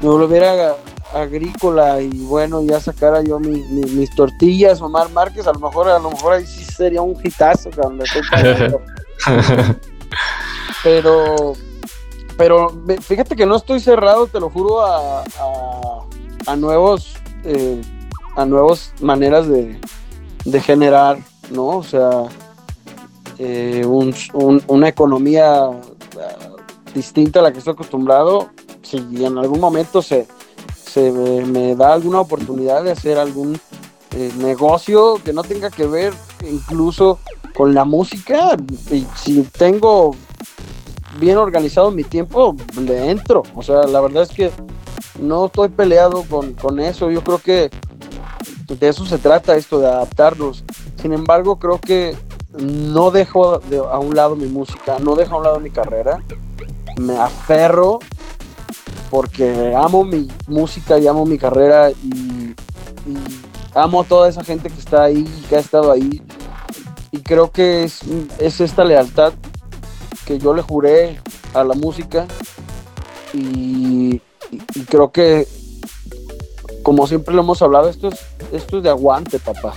Me 0.00 0.08
volviera 0.08 0.74
agrícola 1.14 2.00
y 2.00 2.08
bueno 2.24 2.62
ya 2.62 2.80
sacara 2.80 3.22
yo 3.22 3.38
mi- 3.38 3.62
mi- 3.70 3.90
mis 3.90 4.10
tortillas 4.14 4.80
o 4.80 4.88
Mar 4.88 5.10
Márquez 5.10 5.46
a 5.46 5.52
lo 5.52 5.58
mejor 5.60 5.88
a 5.90 5.98
lo 5.98 6.10
mejor 6.10 6.32
ahí 6.32 6.46
sí 6.46 6.64
sería 6.64 7.02
un 7.02 7.14
hitazo 7.22 7.68
cabrón, 7.70 8.00
pero 10.82 11.52
pero 12.42 12.72
fíjate 13.00 13.36
que 13.36 13.46
no 13.46 13.54
estoy 13.54 13.78
cerrado 13.78 14.26
te 14.26 14.40
lo 14.40 14.50
juro 14.50 14.80
a, 14.84 15.22
a, 16.48 16.56
nuevos 16.56 17.14
eh, 17.44 17.80
a 18.34 18.44
nuevas 18.44 18.92
maneras 19.00 19.46
de, 19.46 19.78
de 20.44 20.60
generar 20.60 21.18
no 21.52 21.66
o 21.68 21.84
sea 21.84 22.24
eh, 23.38 23.84
un- 23.86 24.12
un- 24.34 24.60
una 24.66 24.88
economía 24.88 25.66
ah, 25.66 25.70
distinta 26.92 27.38
a 27.38 27.42
la 27.42 27.52
que 27.52 27.58
estoy 27.58 27.74
acostumbrado. 27.74 28.50
Si 28.82 28.96
en 29.24 29.38
algún 29.38 29.60
momento 29.60 30.02
se, 30.02 30.26
se 30.84 31.10
me, 31.12 31.74
da 31.76 31.92
alguna 31.94 32.20
oportunidad 32.20 32.82
de 32.82 32.90
hacer 32.90 33.18
algún 33.18 33.58
eh, 34.16 34.32
negocio 34.38 35.20
que 35.24 35.32
no 35.32 35.42
tenga 35.44 35.70
que 35.70 35.86
ver 35.86 36.12
incluso 36.50 37.18
con 37.56 37.72
la 37.72 37.84
música 37.84 38.56
si 39.16 39.42
tengo 39.56 40.14
bien 41.18 41.36
organizado 41.38 41.90
mi 41.90 42.04
tiempo 42.04 42.56
le 42.80 43.10
entro. 43.10 43.42
O 43.54 43.62
sea 43.62 43.82
la 43.84 44.00
verdad 44.00 44.22
es 44.24 44.30
que 44.30 44.50
no 45.20 45.46
estoy 45.46 45.68
peleado 45.68 46.24
con, 46.28 46.54
con 46.54 46.80
eso. 46.80 47.10
Yo 47.10 47.22
creo 47.22 47.38
que 47.38 47.70
de 48.68 48.88
eso 48.88 49.04
se 49.04 49.18
trata 49.18 49.56
esto 49.56 49.78
de 49.78 49.86
adaptarnos. 49.86 50.64
Sin 51.00 51.12
embargo 51.12 51.56
creo 51.56 51.80
que 51.80 52.16
no 52.58 53.10
dejo 53.10 53.58
de- 53.58 53.78
a 53.78 53.98
un 53.98 54.14
lado 54.14 54.36
mi 54.36 54.46
música 54.46 54.98
no 54.98 55.14
dejo 55.14 55.34
a 55.34 55.38
un 55.38 55.44
lado 55.44 55.60
mi 55.60 55.70
carrera. 55.70 56.22
Me 57.00 57.16
aferro 57.16 57.98
porque 59.10 59.74
amo 59.76 60.04
mi 60.04 60.28
música 60.46 60.98
y 60.98 61.06
amo 61.06 61.26
mi 61.26 61.36
carrera 61.38 61.90
y, 61.90 62.54
amo 63.74 64.00
a 64.02 64.04
toda 64.04 64.28
esa 64.28 64.42
gente 64.44 64.70
que 64.70 64.78
está 64.78 65.04
ahí 65.04 65.24
que 65.48 65.56
ha 65.56 65.60
estado 65.60 65.92
ahí. 65.92 66.22
Y 67.10 67.18
creo 67.18 67.50
que 67.50 67.84
es, 67.84 68.00
es 68.38 68.60
esta 68.60 68.84
lealtad 68.84 69.34
yo 70.38 70.54
le 70.54 70.62
juré 70.62 71.20
a 71.54 71.64
la 71.64 71.74
música 71.74 72.26
y 73.32 74.20
creo 74.88 75.10
que 75.12 75.46
como 76.82 77.06
siempre 77.06 77.34
lo 77.34 77.42
hemos 77.42 77.62
hablado 77.62 77.88
esto 77.88 78.08
es, 78.08 78.20
esto 78.52 78.78
es 78.78 78.82
de 78.82 78.90
aguante 78.90 79.38
papá 79.38 79.74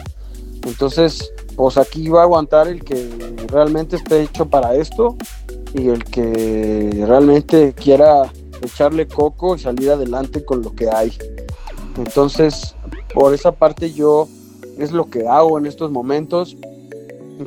entonces 0.65 1.31
pues 1.55 1.77
aquí 1.77 2.09
va 2.09 2.21
a 2.21 2.23
aguantar 2.23 2.67
el 2.67 2.83
que 2.83 3.35
realmente 3.47 3.95
esté 3.95 4.23
hecho 4.23 4.45
para 4.45 4.75
esto 4.75 5.15
y 5.73 5.89
el 5.89 6.03
que 6.03 7.03
realmente 7.05 7.73
quiera 7.73 8.31
echarle 8.61 9.07
coco 9.07 9.55
y 9.55 9.59
salir 9.59 9.91
adelante 9.91 10.43
con 10.43 10.61
lo 10.61 10.73
que 10.73 10.89
hay. 10.89 11.17
Entonces, 11.97 12.75
por 13.13 13.33
esa 13.33 13.51
parte 13.51 13.93
yo 13.93 14.27
es 14.77 14.91
lo 14.91 15.09
que 15.09 15.27
hago 15.27 15.57
en 15.57 15.65
estos 15.65 15.91
momentos. 15.91 16.57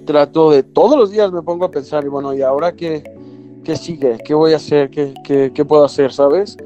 Trato 0.04 0.50
de 0.50 0.62
todos 0.62 0.98
los 0.98 1.10
días 1.10 1.32
me 1.32 1.42
pongo 1.42 1.64
a 1.64 1.70
pensar 1.70 2.04
y 2.04 2.08
bueno, 2.08 2.34
¿y 2.34 2.42
ahora 2.42 2.72
qué, 2.72 3.02
qué 3.64 3.76
sigue? 3.76 4.18
¿Qué 4.24 4.34
voy 4.34 4.52
a 4.52 4.56
hacer? 4.56 4.90
¿Qué, 4.90 5.14
qué, 5.24 5.64
puedo 5.64 5.84
hacer? 5.84 6.12
¿Sabes? 6.12 6.56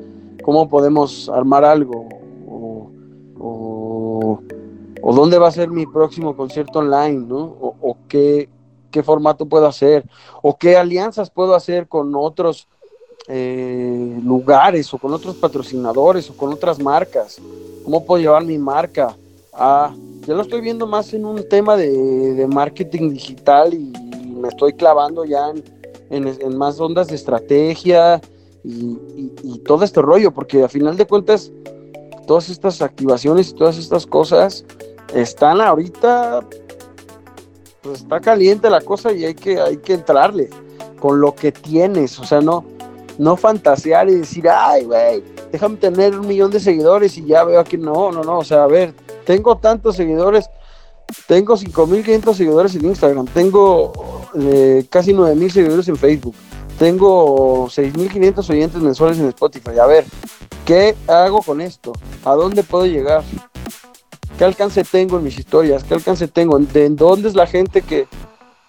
¿Cómo 0.43 0.69
podemos 0.69 1.29
armar 1.29 1.65
algo? 1.65 2.09
O, 2.49 2.91
o, 5.03 5.13
dónde 5.15 5.39
va 5.39 5.49
a 5.49 5.53
ser 5.53 5.69
mi 5.69 5.87
próximo 5.87 6.37
concierto 6.37 6.81
online, 6.81 7.27
¿no? 7.27 7.39
O, 7.39 7.75
o 7.81 7.97
qué, 8.09 8.49
qué 8.91 9.03
formato 9.03 9.47
puedo 9.47 9.67
hacer, 9.67 10.05
o 10.43 10.57
qué 10.57 10.77
alianzas 10.77 11.31
puedo 11.31 11.55
hacer 11.55 11.89
con 11.89 12.15
otros 12.15 12.69
eh, 13.29 14.21
lugares, 14.23 14.93
o 14.95 14.99
con 14.99 15.13
otros 15.13 15.37
patrocinadores, 15.37 16.29
o 16.31 16.37
con 16.37 16.53
otras 16.53 16.79
marcas. 16.81 17.41
¿Cómo 17.85 18.05
puedo 18.05 18.21
llevar 18.21 18.45
mi 18.45 18.59
marca 18.59 19.17
a... 19.53 19.95
Ya 20.27 20.35
lo 20.35 20.43
estoy 20.43 20.61
viendo 20.61 20.87
más 20.87 21.13
en 21.15 21.25
un 21.25 21.49
tema 21.49 21.77
de, 21.77 22.47
marketing 22.53 23.11
digital 23.11 23.75
y 23.75 23.93
me 24.35 24.49
estoy 24.49 24.73
clavando 24.73 25.25
ya 25.25 25.53
en, 26.11 26.57
más 26.57 26.79
ondas 26.81 27.09
de 27.09 27.17
estrategia 27.17 28.21
y 28.65 29.59
todo 29.65 29.85
este 29.85 30.01
rollo, 30.01 30.33
porque 30.33 30.63
a 30.63 30.69
final 30.69 30.97
de 30.97 31.07
cuentas 31.07 31.51
todas 32.27 32.49
estas 32.49 32.81
activaciones 32.83 33.51
y 33.51 33.55
todas 33.55 33.79
estas 33.79 34.07
cosas 34.07 34.65
están 35.15 35.61
ahorita 35.61 36.47
pues 37.83 38.01
está 38.01 38.21
caliente 38.21 38.71
la 38.71 38.81
cosa 38.81 39.13
y 39.13 39.25
hay 39.25 39.35
que, 39.35 39.61
hay 39.61 39.77
que 39.79 39.95
entrarle 39.95 40.49
con 41.01 41.21
lo 41.21 41.35
que 41.35 41.51
tienes, 41.51 42.19
o 42.21 42.25
sea, 42.25 42.41
no, 42.41 42.65
no 43.19 43.37
fantasear 43.37 44.09
y 44.09 44.15
decir, 44.15 44.49
ay, 44.49 44.85
güey, 44.85 45.23
déjame 45.51 45.77
tener 45.77 46.19
un 46.19 46.29
millón 46.29 46.53
de 46.53 46.61
seguidores 46.61 47.19
y 47.19 47.27
ya 47.27 47.43
veo 47.43 47.59
aquí, 47.59 47.77
no, 47.77 48.13
no, 48.13 48.23
no, 48.23 48.39
o 48.39 48.45
sea, 48.45 48.65
a 48.65 48.69
ver, 48.69 48.95
tengo 49.25 49.57
tantos 49.59 49.97
seguidores, 49.97 50.49
tengo 51.27 51.57
5.500 51.57 52.35
seguidores 52.35 52.75
en 52.75 52.87
Instagram, 52.87 53.27
tengo 53.27 53.93
eh, 54.39 54.87
casi 54.91 55.13
9.000 55.13 55.51
seguidores 55.51 55.89
en 55.89 55.97
Facebook, 55.97 56.35
tengo 56.79 57.67
6.500 57.69 58.51
oyentes 58.51 58.83
mensuales 58.83 59.19
en 59.19 59.29
Spotify, 59.29 59.79
a 59.79 59.87
ver, 59.87 60.05
¿qué 60.65 60.95
hago 61.07 61.43
con 61.43 61.61
esto? 61.61 61.93
¿A 62.25 62.35
dónde 62.35 62.63
puedo 62.63 62.87
llegar? 62.87 63.23
¿Qué 64.39 64.45
alcance 64.45 64.83
tengo 64.85 65.19
en 65.19 65.25
mis 65.25 65.39
historias? 65.39 65.85
¿Qué 65.85 65.95
alcance 65.95 66.27
tengo? 66.27 66.59
¿De 66.59 66.89
dónde 66.91 67.29
es 67.29 67.35
la 67.35 67.47
gente 67.47 67.83
que, 67.83 68.09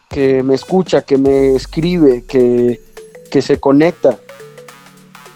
que 0.10 0.44
me 0.44 0.56
escucha, 0.56 1.02
que 1.02 1.18
me 1.18 1.56
escribe, 1.56 2.26
que, 2.26 2.82
que 3.32 3.42
se 3.42 3.60
conecta? 3.60 4.20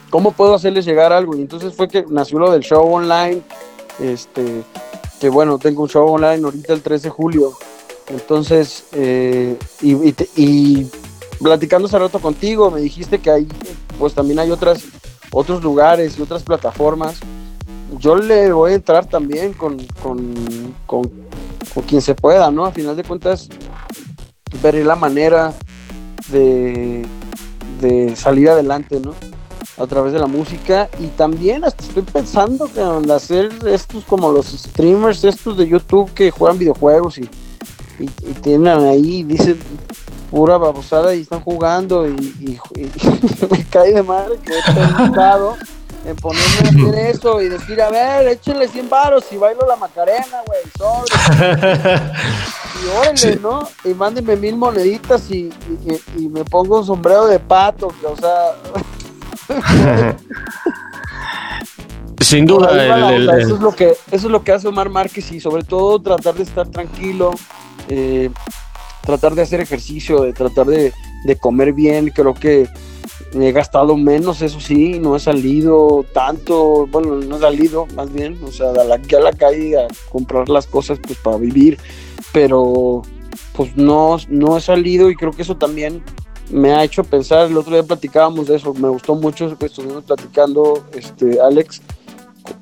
¿Cómo 0.09 0.31
puedo 0.31 0.53
hacerles 0.53 0.85
llegar 0.85 1.11
algo? 1.11 1.35
Y 1.35 1.41
entonces 1.41 1.73
fue 1.73 1.87
que 1.87 2.05
nació 2.09 2.39
lo 2.39 2.51
del 2.51 2.61
show 2.61 2.93
online, 2.93 3.41
este, 3.99 4.63
que 5.19 5.29
bueno, 5.29 5.57
tengo 5.57 5.83
un 5.83 5.89
show 5.89 6.07
online 6.07 6.43
ahorita 6.43 6.73
el 6.73 6.81
13 6.81 7.03
de 7.03 7.09
julio. 7.09 7.53
Entonces, 8.09 8.85
eh, 8.93 9.57
y, 9.81 10.15
y, 10.35 10.89
platicando 11.39 11.87
hace 11.87 11.99
rato 11.99 12.19
contigo, 12.19 12.71
me 12.71 12.79
dijiste 12.79 13.19
que 13.19 13.29
hay, 13.29 13.47
pues 13.99 14.13
también 14.13 14.39
hay 14.39 14.51
otras, 14.51 14.83
otros 15.31 15.63
lugares 15.63 16.17
y 16.17 16.21
otras 16.21 16.43
plataformas. 16.43 17.19
Yo 17.99 18.15
le 18.15 18.51
voy 18.51 18.71
a 18.71 18.75
entrar 18.75 19.05
también 19.05 19.53
con, 19.53 19.77
con, 20.01 20.33
con, 20.85 21.11
con 21.73 21.83
quien 21.83 22.01
se 22.01 22.15
pueda, 22.15 22.49
¿no? 22.51 22.65
A 22.65 22.71
final 22.71 22.95
de 22.95 23.03
cuentas, 23.03 23.49
veré 24.61 24.83
la 24.83 24.95
manera 24.95 25.53
de, 26.29 27.05
de 27.81 28.15
salir 28.15 28.49
adelante, 28.49 28.99
¿no? 28.99 29.13
A 29.77 29.85
través 29.85 30.13
de 30.13 30.19
la 30.19 30.27
música 30.27 30.89
y 30.99 31.07
también 31.07 31.63
hasta 31.63 31.83
estoy 31.83 32.03
pensando 32.03 32.65
que 32.65 32.81
en 32.81 33.09
hacer 33.11 33.51
estos 33.67 34.03
como 34.05 34.31
los 34.31 34.47
streamers 34.47 35.23
estos 35.23 35.57
de 35.57 35.67
YouTube 35.67 36.11
que 36.13 36.31
juegan 36.31 36.57
videojuegos 36.57 37.19
y, 37.19 37.29
y, 37.99 38.05
y 38.05 38.33
tienen 38.41 38.79
ahí 38.79 39.23
dicen 39.23 39.59
pura 40.31 40.57
babosada 40.57 41.13
y 41.13 41.21
están 41.21 41.41
jugando 41.41 42.07
y, 42.07 42.11
y 42.11 42.59
me 43.51 43.65
cae 43.65 43.93
de 43.93 44.03
madre 44.03 44.37
que 44.43 44.57
he 44.57 44.73
pensado 44.73 45.55
en 46.05 46.15
ponerme 46.15 46.57
a 46.57 46.69
hacer 46.69 46.95
eso 47.15 47.41
y 47.41 47.49
decir 47.49 47.79
a 47.79 47.89
ver 47.91 48.27
échenle 48.29 48.67
100 48.67 48.89
varos 48.89 49.25
y 49.31 49.37
bailo 49.37 49.65
la 49.67 49.75
macarena 49.75 50.41
güey 50.47 50.61
sobre 50.75 51.51
y 52.83 52.97
órale, 52.99 53.17
sí. 53.17 53.39
¿no? 53.41 53.67
Y 53.83 53.93
mándenme 53.93 54.35
mil 54.35 54.55
moneditas 54.55 55.29
y, 55.29 55.51
y, 55.85 56.21
y 56.23 56.29
me 56.29 56.43
pongo 56.45 56.79
un 56.79 56.85
sombrero 56.85 57.27
de 57.27 57.39
pato 57.39 57.89
que, 57.99 58.05
o 58.07 58.15
sea 58.15 58.55
Sin 62.19 62.45
duda, 62.45 62.71
el, 62.71 63.29
el, 63.29 63.29
eso, 63.41 63.55
es 63.55 63.61
lo 63.61 63.75
que, 63.75 63.91
eso 64.11 64.27
es 64.27 64.31
lo 64.31 64.43
que 64.43 64.51
hace 64.51 64.67
Omar 64.67 64.89
Márquez 64.89 65.31
y 65.31 65.39
sobre 65.39 65.63
todo 65.63 65.99
tratar 65.99 66.33
de 66.33 66.43
estar 66.43 66.67
tranquilo, 66.67 67.31
eh, 67.89 68.29
tratar 69.03 69.35
de 69.35 69.43
hacer 69.43 69.61
ejercicio, 69.61 70.21
de 70.23 70.33
tratar 70.33 70.65
de, 70.65 70.91
de, 71.25 71.35
comer 71.37 71.73
bien. 71.73 72.09
Creo 72.09 72.33
que 72.33 72.67
he 73.33 73.51
gastado 73.51 73.95
menos, 73.95 74.41
eso 74.41 74.59
sí, 74.59 74.99
no 74.99 75.15
he 75.15 75.19
salido 75.19 76.05
tanto, 76.11 76.87
bueno, 76.87 77.15
no 77.15 77.37
he 77.37 77.39
salido 77.39 77.85
más 77.95 78.11
bien, 78.11 78.39
o 78.43 78.51
sea, 78.51 78.71
a 78.71 78.83
la, 78.83 78.95
a 78.95 79.19
la 79.21 79.31
calle 79.33 79.77
a 79.77 79.87
comprar 80.11 80.49
las 80.49 80.65
cosas 80.65 80.99
pues 80.99 81.19
para 81.19 81.37
vivir, 81.37 81.77
pero 82.31 83.03
pues 83.53 83.75
no, 83.77 84.17
no 84.29 84.57
he 84.57 84.61
salido 84.61 85.09
y 85.09 85.15
creo 85.15 85.31
que 85.31 85.43
eso 85.43 85.57
también 85.57 86.03
me 86.49 86.73
ha 86.73 86.83
hecho 86.83 87.03
pensar, 87.03 87.47
el 87.47 87.57
otro 87.57 87.73
día 87.73 87.83
platicábamos 87.83 88.47
de 88.47 88.55
eso, 88.55 88.73
me 88.73 88.89
gustó 88.89 89.15
mucho 89.15 89.57
que 89.57 89.65
estuvimos 89.65 90.03
platicando, 90.03 90.83
este, 90.93 91.41
Alex, 91.41 91.81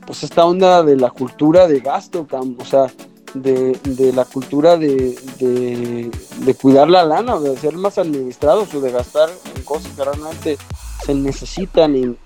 pues 0.06 0.24
esta 0.24 0.46
onda 0.46 0.84
de 0.84 0.96
la 0.96 1.12
cultura 1.12 1.68
de 1.68 1.80
gasto, 1.80 2.28
o 2.58 2.66
sea, 2.66 2.92
de, 3.34 3.78
de 3.84 4.14
la 4.14 4.26
cultura 4.26 4.78
de, 4.78 5.16
de, 5.40 6.54
cuidar 6.56 6.90
la 6.90 7.04
lana, 7.04 7.38
de 7.40 7.56
ser 7.58 7.76
más 7.76 7.98
administrados 7.98 8.74
o 8.74 8.82
de 8.82 8.92
gastar 8.92 9.30
en 9.56 9.64
cosas 9.64 9.92
que 9.92 10.04
realmente 10.04 10.58
se 11.06 11.14
necesitan 11.14 11.96
y, 11.96 12.18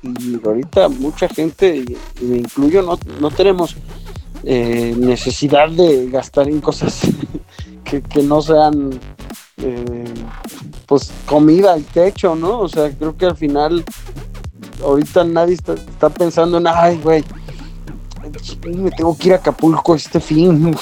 ahorita 0.45 0.87
mucha 0.87 1.27
gente, 1.27 1.75
y, 1.75 1.97
me 2.23 2.37
incluyo, 2.37 2.81
no, 2.83 2.97
no 3.19 3.31
tenemos 3.31 3.75
eh, 4.43 4.95
necesidad 4.97 5.69
de 5.69 6.09
gastar 6.09 6.47
en 6.47 6.61
cosas 6.61 7.01
que 7.83 8.23
no 8.23 8.41
sean 8.41 8.99
eh, 9.61 10.13
pues 10.85 11.11
comida 11.25 11.77
y 11.77 11.81
techo, 11.81 12.35
¿no? 12.35 12.59
O 12.59 12.69
sea, 12.69 12.89
creo 12.91 13.15
que 13.15 13.25
al 13.25 13.35
final 13.35 13.83
ahorita 14.83 15.23
nadie 15.23 15.55
está, 15.55 15.73
está 15.73 16.09
pensando 16.09 16.57
en, 16.57 16.67
ay, 16.67 16.99
güey, 17.03 17.23
me 18.65 18.91
tengo 18.91 19.17
que 19.17 19.27
ir 19.27 19.33
a 19.33 19.37
Acapulco 19.37 19.95
este 19.95 20.19
fin. 20.19 20.75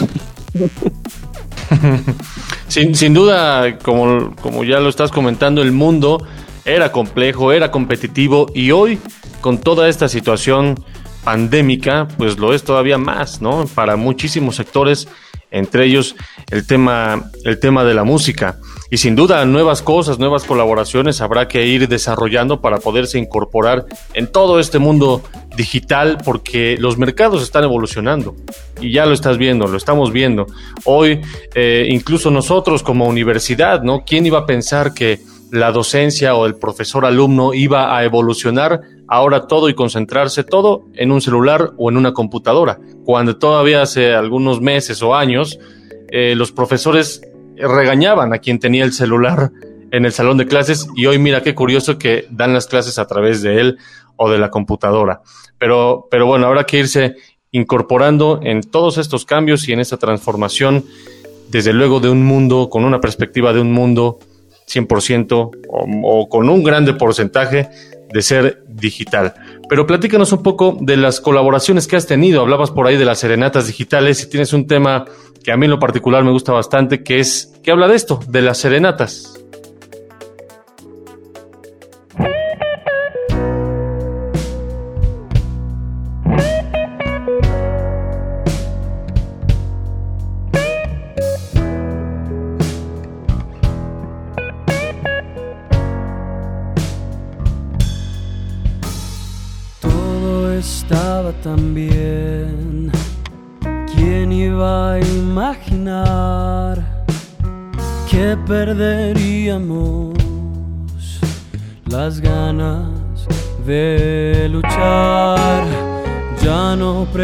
sin, 2.67 2.95
sin 2.95 3.13
duda, 3.13 3.77
como, 3.79 4.35
como 4.41 4.63
ya 4.63 4.79
lo 4.79 4.89
estás 4.89 5.11
comentando, 5.11 5.61
el 5.61 5.71
mundo 5.71 6.25
era 6.65 6.91
complejo, 6.91 7.51
era 7.51 7.71
competitivo 7.71 8.47
y 8.53 8.71
hoy, 8.71 8.99
con 9.41 9.57
toda 9.57 9.87
esta 9.87 10.09
situación 10.09 10.75
pandémica, 11.23 12.07
pues 12.17 12.37
lo 12.37 12.53
es 12.53 12.63
todavía 12.63 12.97
más, 12.97 13.41
¿no? 13.41 13.65
Para 13.67 13.95
muchísimos 13.95 14.55
sectores 14.55 15.07
entre 15.51 15.85
ellos 15.85 16.15
el 16.51 16.65
tema, 16.65 17.29
el 17.43 17.59
tema 17.59 17.83
de 17.83 17.93
la 17.93 18.03
música. 18.03 18.57
Y 18.89 18.97
sin 18.97 19.15
duda 19.15 19.45
nuevas 19.45 19.81
cosas, 19.81 20.17
nuevas 20.19 20.43
colaboraciones 20.45 21.21
habrá 21.21 21.47
que 21.47 21.65
ir 21.67 21.87
desarrollando 21.87 22.61
para 22.61 22.77
poderse 22.77 23.19
incorporar 23.19 23.85
en 24.13 24.27
todo 24.27 24.59
este 24.59 24.79
mundo 24.79 25.21
digital 25.55 26.17
porque 26.23 26.77
los 26.79 26.97
mercados 26.97 27.43
están 27.43 27.63
evolucionando 27.63 28.35
y 28.79 28.93
ya 28.93 29.05
lo 29.05 29.13
estás 29.13 29.37
viendo, 29.37 29.67
lo 29.67 29.77
estamos 29.77 30.11
viendo. 30.11 30.47
Hoy, 30.85 31.19
eh, 31.53 31.87
incluso 31.89 32.31
nosotros 32.31 32.83
como 32.83 33.07
universidad, 33.07 33.81
¿no? 33.81 34.03
¿Quién 34.05 34.25
iba 34.25 34.39
a 34.39 34.45
pensar 34.45 34.93
que 34.93 35.19
la 35.51 35.71
docencia 35.71 36.35
o 36.35 36.45
el 36.45 36.55
profesor 36.55 37.05
alumno 37.05 37.53
iba 37.53 37.95
a 37.95 38.03
evolucionar 38.03 38.81
ahora 39.07 39.47
todo 39.47 39.69
y 39.69 39.73
concentrarse 39.73 40.43
todo 40.43 40.85
en 40.93 41.11
un 41.11 41.21
celular 41.21 41.71
o 41.77 41.89
en 41.89 41.97
una 41.97 42.13
computadora. 42.13 42.79
Cuando 43.05 43.37
todavía 43.37 43.81
hace 43.81 44.13
algunos 44.13 44.59
meses 44.61 45.01
o 45.01 45.15
años 45.15 45.59
eh, 46.09 46.35
los 46.35 46.51
profesores 46.51 47.21
regañaban 47.59 48.33
a 48.33 48.39
quien 48.39 48.59
tenía 48.59 48.83
el 48.83 48.93
celular 48.93 49.51
en 49.91 50.05
el 50.05 50.11
salón 50.11 50.37
de 50.37 50.47
clases 50.47 50.87
y 50.95 51.05
hoy 51.05 51.19
mira 51.19 51.41
qué 51.41 51.55
curioso 51.55 51.97
que 51.97 52.27
dan 52.29 52.53
las 52.53 52.67
clases 52.67 52.99
a 52.99 53.07
través 53.07 53.41
de 53.41 53.59
él 53.59 53.77
o 54.15 54.29
de 54.29 54.37
la 54.37 54.49
computadora. 54.49 55.21
Pero, 55.57 56.07
pero 56.11 56.25
bueno, 56.25 56.47
habrá 56.47 56.65
que 56.65 56.79
irse 56.79 57.15
incorporando 57.51 58.39
en 58.43 58.61
todos 58.61 58.97
estos 58.97 59.25
cambios 59.25 59.67
y 59.67 59.73
en 59.73 59.79
esta 59.79 59.97
transformación, 59.97 60.85
desde 61.49 61.73
luego 61.73 61.99
de 61.99 62.09
un 62.09 62.23
mundo, 62.23 62.69
con 62.69 62.83
una 62.83 62.99
perspectiva 62.99 63.53
de 63.53 63.61
un 63.61 63.71
mundo 63.71 64.19
100% 64.67 65.31
o, 65.31 65.51
o 66.03 66.29
con 66.29 66.49
un 66.49 66.63
grande 66.63 66.93
porcentaje 66.93 67.69
de 68.11 68.21
ser 68.21 68.63
digital. 68.67 69.33
Pero 69.69 69.85
platícanos 69.85 70.31
un 70.31 70.43
poco 70.43 70.77
de 70.79 70.97
las 70.97 71.19
colaboraciones 71.19 71.87
que 71.87 71.95
has 71.95 72.07
tenido. 72.07 72.41
Hablabas 72.41 72.71
por 72.71 72.87
ahí 72.87 72.97
de 72.97 73.05
las 73.05 73.19
serenatas 73.19 73.67
digitales 73.67 74.23
y 74.23 74.29
tienes 74.29 74.53
un 74.53 74.67
tema 74.67 75.05
que 75.43 75.51
a 75.51 75.57
mí 75.57 75.67
lo 75.67 75.79
particular 75.79 76.23
me 76.23 76.31
gusta 76.31 76.51
bastante, 76.51 77.03
que 77.03 77.19
es, 77.19 77.53
que 77.63 77.71
habla 77.71 77.87
de 77.87 77.95
esto, 77.95 78.19
de 78.27 78.41
las 78.41 78.57
serenatas. 78.57 79.36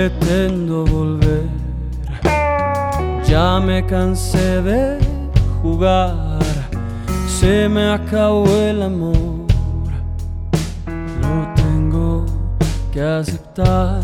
Pretendo 0.09 0.83
volver, 0.85 1.47
ya 3.25 3.61
me 3.61 3.85
cansé 3.85 4.61
de 4.61 4.97
jugar, 5.61 6.39
se 7.25 7.69
me 7.69 7.89
acabó 7.93 8.45
el 8.53 8.81
amor 8.81 9.13
que 12.91 13.01
aceptar. 13.01 14.01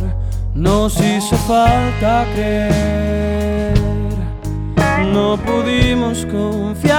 Nos 0.56 1.02
hizo 1.02 1.36
falta 1.38 2.26
creer, 2.34 3.78
no 5.14 5.38
pudimos 5.38 6.26
confiar. 6.26 6.97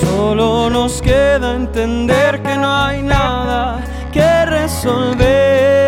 Solo 0.00 0.70
nos 0.70 1.02
queda 1.02 1.56
entender 1.56 2.42
que 2.42 2.56
no 2.56 2.74
hay 2.74 3.02
nada 3.02 3.84
que 4.12 4.46
resolver. 4.46 5.81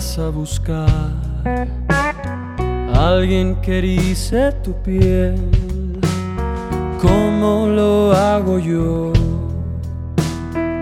A 0.00 0.30
buscar 0.30 0.88
alguien 2.94 3.56
que 3.60 3.78
erice 3.78 4.50
tu 4.64 4.72
piel, 4.82 5.36
como 6.98 7.66
lo 7.66 8.10
hago 8.10 8.58
yo. 8.58 9.12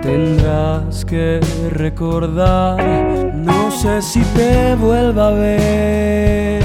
Tendrás 0.03 1.05
que 1.05 1.41
recordar, 1.73 2.79
no 3.35 3.73
sé 3.73 4.01
si 4.03 4.21
te 4.37 4.77
vuelva 4.77 5.29
a 5.29 5.33
ver. 5.33 6.63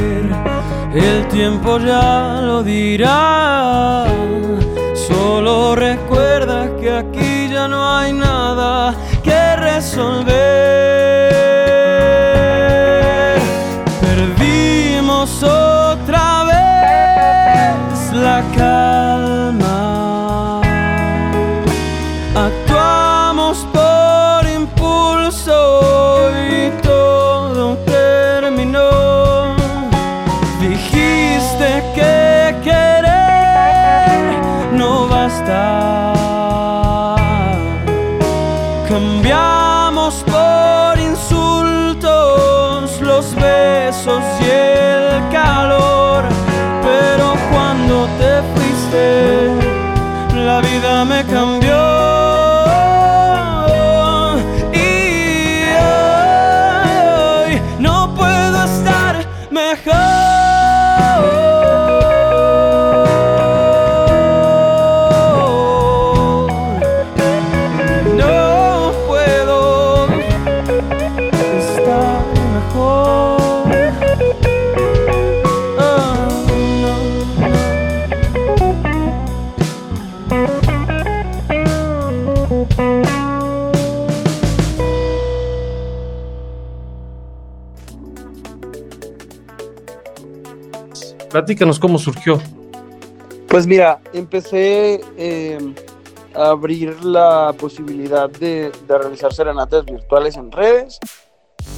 El 0.93 1.27
tiempo 1.29 1.79
ya 1.79 2.39
lo 2.39 2.61
dirá. 2.61 4.05
Solo 4.93 5.75
recuerda 5.75 6.69
que 6.79 6.91
aquí 6.97 7.49
ya 7.51 7.67
no 7.67 7.83
hay 7.97 8.13
nada 8.13 8.93
que 9.23 9.55
resolver. 9.55 11.52
Otra 15.43 16.43
vez 16.45 18.13
la 18.13 18.41
calma. 18.55 19.12
Platícanos 91.43 91.77
cómo 91.77 91.99
surgió. 91.99 92.39
Pues 93.49 93.67
mira, 93.67 93.99
empecé 94.13 95.01
eh, 95.17 95.75
a 96.33 96.51
abrir 96.51 97.03
la 97.03 97.53
posibilidad 97.59 98.29
de, 98.29 98.71
de 98.87 98.97
realizar 98.97 99.33
serenatas 99.33 99.83
virtuales 99.83 100.37
en 100.37 100.53
redes 100.53 100.99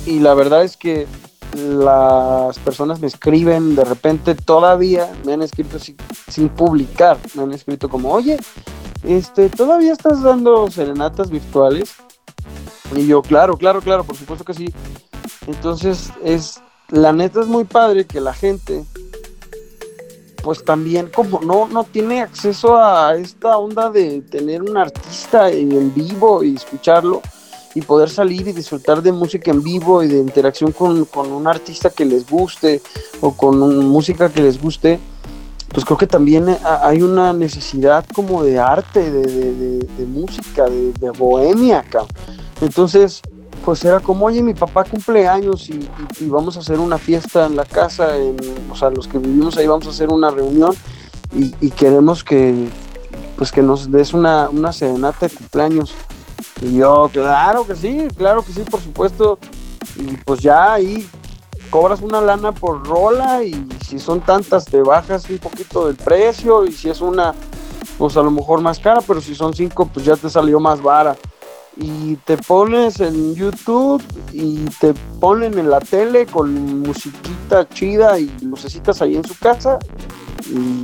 y 0.06 0.20
la 0.20 0.36
verdad 0.36 0.64
es 0.64 0.78
que 0.78 1.08
las 1.58 2.60
personas 2.60 3.00
me 3.00 3.08
escriben 3.08 3.76
de 3.76 3.86
repente 3.86 4.36
todavía, 4.36 5.12
me 5.26 5.34
han 5.34 5.42
escrito 5.42 5.80
sin, 5.80 5.98
sin 6.30 6.50
publicar, 6.50 7.18
me 7.34 7.42
han 7.42 7.52
escrito 7.52 7.90
como, 7.90 8.12
oye, 8.12 8.38
este, 9.04 9.50
¿todavía 9.50 9.94
estás 9.94 10.22
dando 10.22 10.70
serenatas 10.70 11.32
virtuales? 11.32 11.96
Y 12.96 13.08
yo, 13.08 13.24
claro, 13.24 13.58
claro, 13.58 13.82
claro, 13.82 14.04
por 14.04 14.16
supuesto 14.16 14.46
que 14.46 14.54
sí. 14.54 14.72
Entonces, 15.48 16.12
es, 16.24 16.62
la 16.90 17.14
neta 17.14 17.40
es 17.40 17.48
muy 17.48 17.64
padre 17.64 18.06
que 18.06 18.22
la 18.22 18.36
gente 18.36 18.86
pues 20.46 20.64
también 20.64 21.10
como 21.14 21.42
no, 21.42 21.68
no 21.68 21.84
tiene 21.86 22.22
acceso 22.22 22.78
a 22.78 23.16
esta 23.16 23.58
onda 23.58 23.90
de 23.90 24.22
tener 24.22 24.62
un 24.62 24.78
artista 24.78 25.50
en 25.50 25.92
vivo 25.96 26.44
y 26.44 26.56
escucharlo 26.56 27.24
y 27.74 27.82
poder 27.82 28.12
salir 28.12 28.48
y 28.48 28.54
disfrutar 28.54 29.02
de 29.02 29.12
música 29.12 29.50
en 29.50 29.64
vivo 29.64 30.04
y 30.04 30.08
de 30.08 30.20
interacción 30.20 30.72
con, 30.72 31.04
con 31.06 31.32
un 31.32 31.48
artista 31.48 31.90
que 31.90 32.06
les 32.06 32.30
guste 32.30 32.80
o 33.22 33.32
con 33.34 33.58
música 33.88 34.30
que 34.30 34.44
les 34.44 34.62
guste, 34.62 35.00
pues 35.74 35.84
creo 35.84 35.98
que 35.98 36.06
también 36.08 36.48
ha- 36.64 36.88
hay 36.88 37.02
una 37.02 37.34
necesidad 37.34 38.06
como 38.14 38.44
de 38.44 38.60
arte, 38.60 39.12
de, 39.12 39.24
de- 39.24 39.80
de- 39.80 40.06
música, 40.06 40.66
de 40.66 41.10
bohemia 41.18 41.80
acá. 41.80 42.04
Entonces, 42.62 43.20
pues 43.64 43.84
era 43.86 44.00
como, 44.00 44.26
oye, 44.26 44.44
mi 44.44 44.54
papá 44.54 44.84
cumple 44.84 45.28
años 45.28 45.70
y, 45.70 45.88
vamos 46.22 46.58
a 46.58 46.60
hacer 46.60 46.80
una 46.80 46.98
fiesta 46.98 47.46
en 47.46 47.56
la 47.56 47.66
casa, 47.66 48.16
en- 48.18 48.38
o 48.72 48.76
sea, 48.76 48.90
los 48.90 49.08
que 49.08 49.18
vivimos 49.18 49.58
ahí 49.58 49.68
vamos 49.68 49.88
a 49.88 49.90
hacer 49.90 50.10
una 50.10 50.30
reunión 50.30 50.74
y, 51.36 51.54
y 51.62 51.72
queremos 51.72 52.24
que, 52.24 52.68
pues 53.38 53.52
que 53.52 53.62
nos 53.62 53.92
des 53.92 54.14
una, 54.14 54.50
una 54.50 54.72
serenata 54.72 55.28
de 55.28 55.36
cumpleaños. 55.36 55.94
Y 56.62 56.78
yo, 56.78 57.10
claro 57.12 57.66
que 57.68 57.76
sí, 57.76 58.08
claro 58.16 58.44
que 58.44 58.54
sí, 58.54 58.62
por 58.62 58.82
supuesto. 58.82 59.38
Y 59.98 60.18
pues 60.18 60.40
ya 60.42 60.74
ahí 60.74 61.08
cobras 61.70 62.02
una 62.02 62.22
lana 62.22 62.52
por 62.52 62.86
rola 62.88 63.44
y 63.44 63.68
si 63.88 64.00
son 64.00 64.22
tantas 64.22 64.66
te 64.66 64.82
bajas 64.82 65.30
un 65.30 65.38
poquito 65.40 65.88
del 65.88 65.96
precio 65.96 66.66
y 66.66 66.72
si 66.72 66.90
es 66.90 67.02
una, 67.02 67.34
pues 67.98 68.16
a 68.18 68.22
lo 68.22 68.32
mejor 68.32 68.62
más 68.62 68.80
cara, 68.80 69.02
pero 69.06 69.20
si 69.22 69.36
son 69.36 69.54
cinco 69.54 69.86
pues 69.86 70.06
ya 70.06 70.16
te 70.16 70.30
salió 70.30 70.60
más 70.60 70.82
vara. 70.82 71.16
Y 71.78 72.16
te 72.18 72.38
pones 72.38 73.00
en 73.02 73.36
YouTube 73.36 74.02
y 74.32 74.64
te 74.80 74.94
ponen 75.20 75.58
en 75.58 75.70
la 75.70 75.80
tele 75.80 76.26
con 76.26 76.80
musiquita 76.80 77.68
chida 77.70 78.18
y 78.18 78.30
lucecitas 78.42 79.02
ahí 79.02 79.18
en 79.18 79.26
su 79.26 79.38
casa 79.38 79.78
y 80.46 80.84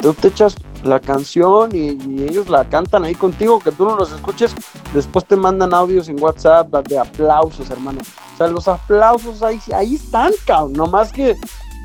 tú 0.00 0.14
te 0.14 0.28
echas 0.28 0.56
la 0.84 1.00
canción 1.00 1.70
y, 1.74 1.90
ellos 2.22 2.48
la 2.48 2.64
cantan 2.68 3.04
ahí 3.04 3.14
contigo, 3.14 3.60
que 3.60 3.72
tú 3.72 3.84
no 3.84 3.96
los 3.96 4.12
escuches, 4.12 4.54
después 4.92 5.24
te 5.24 5.36
mandan 5.36 5.72
audios 5.74 6.08
en 6.08 6.20
WhatsApp 6.20 6.68
de 6.88 6.98
aplausos, 6.98 7.70
hermano. 7.70 8.00
O 8.34 8.36
sea, 8.36 8.48
los 8.48 8.68
aplausos 8.68 9.42
ahí, 9.42 9.60
ahí 9.74 9.94
están, 9.94 10.32
cabrón, 10.44 10.72
nomás 10.72 11.12
que 11.12 11.36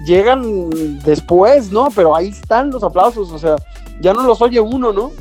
llegan 0.05 0.99
después, 0.99 1.71
¿no? 1.71 1.89
Pero 1.95 2.15
ahí 2.15 2.29
están 2.29 2.71
los 2.71 2.83
aplausos, 2.83 3.31
o 3.31 3.37
sea, 3.37 3.55
ya 4.01 4.13
no 4.13 4.23
los 4.23 4.41
oye 4.41 4.59
uno, 4.59 4.91
¿no? 4.91 5.11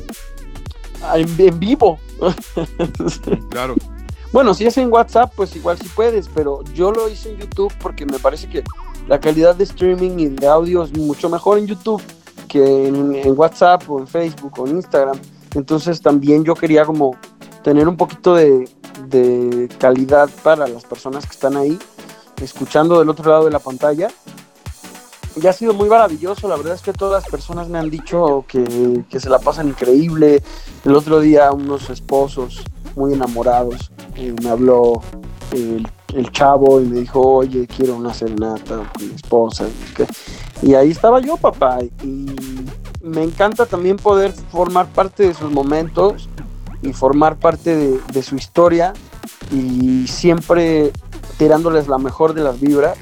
En 1.13 1.59
vivo. 1.59 1.99
Claro. 3.49 3.75
Bueno, 4.33 4.53
si 4.53 4.65
es 4.65 4.77
en 4.77 4.91
WhatsApp, 4.91 5.31
pues 5.35 5.55
igual 5.55 5.77
sí 5.79 5.89
puedes, 5.95 6.27
pero 6.27 6.61
yo 6.73 6.91
lo 6.91 7.07
hice 7.09 7.31
en 7.31 7.37
YouTube 7.37 7.73
porque 7.81 8.05
me 8.05 8.19
parece 8.19 8.49
que 8.49 8.63
la 9.07 9.19
calidad 9.19 9.55
de 9.55 9.63
streaming 9.63 10.19
y 10.19 10.27
de 10.27 10.47
audio 10.47 10.83
es 10.83 10.95
mucho 10.97 11.29
mejor 11.29 11.57
en 11.57 11.67
YouTube 11.67 12.01
que 12.47 12.87
en, 12.87 13.15
en 13.15 13.39
WhatsApp 13.39 13.89
o 13.89 13.99
en 13.99 14.07
Facebook 14.07 14.53
o 14.59 14.67
en 14.67 14.77
Instagram. 14.77 15.17
Entonces 15.55 16.01
también 16.01 16.43
yo 16.43 16.55
quería 16.55 16.85
como 16.85 17.15
tener 17.63 17.87
un 17.87 17.95
poquito 17.95 18.35
de, 18.35 18.69
de 19.07 19.69
calidad 19.79 20.29
para 20.43 20.67
las 20.67 20.83
personas 20.83 21.25
que 21.25 21.31
están 21.31 21.55
ahí, 21.55 21.79
escuchando 22.41 22.99
del 22.99 23.09
otro 23.09 23.31
lado 23.31 23.45
de 23.45 23.51
la 23.51 23.59
pantalla. 23.59 24.09
Y 25.41 25.45
ha 25.45 25.53
sido 25.53 25.73
muy 25.73 25.87
maravilloso, 25.87 26.47
la 26.47 26.55
verdad 26.55 26.73
es 26.73 26.81
que 26.81 26.93
todas 26.93 27.21
las 27.23 27.31
personas 27.31 27.69
me 27.69 27.77
han 27.77 27.91
dicho 27.91 28.43
que, 28.47 29.03
que 29.07 29.19
se 29.19 29.29
la 29.29 29.37
pasan 29.37 29.67
increíble. 29.67 30.41
El 30.83 30.95
otro 30.95 31.19
día 31.19 31.51
unos 31.51 31.91
esposos 31.91 32.63
muy 32.95 33.13
enamorados 33.13 33.91
eh, 34.15 34.33
me 34.41 34.49
habló 34.49 35.01
el, 35.51 35.87
el 36.15 36.31
chavo 36.31 36.81
y 36.81 36.85
me 36.85 37.01
dijo, 37.01 37.21
oye, 37.21 37.67
quiero 37.67 37.95
una 37.95 38.13
serenata 38.13 38.77
con 38.77 39.07
mi 39.07 39.13
esposa. 39.13 39.67
y 40.63 40.73
ahí 40.73 40.89
estaba 40.89 41.21
yo, 41.21 41.37
papá. 41.37 41.79
Y 42.03 42.25
me 43.03 43.21
encanta 43.21 43.67
también 43.67 43.97
poder 43.97 44.31
formar 44.51 44.87
parte 44.87 45.27
de 45.27 45.33
sus 45.35 45.51
momentos 45.51 46.29
y 46.81 46.93
formar 46.93 47.37
parte 47.37 47.75
de, 47.75 47.99
de 48.11 48.23
su 48.23 48.35
historia 48.35 48.93
y 49.51 50.07
siempre 50.07 50.91
tirándoles 51.37 51.87
la 51.87 51.99
mejor 51.99 52.33
de 52.33 52.41
las 52.41 52.59
vibras. 52.59 52.97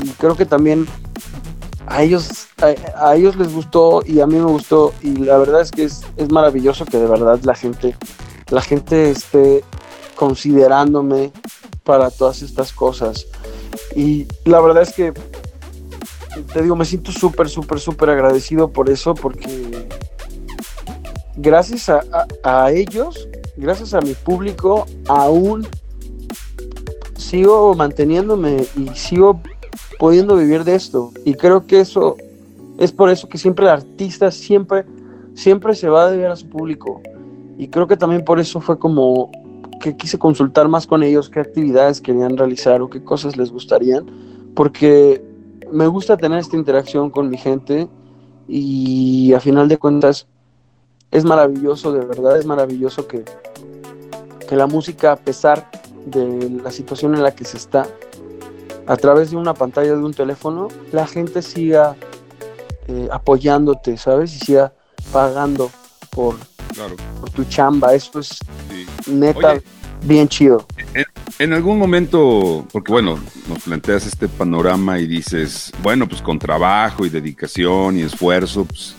Y 0.00 0.10
creo 0.10 0.36
que 0.36 0.46
también 0.46 0.86
a 1.90 2.02
ellos, 2.02 2.48
a, 2.96 3.16
ellos 3.16 3.36
les 3.36 3.52
gustó 3.52 4.02
y 4.04 4.20
a 4.20 4.26
mí 4.26 4.36
me 4.36 4.44
gustó 4.44 4.92
y 5.02 5.16
la 5.16 5.38
verdad 5.38 5.62
es 5.62 5.70
que 5.70 5.84
es, 5.84 6.02
maravilloso 6.30 6.84
que 6.84 6.98
de 6.98 7.06
verdad 7.06 7.40
la 7.42 7.54
gente, 7.54 7.96
la 8.50 8.60
gente 8.60 9.10
esté 9.10 9.64
considerándome 10.14 11.32
para 11.84 12.10
todas 12.10 12.42
estas 12.42 12.72
cosas. 12.72 13.26
Y 13.96 14.26
la 14.44 14.60
verdad 14.60 14.82
es 14.82 14.92
que, 14.92 15.14
te 16.52 16.62
digo, 16.62 16.76
me 16.76 16.84
siento 16.84 17.10
súper, 17.10 17.48
súper, 17.48 17.80
súper 17.80 18.10
agradecido 18.10 18.70
por 18.70 18.90
eso, 18.90 19.14
porque 19.14 19.86
gracias 21.36 21.88
a, 21.88 22.70
ellos, 22.70 23.28
gracias 23.56 23.94
a 23.94 24.00
mi 24.00 24.12
público, 24.12 24.86
aún 25.08 25.66
sigo 27.16 27.74
manteniéndome 27.74 28.66
y 28.76 28.88
sigo 28.94 29.40
pudiendo 29.98 30.36
vivir 30.36 30.64
de 30.64 30.74
esto. 30.74 31.12
Y 31.24 31.34
creo 31.34 31.66
que 31.66 31.80
eso 31.80 32.16
es 32.78 32.92
por 32.92 33.10
eso 33.10 33.28
que 33.28 33.38
siempre 33.38 33.66
el 33.66 33.72
artista 33.72 34.30
siempre, 34.30 34.84
siempre 35.34 35.74
se 35.74 35.88
va 35.88 36.04
a 36.04 36.10
deber 36.10 36.30
a 36.30 36.36
su 36.36 36.48
público. 36.48 37.02
Y 37.58 37.68
creo 37.68 37.86
que 37.86 37.96
también 37.96 38.24
por 38.24 38.38
eso 38.38 38.60
fue 38.60 38.78
como 38.78 39.30
que 39.80 39.96
quise 39.96 40.18
consultar 40.18 40.68
más 40.68 40.86
con 40.86 41.02
ellos 41.02 41.28
qué 41.28 41.40
actividades 41.40 42.00
querían 42.00 42.36
realizar 42.36 42.80
o 42.80 42.88
qué 42.88 43.02
cosas 43.02 43.36
les 43.36 43.50
gustarían, 43.50 44.06
porque 44.54 45.22
me 45.70 45.86
gusta 45.86 46.16
tener 46.16 46.38
esta 46.38 46.56
interacción 46.56 47.10
con 47.10 47.28
mi 47.28 47.36
gente 47.36 47.88
y 48.48 49.32
a 49.34 49.40
final 49.40 49.68
de 49.68 49.76
cuentas 49.76 50.26
es 51.10 51.24
maravilloso, 51.24 51.92
de 51.92 52.04
verdad 52.04 52.38
es 52.38 52.46
maravilloso 52.46 53.06
que, 53.06 53.24
que 54.48 54.56
la 54.56 54.66
música, 54.66 55.12
a 55.12 55.16
pesar 55.16 55.70
de 56.06 56.50
la 56.62 56.70
situación 56.70 57.14
en 57.14 57.22
la 57.22 57.34
que 57.34 57.44
se 57.44 57.56
está, 57.56 57.86
a 58.88 58.96
través 58.96 59.30
de 59.30 59.36
una 59.36 59.54
pantalla 59.54 59.94
de 59.94 60.02
un 60.02 60.14
teléfono, 60.14 60.68
la 60.92 61.06
gente 61.06 61.42
siga 61.42 61.94
eh, 62.88 63.08
apoyándote, 63.12 63.98
¿sabes? 63.98 64.34
Y 64.34 64.38
siga 64.38 64.72
pagando 65.12 65.70
por, 66.10 66.36
por 67.20 67.30
tu 67.30 67.44
chamba. 67.44 67.94
Eso 67.94 68.20
es 68.20 68.38
neta 69.06 69.60
bien 70.02 70.26
chido. 70.26 70.66
En, 71.38 71.52
algún 71.52 71.78
momento, 71.78 72.66
porque 72.72 72.90
bueno, 72.90 73.20
nos 73.46 73.62
planteas 73.62 74.06
este 74.06 74.26
panorama 74.26 74.98
y 74.98 75.06
dices, 75.06 75.70
bueno, 75.82 76.08
pues 76.08 76.22
con 76.22 76.38
trabajo 76.38 77.04
y 77.04 77.10
dedicación 77.10 77.98
y 77.98 78.02
esfuerzo, 78.02 78.64
pues 78.64 78.94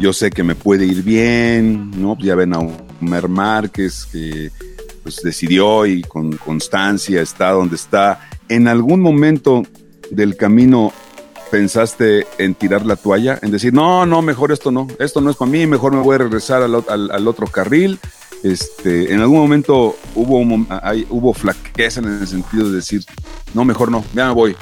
yo 0.00 0.14
sé 0.14 0.30
que 0.30 0.42
me 0.42 0.54
puede 0.54 0.86
ir 0.86 1.02
bien, 1.02 1.90
¿no? 1.90 2.16
Ya 2.18 2.34
ven 2.34 2.54
a 2.54 2.58
Homer 2.58 3.28
Márquez 3.28 4.06
que 4.10 4.50
pues 5.02 5.22
decidió 5.22 5.84
y 5.84 6.02
con 6.02 6.32
constancia 6.38 7.20
está 7.20 7.50
donde 7.50 7.76
está. 7.76 8.18
En 8.48 8.68
algún 8.68 9.00
momento 9.00 9.64
del 10.10 10.36
camino 10.36 10.92
pensaste 11.50 12.26
en 12.38 12.54
tirar 12.54 12.84
la 12.84 12.96
toalla, 12.96 13.38
en 13.42 13.50
decir, 13.50 13.72
no, 13.72 14.06
no, 14.06 14.22
mejor 14.22 14.52
esto 14.52 14.70
no, 14.70 14.88
esto 14.98 15.20
no 15.20 15.30
es 15.30 15.36
para 15.36 15.50
mí, 15.50 15.66
mejor 15.66 15.92
me 15.92 16.00
voy 16.00 16.16
a 16.16 16.18
regresar 16.18 16.62
al, 16.62 16.84
al 16.88 17.28
otro 17.28 17.46
carril, 17.46 17.98
este, 18.42 19.12
en 19.12 19.20
algún 19.20 19.38
momento 19.38 19.96
hubo, 20.14 20.40
hay, 20.82 21.06
hubo 21.10 21.32
flaqueza 21.32 22.00
en 22.00 22.20
el 22.20 22.26
sentido 22.26 22.68
de 22.68 22.76
decir, 22.76 23.04
no, 23.54 23.64
mejor 23.64 23.90
no, 23.90 24.04
ya 24.14 24.28
me 24.28 24.34
voy. 24.34 24.56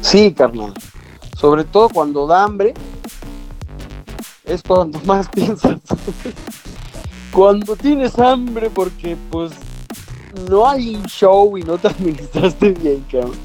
Sí, 0.00 0.32
carnal. 0.32 0.74
Sobre 1.36 1.64
todo 1.64 1.88
cuando 1.88 2.26
da 2.26 2.44
hambre, 2.44 2.74
es 4.44 4.62
cuando 4.62 5.00
más 5.06 5.28
piensas. 5.28 5.78
cuando 7.32 7.76
tienes 7.76 8.18
hambre, 8.18 8.70
porque 8.70 9.16
pues 9.30 9.52
no 10.48 10.68
hay 10.68 11.00
show 11.06 11.56
y 11.56 11.62
no 11.62 11.78
te 11.78 11.88
administraste 11.88 12.70
bien, 12.72 13.04
cabrón. 13.10 13.36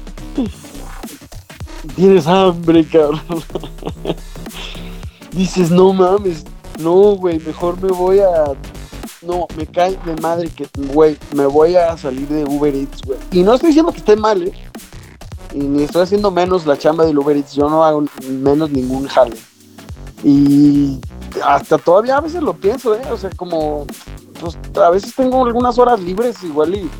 Tienes 1.96 2.26
hambre, 2.26 2.84
cabrón. 2.84 3.22
Dices, 5.32 5.70
no 5.70 5.92
mames, 5.92 6.44
no, 6.80 7.16
güey, 7.16 7.38
mejor 7.40 7.80
me 7.80 7.90
voy 7.90 8.20
a. 8.20 8.52
No, 9.22 9.46
me 9.56 9.66
cae 9.66 9.98
de 10.04 10.16
madre 10.20 10.48
que, 10.48 10.66
güey, 10.92 11.16
me 11.34 11.46
voy 11.46 11.76
a 11.76 11.96
salir 11.96 12.26
de 12.28 12.44
Uber 12.44 12.74
Eats, 12.74 13.02
güey. 13.02 13.18
Y 13.32 13.42
no 13.42 13.54
estoy 13.54 13.68
diciendo 13.68 13.92
que 13.92 13.98
esté 13.98 14.16
mal, 14.16 14.42
¿eh? 14.42 14.52
Y 15.54 15.58
ni 15.58 15.82
estoy 15.82 16.02
haciendo 16.02 16.30
menos 16.30 16.64
la 16.66 16.78
chamba 16.78 17.04
de 17.04 17.16
Uber 17.16 17.36
Eats. 17.36 17.54
Yo 17.54 17.68
no 17.68 17.84
hago 17.84 18.04
menos 18.28 18.70
ningún 18.70 19.06
jale. 19.08 19.36
Y 20.24 21.00
hasta 21.44 21.78
todavía 21.78 22.16
a 22.16 22.20
veces 22.20 22.42
lo 22.42 22.54
pienso, 22.54 22.94
¿eh? 22.94 23.02
O 23.10 23.16
sea, 23.16 23.30
como. 23.30 23.86
Pues 24.40 24.58
a 24.76 24.90
veces 24.90 25.14
tengo 25.14 25.44
algunas 25.44 25.78
horas 25.78 26.00
libres, 26.00 26.42
igual 26.42 26.74
y 26.74 26.90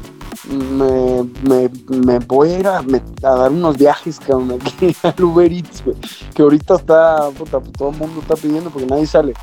me, 0.48 1.24
me, 1.42 1.70
me, 1.88 2.18
voy 2.20 2.50
a 2.50 2.58
ir 2.58 2.66
a, 2.66 2.82
dar 3.22 3.50
unos 3.50 3.76
viajes 3.76 4.18
cabrón, 4.18 4.58
aquí 4.64 4.96
al 5.02 5.22
Uber 5.22 5.52
Eats, 5.52 5.84
güey, 5.84 5.96
que 6.34 6.42
ahorita 6.42 6.76
está, 6.76 7.30
puta, 7.30 7.60
todo 7.60 7.90
el 7.90 7.96
mundo 7.96 8.20
está 8.20 8.36
pidiendo 8.36 8.70
porque 8.70 8.86
nadie 8.86 9.06
sale. 9.06 9.34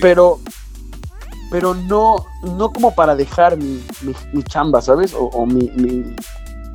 Pero, 0.00 0.40
pero 1.50 1.74
no, 1.74 2.16
no 2.42 2.72
como 2.72 2.94
para 2.94 3.14
dejar 3.14 3.56
mi, 3.56 3.82
mi, 4.32 4.42
chamba, 4.42 4.82
¿sabes? 4.82 5.14
O, 5.16 5.46
mi, 5.46 5.70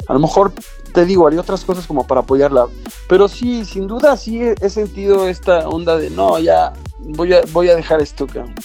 a 0.08 0.14
lo 0.14 0.20
mejor 0.20 0.54
te 0.94 1.06
digo, 1.06 1.28
haría 1.28 1.42
otras 1.42 1.64
cosas 1.64 1.86
como 1.86 2.08
para 2.08 2.22
apoyarla. 2.22 2.68
Pero 3.08 3.28
sí, 3.28 3.66
sin 3.66 3.88
duda 3.88 4.18
sí 4.18 4.42
he, 4.42 4.70
sentido 4.70 5.28
esta 5.28 5.68
onda 5.68 5.98
de 5.98 6.10
no, 6.10 6.40
ya 6.40 6.74
voy 7.00 7.34
a, 7.34 7.42
voy 7.52 7.70
a 7.70 7.76
dejar 7.76 8.02
esto, 8.02 8.26
cabrón. 8.26 8.56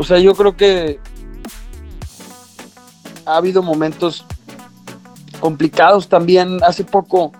O 0.00 0.02
sea, 0.02 0.18
yo 0.18 0.34
creo 0.34 0.56
que 0.56 0.98
ha 3.26 3.36
habido 3.36 3.62
momentos 3.62 4.24
complicados 5.40 6.08
también. 6.08 6.58
Hace 6.64 6.84
poco 6.84 7.32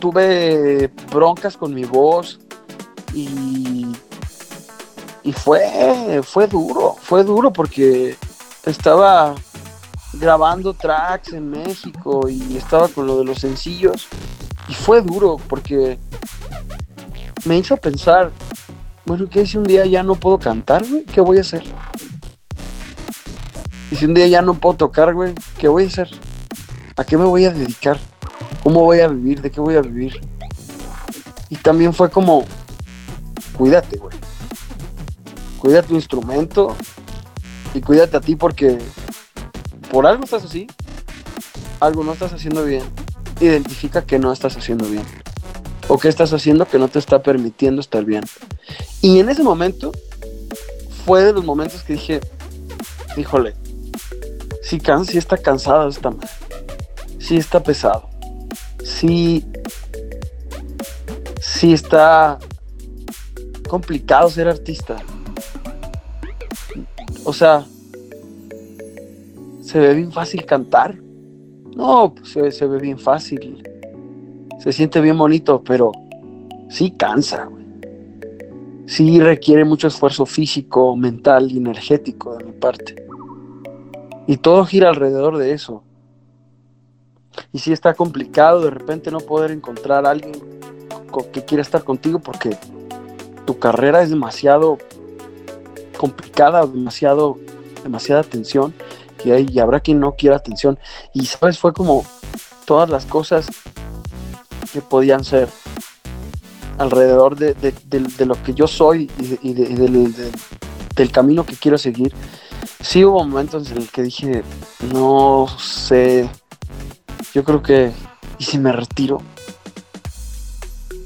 tuve 0.00 0.90
broncas 1.12 1.54
con 1.54 1.74
mi 1.74 1.84
voz 1.84 2.40
y 3.12 3.92
y 5.22 5.32
fue, 5.34 6.22
fue 6.22 6.46
duro, 6.46 6.96
fue 6.98 7.24
duro 7.24 7.52
porque 7.52 8.16
estaba 8.64 9.34
grabando 10.14 10.72
tracks 10.72 11.34
en 11.34 11.50
México 11.50 12.26
y 12.26 12.56
estaba 12.56 12.88
con 12.88 13.06
lo 13.06 13.18
de 13.18 13.24
los 13.26 13.38
sencillos 13.38 14.08
y 14.66 14.72
fue 14.72 15.02
duro 15.02 15.36
porque 15.46 15.98
me 17.44 17.58
hizo 17.58 17.76
pensar, 17.76 18.32
bueno, 19.04 19.28
¿qué 19.28 19.46
si 19.46 19.58
un 19.58 19.64
día 19.64 19.86
ya 19.86 20.02
no 20.02 20.14
puedo 20.14 20.38
cantar, 20.38 20.86
güey? 20.86 21.04
¿Qué 21.04 21.20
voy 21.20 21.38
a 21.38 21.42
hacer? 21.42 21.64
Y 23.90 23.96
si 23.96 24.06
un 24.06 24.14
día 24.14 24.26
ya 24.26 24.42
no 24.42 24.54
puedo 24.54 24.76
tocar, 24.76 25.14
güey, 25.14 25.34
¿qué 25.58 25.68
voy 25.68 25.84
a 25.84 25.86
hacer? 25.86 26.08
¿A 26.96 27.04
qué 27.04 27.16
me 27.16 27.24
voy 27.24 27.44
a 27.44 27.50
dedicar? 27.50 27.98
¿Cómo 28.62 28.80
voy 28.80 29.00
a 29.00 29.08
vivir? 29.08 29.42
¿De 29.42 29.50
qué 29.50 29.60
voy 29.60 29.76
a 29.76 29.80
vivir? 29.80 30.20
Y 31.48 31.56
también 31.56 31.92
fue 31.92 32.10
como, 32.10 32.44
cuídate, 33.56 33.98
güey 33.98 34.22
cuida 35.62 35.80
tu 35.80 35.94
instrumento 35.94 36.76
y 37.72 37.80
cuídate 37.80 38.16
a 38.16 38.20
ti 38.20 38.34
porque 38.34 38.78
por 39.92 40.08
algo 40.08 40.24
estás 40.24 40.42
así, 40.42 40.66
algo 41.78 42.02
no 42.02 42.14
estás 42.14 42.32
haciendo 42.32 42.64
bien, 42.64 42.82
identifica 43.38 44.02
que 44.02 44.18
no 44.18 44.32
estás 44.32 44.56
haciendo 44.56 44.86
bien 44.86 45.04
o 45.88 45.98
que 45.98 46.08
estás 46.08 46.32
haciendo 46.32 46.66
que 46.66 46.78
no 46.78 46.88
te 46.88 46.98
está 46.98 47.22
permitiendo 47.22 47.80
estar 47.80 48.04
bien. 48.04 48.24
Y 49.00 49.18
en 49.18 49.28
ese 49.28 49.42
momento 49.42 49.92
fue 51.04 51.22
de 51.24 51.32
los 51.32 51.44
momentos 51.44 51.82
que 51.82 51.94
dije, 51.94 52.20
híjole, 53.16 53.54
si, 54.62 54.78
can 54.78 55.04
está 55.12 55.36
cansada 55.36 55.88
esta 55.88 56.10
madre, 56.10 56.28
si 57.18 57.36
está 57.36 57.62
pesado, 57.62 58.08
si, 58.84 59.44
si 61.40 61.72
está 61.72 62.38
complicado 63.68 64.30
ser 64.30 64.48
artista 64.48 64.96
o 67.24 67.32
sea, 67.32 67.64
¿se 69.60 69.78
ve 69.78 69.94
bien 69.94 70.12
fácil 70.12 70.44
cantar? 70.44 70.98
No, 71.76 72.14
pues 72.14 72.56
se, 72.56 72.66
ve 72.66 72.78
bien 72.78 72.98
fácil. 72.98 73.62
Se 74.62 74.70
siente 74.70 75.00
bien 75.00 75.18
bonito, 75.18 75.60
pero 75.64 75.90
sí 76.70 76.92
cansa. 76.92 77.48
Sí 78.86 79.18
requiere 79.18 79.64
mucho 79.64 79.88
esfuerzo 79.88 80.24
físico, 80.24 80.94
mental 80.94 81.50
y 81.50 81.56
energético 81.56 82.36
de 82.36 82.44
mi 82.44 82.52
parte. 82.52 82.94
Y 84.28 84.36
todo 84.36 84.64
gira 84.64 84.90
alrededor 84.90 85.36
de 85.36 85.50
eso. 85.50 85.82
Y 87.52 87.58
sí 87.58 87.72
está 87.72 87.94
complicado 87.94 88.60
de 88.60 88.70
repente 88.70 89.10
no 89.10 89.18
poder 89.18 89.50
encontrar 89.50 90.06
a 90.06 90.10
alguien 90.10 90.40
que 91.32 91.44
quiera 91.44 91.62
estar 91.62 91.82
contigo 91.82 92.20
porque 92.20 92.56
tu 93.44 93.58
carrera 93.58 94.00
es 94.02 94.10
demasiado 94.10 94.78
complicada, 95.96 96.64
demasiado, 96.66 97.36
demasiada 97.82 98.20
atención, 98.20 98.72
y, 99.24 99.32
hay, 99.32 99.46
y 99.50 99.58
habrá 99.58 99.80
quien 99.80 99.98
no 99.98 100.14
quiera 100.14 100.36
atención. 100.36 100.78
Y 101.12 101.26
sabes, 101.26 101.58
fue 101.58 101.72
como 101.72 102.04
todas 102.64 102.88
las 102.88 103.06
cosas 103.06 103.48
que 104.72 104.80
podían 104.80 105.24
ser 105.24 105.48
alrededor 106.78 107.36
de, 107.36 108.26
lo 108.26 108.42
que 108.42 108.54
yo 108.54 108.66
soy 108.66 109.10
y, 109.18 109.52
del, 109.54 111.12
camino 111.12 111.44
que 111.44 111.56
quiero 111.56 111.78
seguir. 111.78 112.14
Sí 112.80 113.04
hubo 113.04 113.24
momentos 113.24 113.70
en 113.70 113.78
el 113.78 113.88
que 113.88 114.02
dije, 114.02 114.42
no 114.92 115.46
sé, 115.58 116.28
yo 117.34 117.44
creo 117.44 117.62
que, 117.62 117.92
¿y 118.38 118.44
si 118.44 118.58
me 118.58 118.72
retiro? 118.72 119.22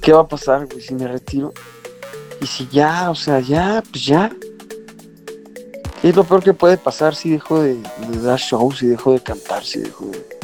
¿qué 0.07 0.13
va 0.13 0.21
a 0.21 0.29
pasar, 0.29 0.69
si 0.81 0.95
me 0.95 1.09
retiro? 1.09 1.53
Y 2.41 2.47
si 2.47 2.69
ya, 2.69 3.11
o 3.11 3.17
sea, 3.17 3.41
ya, 3.41 3.83
pues 3.91 4.07
ya. 4.07 4.31
¿Qué 6.01 6.11
es 6.11 6.15
lo 6.15 6.23
peor 6.23 6.45
que 6.45 6.55
puede 6.55 6.77
pasar 6.77 7.17
si 7.17 7.31
dejo 7.31 7.61
de, 7.61 7.75
de 7.75 8.21
dar 8.21 8.39
shows, 8.39 8.79
si 8.79 8.87
dejo 8.87 9.15
de 9.15 9.21
cantar, 9.21 9.65
si 9.65 9.81
dejo 9.81 10.05
de... 10.07 10.36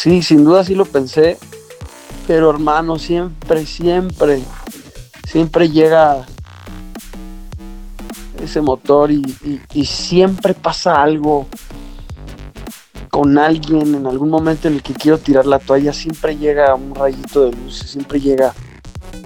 Sí, 0.00 0.22
sin 0.22 0.44
duda 0.44 0.62
sí 0.62 0.76
lo 0.76 0.84
pensé, 0.84 1.38
pero 2.28 2.50
hermano, 2.50 3.00
siempre, 3.00 3.66
siempre, 3.66 4.40
siempre 5.26 5.68
llega 5.68 6.24
ese 8.40 8.60
motor 8.60 9.10
y, 9.10 9.24
siempre 9.84 10.54
pasa 10.54 11.02
algo 11.02 11.48
con 13.10 13.38
alguien 13.38 13.96
en 13.96 14.06
algún 14.06 14.30
momento 14.30 14.68
en 14.68 14.74
el 14.74 14.84
que 14.84 14.94
quiero 14.94 15.18
tirar 15.18 15.46
la 15.46 15.58
toalla, 15.58 15.92
siempre 15.92 16.36
llega 16.36 16.76
un 16.76 16.94
rayito 16.94 17.46
de 17.46 17.56
luz, 17.56 17.78
siempre 17.80 18.20
llega 18.20 18.54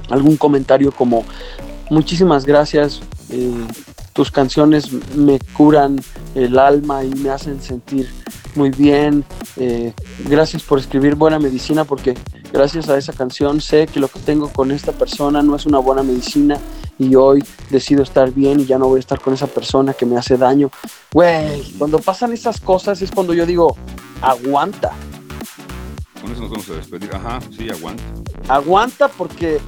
algún 0.09 0.39
comentario 0.39 0.91
como 0.91 1.23
muchísimas 1.91 2.47
gracias, 2.47 3.03
eh, 3.29 3.67
tus 4.15 4.31
canciones 4.31 4.91
me 5.15 5.39
curan 5.53 6.01
el 6.35 6.59
alma 6.59 7.05
y 7.05 7.11
me 7.11 7.29
hacen 7.29 7.61
sentir 7.61 8.09
muy 8.55 8.71
bien, 8.71 9.25
eh, 9.57 9.93
gracias 10.27 10.63
por 10.63 10.79
escribir 10.79 11.15
buena 11.15 11.39
medicina 11.39 11.85
porque 11.85 12.15
gracias 12.53 12.89
a 12.89 12.99
esa 12.99 13.13
canción 13.13 13.61
sé 13.61 13.87
que 13.87 14.01
lo 14.01 14.09
que 14.09 14.21
tengo 14.21 14.49
con 14.49 14.71
esta 14.71 14.93
persona 14.93 15.43
no 15.43 15.57
es 15.57 15.67
una 15.67 15.79
buena 15.79 16.03
medicina 16.03 16.59
y 16.99 17.15
hoy 17.15 17.43
decido 17.71 18.03
estar 18.03 18.31
bien 18.33 18.61
y 18.61 18.67
ya 18.67 18.79
no 18.79 18.89
voy 18.89 18.99
a 18.99 19.01
estar 19.01 19.21
con 19.21 19.35
esa 19.35 19.47
persona 19.47 19.95
que 19.95 20.07
me 20.07 20.19
hace 20.19 20.37
daño. 20.37 20.71
Güey, 21.13 21.73
cuando 21.79 21.99
pasan 21.99 22.33
esas 22.33 22.61
cosas 22.61 23.01
es 23.03 23.11
cuando 23.11 23.35
yo 23.35 23.47
digo, 23.47 23.77
aguanta, 24.21 24.93
Con 26.21 26.31
eso 26.31 26.43
nos 26.43 26.51
vamos 26.51 26.69
a 26.71 26.75
despedir. 26.75 27.11
Ajá, 27.15 27.41
sí, 27.57 27.71
aguanta. 27.71 28.03
aguanta 28.49 29.09
porque 29.09 29.61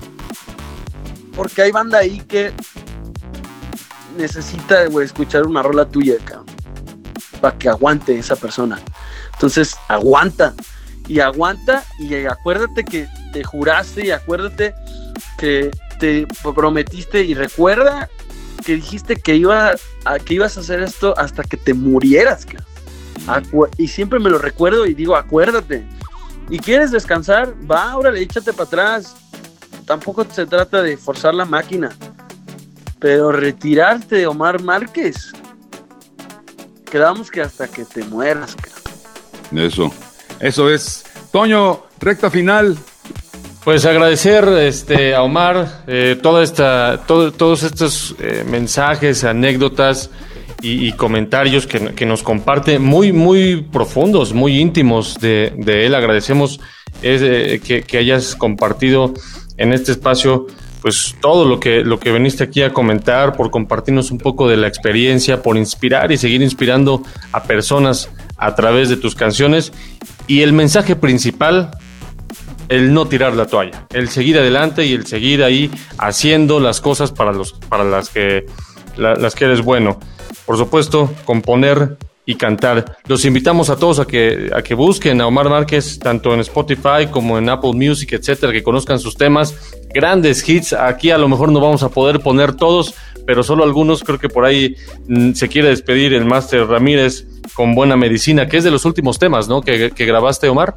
porque 1.35 1.63
hay 1.63 1.73
banda 1.73 1.99
ahí 1.99 2.21
que 2.21 2.53
necesita 4.17 4.87
güey, 4.87 5.07
escuchar 5.07 5.47
una 5.47 5.63
rola 5.63 5.85
tuya, 5.87 6.15
cabrón, 6.25 6.44
para 7.45 7.59
que 7.59 7.69
aguante 7.69 8.19
esa 8.19 8.37
persona. 8.37 8.81
Entonces, 9.35 9.77
aguanta 9.89 10.55
y 11.07 11.21
aguanta 11.21 11.85
y 11.99 12.25
acuérdate 12.25 12.83
que 12.87 13.07
te 13.35 13.45
juraste 13.45 14.07
y 14.07 14.11
acuérdate 14.13 14.75
que 15.37 15.71
te 16.01 16.27
prometiste 16.55 17.23
y 17.23 17.35
recuerda 17.35 18.09
que 18.65 18.77
dijiste 18.77 19.17
que 19.17 19.37
iba 19.37 19.75
a, 20.07 20.19
que 20.21 20.33
ibas 20.33 20.57
a 20.57 20.61
hacer 20.61 20.83
esto 20.83 21.13
hasta 21.19 21.43
que 21.43 21.59
te 21.59 21.75
murieras. 21.75 22.47
Acu- 23.27 23.69
y 23.77 23.89
siempre 23.89 24.19
me 24.19 24.31
lo 24.31 24.39
recuerdo 24.39 24.87
y 24.87 24.95
digo, 24.95 25.15
acuérdate. 25.15 25.87
¿Y 26.49 26.59
quieres 26.59 26.93
descansar? 26.93 27.53
Va, 27.71 27.95
órale, 27.95 28.23
échate 28.23 28.55
para 28.55 28.65
atrás. 28.65 29.15
Tampoco 29.85 30.27
se 30.31 30.47
trata 30.47 30.81
de 30.81 30.97
forzar 30.97 31.35
la 31.35 31.45
máquina. 31.45 31.91
Pero 32.99 33.33
retirarte 33.33 34.17
de 34.17 34.27
Omar 34.27 34.63
Márquez. 34.63 35.35
Quedamos 36.95 37.29
que 37.29 37.41
hasta 37.41 37.67
que 37.67 37.85
te 37.85 38.05
mueras. 38.05 38.55
Eso. 39.53 39.93
Eso 40.39 40.71
es. 40.71 41.03
Toño, 41.33 41.83
recta 41.99 42.31
final. 42.31 42.79
Pues 43.65 43.85
agradecer 43.85 44.47
este, 44.61 45.13
a 45.13 45.25
Omar 45.25 45.83
eh, 45.89 46.17
toda 46.23 46.45
esta, 46.45 47.01
todo- 47.05 47.33
todos 47.33 47.65
estos 47.65 48.15
eh, 48.21 48.45
mensajes, 48.49 49.25
anécdotas 49.25 50.09
y, 50.63 50.87
y 50.87 50.93
comentarios 50.93 51.67
que, 51.67 51.95
que 51.97 52.07
nos 52.07 52.23
comparte, 52.23 52.79
muy, 52.79 53.11
muy 53.13 53.63
profundos, 53.63 54.33
muy 54.33 54.61
íntimos 54.61 55.19
de, 55.19 55.53
de 55.57 55.87
él. 55.87 55.97
Agradecemos 55.97 56.61
eh, 57.03 57.61
que, 57.67 57.83
que 57.83 57.99
hayas 57.99 58.37
compartido 58.37 59.13
en 59.57 59.73
este 59.73 59.91
espacio 59.91 60.47
pues 60.85 61.17
todo 61.23 61.47
lo 61.47 61.61
que, 61.61 61.81
lo 61.81 61.99
que 61.99 62.13
veniste 62.13 62.45
aquí 62.45 62.61
a 62.61 62.75
comentar, 62.75 63.33
por 63.39 63.51
compartirnos 63.51 64.11
un 64.11 64.19
poco 64.19 64.51
de 64.51 64.59
la 64.59 64.69
experiencia, 64.69 65.41
por 65.43 65.57
inspirar 65.57 66.13
y 66.13 66.19
seguir 66.19 66.43
inspirando 66.43 67.03
a 67.33 67.45
personas 67.45 68.11
a 68.37 68.55
través 68.55 68.91
de 68.91 68.99
tus 68.99 69.15
canciones. 69.15 69.73
Y 70.27 70.43
el 70.43 70.53
mensaje 70.53 70.95
principal, 70.95 71.71
el 72.69 72.93
no 72.93 73.07
tirar 73.07 73.33
la 73.33 73.47
toalla, 73.47 73.87
el 73.95 74.11
seguir 74.11 74.39
adelante 74.39 74.85
y 74.85 74.93
el 74.93 75.07
seguir 75.07 75.43
ahí 75.43 75.71
haciendo 75.97 76.61
las 76.61 76.83
cosas 76.83 77.13
para, 77.13 77.33
los, 77.33 77.55
para 77.55 77.85
las, 77.85 78.11
que, 78.11 78.45
la- 78.99 79.15
las 79.15 79.35
que 79.35 79.47
eres 79.47 79.63
bueno. 79.63 79.99
Por 80.45 80.59
supuesto, 80.59 81.11
componer 81.25 81.97
y 82.27 82.37
cantar. 82.37 82.97
Los 83.07 83.25
invitamos 83.25 83.71
a 83.71 83.77
todos 83.77 84.01
a 84.01 84.07
que, 84.07 84.51
a 84.55 84.63
que 84.63 84.75
busquen 84.75 85.21
a 85.21 85.27
Omar 85.27 85.49
Márquez, 85.49 85.99
tanto 85.99 86.33
en 86.33 86.41
Spotify 86.41 87.07
como 87.11 87.39
en 87.39 87.49
Apple 87.49 87.73
Music, 87.75 88.13
etcétera, 88.13 88.53
que 88.53 88.63
conozcan 88.63 88.99
sus 88.99 89.17
temas. 89.17 89.55
Grandes 89.93 90.47
hits. 90.49 90.73
Aquí 90.73 91.11
a 91.11 91.19
lo 91.19 91.29
mejor 91.29 91.53
no 91.53 91.61
vamos 91.61 91.83
a 91.83 91.91
poder 91.91 92.21
poner 92.21 92.55
todos, 92.55 92.95
pero 93.27 93.43
solo 93.43 93.65
algunos. 93.65 94.03
Creo 94.03 94.19
que 94.19 94.29
por 94.29 94.45
ahí 94.45 94.77
mm, 95.07 95.33
se 95.33 95.49
quiere 95.49 95.69
despedir 95.69 96.15
el 96.15 96.25
Máster 96.25 96.67
Ramírez 96.67 97.27
con 97.55 97.75
Buena 97.75 97.97
Medicina, 97.97 98.49
que 98.49 98.57
es 98.57 98.65
de 98.65 98.71
los 98.71 98.85
últimos 98.87 99.19
temas, 99.19 99.49
¿no? 99.49 99.61
Que, 99.61 99.91
que 99.91 100.07
grabaste, 100.07 100.49
Omar. 100.49 100.75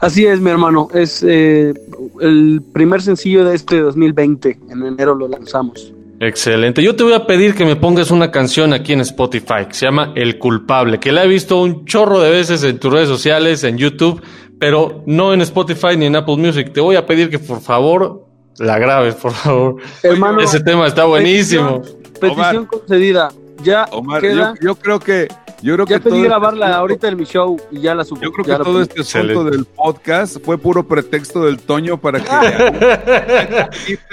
Así 0.00 0.26
es, 0.26 0.38
mi 0.40 0.50
hermano. 0.50 0.88
Es 0.92 1.24
eh, 1.26 1.72
el 2.20 2.62
primer 2.72 3.00
sencillo 3.00 3.44
de 3.44 3.56
este 3.56 3.80
2020. 3.80 4.58
En 4.68 4.84
enero 4.84 5.14
lo 5.14 5.28
lanzamos. 5.28 5.94
Excelente. 6.26 6.82
Yo 6.82 6.96
te 6.96 7.02
voy 7.04 7.12
a 7.12 7.26
pedir 7.26 7.54
que 7.54 7.64
me 7.66 7.76
pongas 7.76 8.10
una 8.10 8.30
canción 8.30 8.72
aquí 8.72 8.92
en 8.94 9.00
Spotify 9.00 9.66
que 9.68 9.74
se 9.74 9.84
llama 9.86 10.12
El 10.16 10.38
Culpable, 10.38 10.98
que 10.98 11.12
la 11.12 11.24
he 11.24 11.28
visto 11.28 11.60
un 11.60 11.84
chorro 11.84 12.20
de 12.20 12.30
veces 12.30 12.62
en 12.64 12.78
tus 12.78 12.90
redes 12.92 13.08
sociales, 13.08 13.62
en 13.64 13.76
YouTube, 13.76 14.22
pero 14.58 15.02
no 15.06 15.34
en 15.34 15.42
Spotify 15.42 15.96
ni 15.98 16.06
en 16.06 16.16
Apple 16.16 16.36
Music. 16.36 16.72
Te 16.72 16.80
voy 16.80 16.96
a 16.96 17.04
pedir 17.04 17.28
que 17.28 17.38
por 17.38 17.60
favor 17.60 18.26
la 18.58 18.78
grabes, 18.78 19.16
por 19.16 19.32
favor. 19.32 19.76
Hermano, 20.02 20.40
Ese 20.40 20.60
tema 20.60 20.86
está 20.86 21.04
buenísimo. 21.04 21.82
petición 22.20 22.56
Omar. 22.56 22.66
concedida. 22.68 23.28
Ya 23.62 23.84
Omar, 23.92 24.20
queda. 24.22 24.54
yo, 24.60 24.68
yo 24.68 24.74
creo 24.76 24.98
que. 25.00 25.28
Yo 25.62 25.74
creo 25.74 25.86
ya 25.86 25.96
que 25.96 26.04
pedí 26.04 26.16
este 26.16 26.28
grabarla 26.28 26.76
ahorita 26.76 27.08
en 27.08 27.16
mi 27.16 27.24
show 27.24 27.56
y 27.70 27.80
ya 27.80 27.94
la 27.94 28.04
subo. 28.04 28.20
Yo 28.20 28.32
creo 28.32 28.44
que 28.58 28.64
todo 28.64 28.82
este 28.82 29.00
asunto 29.00 29.26
Excelente. 29.26 29.50
del 29.56 29.64
podcast 29.64 30.36
fue 30.44 30.58
puro 30.58 30.86
pretexto 30.86 31.44
del 31.46 31.58
Toño 31.58 31.98
para 31.98 32.20
que 32.20 32.28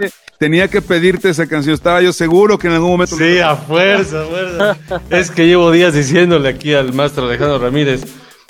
tenía 0.42 0.68
que 0.68 0.82
pedirte 0.82 1.30
esa 1.30 1.46
canción. 1.46 1.76
Estaba 1.76 2.02
yo 2.02 2.12
seguro 2.12 2.58
que 2.58 2.66
en 2.66 2.74
algún 2.74 2.90
momento. 2.90 3.16
Sí, 3.16 3.38
a 3.38 3.56
fuerza, 3.56 4.24
a 4.24 4.26
fuerza. 4.26 5.02
Es 5.12 5.30
que 5.30 5.46
llevo 5.46 5.70
días 5.70 5.94
diciéndole 5.94 6.50
aquí 6.50 6.74
al 6.74 6.94
maestro 6.94 7.28
Alejandro 7.28 7.60
Ramírez. 7.60 8.04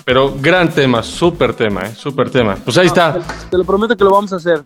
Pero 0.06 0.34
gran 0.40 0.70
tema, 0.70 1.04
súper 1.04 1.54
tema, 1.54 1.82
¿eh? 1.82 1.94
súper 1.94 2.30
tema. 2.30 2.56
Pues 2.64 2.78
ahí 2.78 2.88
está. 2.88 3.20
Te 3.50 3.58
lo 3.58 3.66
prometo 3.66 3.98
que 3.98 4.06
lo 4.06 4.12
vamos 4.12 4.32
a 4.32 4.38
hacer. 4.38 4.62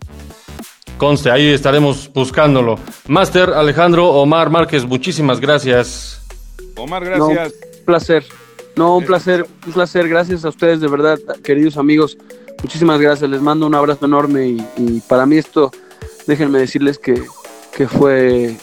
Conste, 0.98 1.28
ahí 1.28 1.48
estaremos 1.48 2.08
buscándolo. 2.14 2.78
Máster 3.08 3.50
Alejandro 3.50 4.06
Omar 4.06 4.48
Márquez, 4.48 4.84
muchísimas 4.84 5.40
gracias. 5.40 6.22
Omar, 6.76 7.04
gracias. 7.04 7.52
Un 7.80 7.84
placer. 7.84 8.24
No, 8.76 8.98
un 8.98 9.04
placer, 9.04 9.44
un 9.66 9.72
placer. 9.72 10.08
Gracias 10.08 10.44
a 10.44 10.50
ustedes, 10.50 10.80
de 10.80 10.86
verdad, 10.86 11.18
queridos 11.42 11.76
amigos. 11.76 12.16
Muchísimas 12.62 13.00
gracias. 13.00 13.28
Les 13.28 13.40
mando 13.40 13.66
un 13.66 13.74
abrazo 13.74 14.06
enorme 14.06 14.46
y, 14.46 14.66
y 14.76 15.00
para 15.08 15.26
mí 15.26 15.38
esto, 15.38 15.72
déjenme 16.26 16.58
decirles 16.58 16.98
que, 16.98 17.22
que 17.76 17.88
fue, 17.88 18.56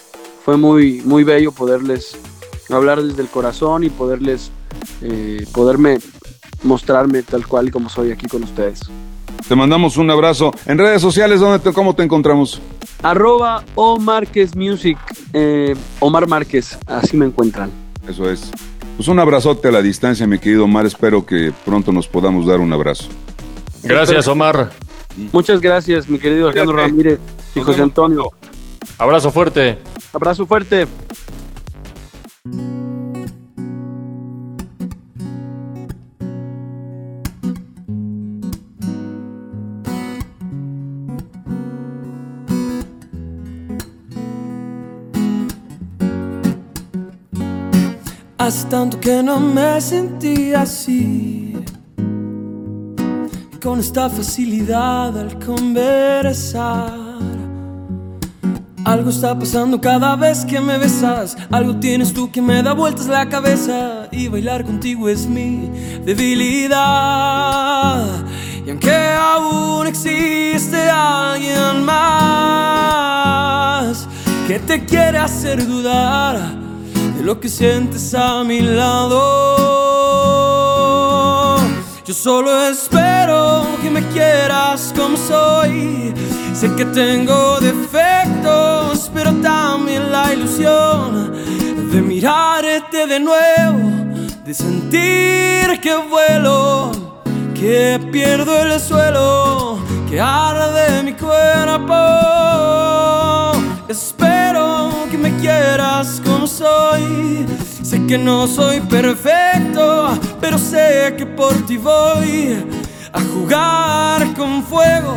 fue 0.43 0.57
muy, 0.57 1.01
muy 1.05 1.23
bello 1.23 1.51
poderles 1.51 2.17
hablar 2.69 3.01
desde 3.01 3.21
el 3.21 3.27
corazón 3.27 3.83
y 3.83 3.89
poderles, 3.89 4.51
eh, 5.01 5.45
poderme 5.53 5.99
mostrarme 6.63 7.23
tal 7.23 7.45
cual 7.47 7.67
y 7.67 7.71
como 7.71 7.89
soy 7.89 8.11
aquí 8.11 8.27
con 8.27 8.43
ustedes. 8.43 8.81
Te 9.47 9.55
mandamos 9.55 9.97
un 9.97 10.09
abrazo. 10.09 10.51
En 10.65 10.77
redes 10.77 11.01
sociales, 11.01 11.39
¿dónde 11.39 11.59
te, 11.59 11.73
¿cómo 11.73 11.93
te 11.93 12.03
encontramos? 12.03 12.61
Arroba 13.01 13.63
O 13.75 13.99
Márquez 13.99 14.55
Music, 14.55 14.97
eh, 15.33 15.75
Omar 15.99 16.27
Márquez, 16.27 16.77
así 16.87 17.17
me 17.17 17.25
encuentran. 17.25 17.69
Eso 18.07 18.29
es. 18.29 18.49
Pues 18.95 19.07
un 19.07 19.19
abrazote 19.19 19.67
a 19.67 19.71
la 19.71 19.81
distancia, 19.81 20.25
mi 20.27 20.39
querido 20.39 20.65
Omar. 20.65 20.85
Espero 20.85 21.25
que 21.25 21.51
pronto 21.65 21.91
nos 21.91 22.07
podamos 22.07 22.45
dar 22.45 22.59
un 22.59 22.71
abrazo. 22.71 23.05
Gracias, 23.81 24.27
Omar. 24.27 24.71
Muchas 25.31 25.59
gracias, 25.59 26.07
mi 26.07 26.19
querido 26.19 26.47
Alejandro. 26.47 26.77
Ramírez 26.77 27.19
y 27.55 27.61
José 27.61 27.81
Antonio. 27.81 28.31
Abrazo 28.97 29.31
fuerte. 29.31 29.77
Abrazo 30.13 30.45
fuerte. 30.45 30.87
Hace 48.37 48.67
tanto 48.67 48.99
que 48.99 49.23
no 49.23 49.39
me 49.39 49.79
sentí 49.79 50.53
así. 50.53 51.63
Con 53.61 53.79
esta 53.79 54.09
facilidad 54.09 55.17
al 55.17 55.39
conversar. 55.39 57.02
Algo 58.85 59.11
está 59.11 59.37
pasando 59.39 59.79
cada 59.79 60.17
vez 60.17 60.43
que 60.43 60.59
me 60.59 60.77
besas. 60.77 61.37
Algo 61.51 61.77
tienes 61.77 62.13
tú 62.13 62.29
que 62.29 62.41
me 62.41 62.61
da 62.61 62.73
vueltas 62.73 63.07
la 63.07 63.29
cabeza. 63.29 64.09
Y 64.11 64.27
bailar 64.27 64.65
contigo 64.65 65.07
es 65.07 65.25
mi 65.25 65.69
debilidad. 66.03 66.73
Y 68.65 68.69
aunque 68.69 68.93
aún 68.93 69.87
existe 69.87 70.89
alguien 70.89 71.85
más 71.85 72.03
que 74.47 74.59
te 74.59 74.83
quiere 74.85 75.17
hacer 75.17 75.65
dudar 75.65 76.37
de 77.17 77.23
lo 77.23 77.39
que 77.39 77.47
sientes 77.47 78.13
a 78.13 78.43
mi 78.43 78.59
lado, 78.59 79.17
yo 82.05 82.13
solo 82.13 82.67
espero 82.67 83.65
que 83.81 83.89
me 83.89 84.05
quieras 84.09 84.93
como 84.93 85.15
soy. 85.15 86.13
Sé 86.53 86.73
que 86.75 86.85
tengo 86.85 87.59
pero 89.13 89.31
también 89.41 90.11
la 90.11 90.33
ilusión 90.33 91.33
de 91.91 92.01
mirarte 92.01 93.07
de 93.07 93.19
nuevo, 93.19 93.79
de 94.43 94.53
sentir 94.53 95.79
que 95.81 95.95
vuelo 96.09 96.91
que 97.53 97.99
pierdo 98.11 98.59
el 98.59 98.79
suelo, 98.79 99.79
que 100.09 100.19
arde 100.19 101.03
mi 101.03 101.13
cuerpo. 101.13 101.93
Espero 103.87 104.91
que 105.09 105.17
me 105.17 105.35
quieras 105.37 106.21
como 106.25 106.45
soy. 106.45 107.45
Sé 107.81 108.05
que 108.05 108.17
no 108.17 108.47
soy 108.47 108.81
perfecto, 108.81 110.17
pero 110.41 110.57
sé 110.57 111.15
que 111.17 111.25
por 111.25 111.53
ti 111.65 111.77
voy 111.77 112.65
a 113.13 113.21
jugar 113.21 114.33
con 114.33 114.63
fuego, 114.63 115.15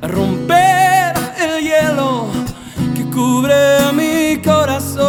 a 0.00 0.08
romper 0.08 1.12
el 1.38 1.62
hielo 1.62 2.41
cubre 3.22 3.92
mi 3.92 4.42
corazón. 4.42 5.02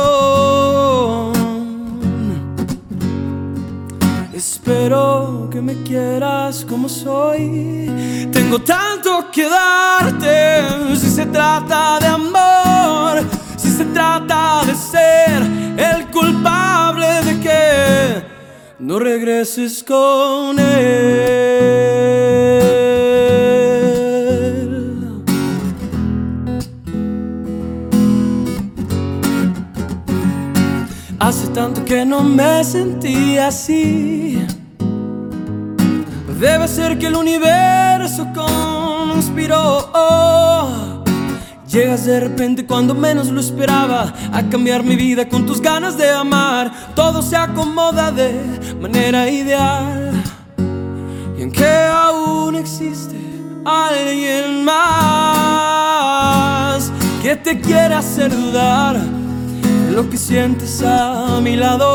Espero 4.34 5.50
que 5.52 5.60
me 5.62 5.76
quieras 5.84 6.66
como 6.70 6.88
soy. 6.88 8.30
Tengo 8.32 8.60
tanto 8.60 9.32
que 9.32 9.50
darte 9.50 10.96
si 10.96 11.10
se 11.10 11.26
trata 11.26 12.00
de 12.00 12.08
amor, 12.08 13.24
si 13.58 13.70
se 13.72 13.86
trata 13.86 14.62
de 14.68 14.76
ser 14.76 15.42
el 15.90 16.00
culpable 16.12 17.08
de 17.28 17.40
que 17.46 17.64
no 18.80 19.00
regreses 19.00 19.84
con 19.84 20.60
él. 20.60 21.94
Hace 31.24 31.48
tanto 31.48 31.86
que 31.86 32.04
no 32.04 32.22
me 32.22 32.62
sentí 32.66 33.38
así. 33.38 34.46
Debe 36.38 36.68
ser 36.68 37.00
que 37.00 37.08
el 37.08 37.16
universo 37.16 38.28
conspiró. 38.36 39.90
Llegas 41.66 42.04
de 42.04 42.20
repente 42.20 42.66
cuando 42.66 42.94
menos 42.94 43.30
lo 43.30 43.40
esperaba 43.40 44.14
a 44.34 44.44
cambiar 44.50 44.84
mi 44.84 44.98
vida 44.98 45.30
con 45.30 45.46
tus 45.46 45.62
ganas 45.62 45.98
de 45.98 46.10
amar. 46.10 46.74
Todo 46.94 47.22
se 47.22 47.38
acomoda 47.38 48.12
de 48.12 48.34
manera 48.82 49.30
ideal. 49.30 50.22
Y 51.38 51.44
aunque 51.44 51.86
aún 51.90 52.58
existe 52.58 53.16
alguien 53.64 54.66
más 54.66 54.82
que 57.22 57.38
te 57.38 57.62
quiera 57.62 58.00
hacer 58.00 58.36
dudar 58.36 59.23
lo 59.94 60.10
que 60.10 60.18
sientes 60.18 60.82
a 60.82 61.40
mi 61.42 61.56
lado. 61.56 61.86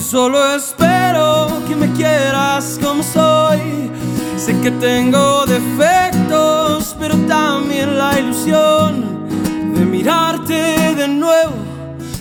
Solo 0.00 0.54
espero 0.54 1.48
que 1.68 1.76
me 1.76 1.92
quieras 1.92 2.78
como 2.82 3.02
soy. 3.02 3.90
Sé 4.36 4.58
que 4.60 4.70
tengo 4.70 5.44
defectos, 5.46 6.96
pero 6.98 7.14
también 7.28 7.98
la 7.98 8.18
ilusión 8.18 9.28
de 9.74 9.84
mirarte 9.84 10.94
de 10.94 11.08
nuevo, 11.08 11.52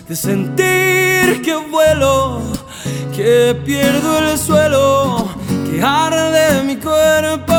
de 0.08 0.16
sentir 0.16 1.42
que 1.44 1.56
vuelo, 1.72 2.42
que 3.16 3.56
pierdo 3.66 4.20
el 4.20 4.38
suelo, 4.38 5.30
que 5.70 5.82
arde 5.82 6.64
mi 6.64 6.76
cuerpo. 6.76 7.54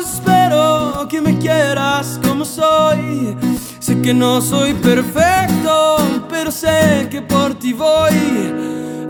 Espero 0.00 1.08
que 1.08 1.20
me 1.20 1.38
quieras 1.38 2.20
como 2.22 2.31
soy. 2.54 3.36
Sé 3.78 4.00
que 4.00 4.12
no 4.14 4.40
soy 4.40 4.74
perfecto, 4.74 5.98
pero 6.28 6.50
sé 6.50 7.08
que 7.10 7.22
por 7.22 7.54
ti 7.54 7.72
voy 7.72 8.18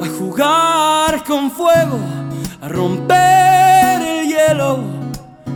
a 0.01 0.07
jugar 0.19 1.25
con 1.25 1.51
fuego, 1.51 1.99
a 2.61 2.69
romper 2.69 4.01
el 4.01 4.29
hielo 4.29 4.79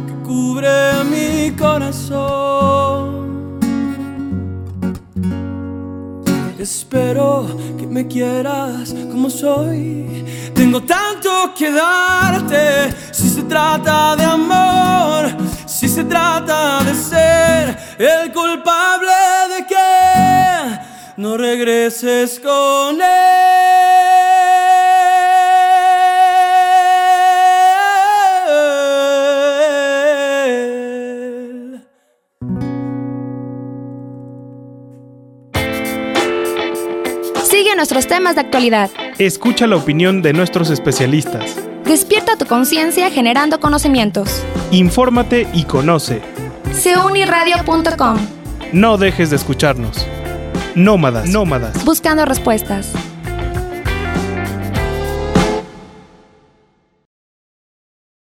que 0.07 0.15
cubre 0.27 1.05
mi 1.11 1.53
corazón. 1.57 3.26
Espero 6.59 7.47
que 7.79 7.87
me 7.87 8.07
quieras 8.07 8.95
como 9.11 9.29
soy. 9.29 10.25
Tengo 10.55 10.83
tanto 10.83 11.53
que 11.57 11.71
darte 11.71 12.95
si 13.13 13.29
se 13.29 13.43
trata 13.43 14.17
de 14.17 14.25
amor, 14.25 15.37
si 15.67 15.87
se 15.89 16.05
trata 16.05 16.83
de 16.83 16.95
ser 16.95 17.79
el 17.99 18.33
culpable 18.33 19.13
de 19.55 19.67
que 19.67 20.81
no 21.19 21.37
regreses 21.37 22.41
con 22.41 23.03
él. 23.03 23.76
Nuestros 37.77 38.07
temas 38.07 38.35
de 38.37 38.41
actualidad. 38.41 38.91
Escucha 39.19 39.67
la 39.67 39.77
opinión 39.77 40.23
de 40.23 40.33
nuestros 40.33 40.71
especialistas. 40.71 41.57
Despierta 41.85 42.37
tu 42.37 42.47
conciencia 42.47 43.11
generando 43.11 43.61
conocimientos. 43.61 44.43
Infórmate 44.71 45.47
y 45.53 45.65
conoce. 45.65 46.23
Seuniradio.com 46.73 48.17
No 48.73 48.97
dejes 48.97 49.29
de 49.29 49.37
escucharnos. 49.37 50.07
Nómadas, 50.75 51.29
nómadas. 51.29 51.85
Buscando 51.85 52.25
respuestas. 52.25 52.93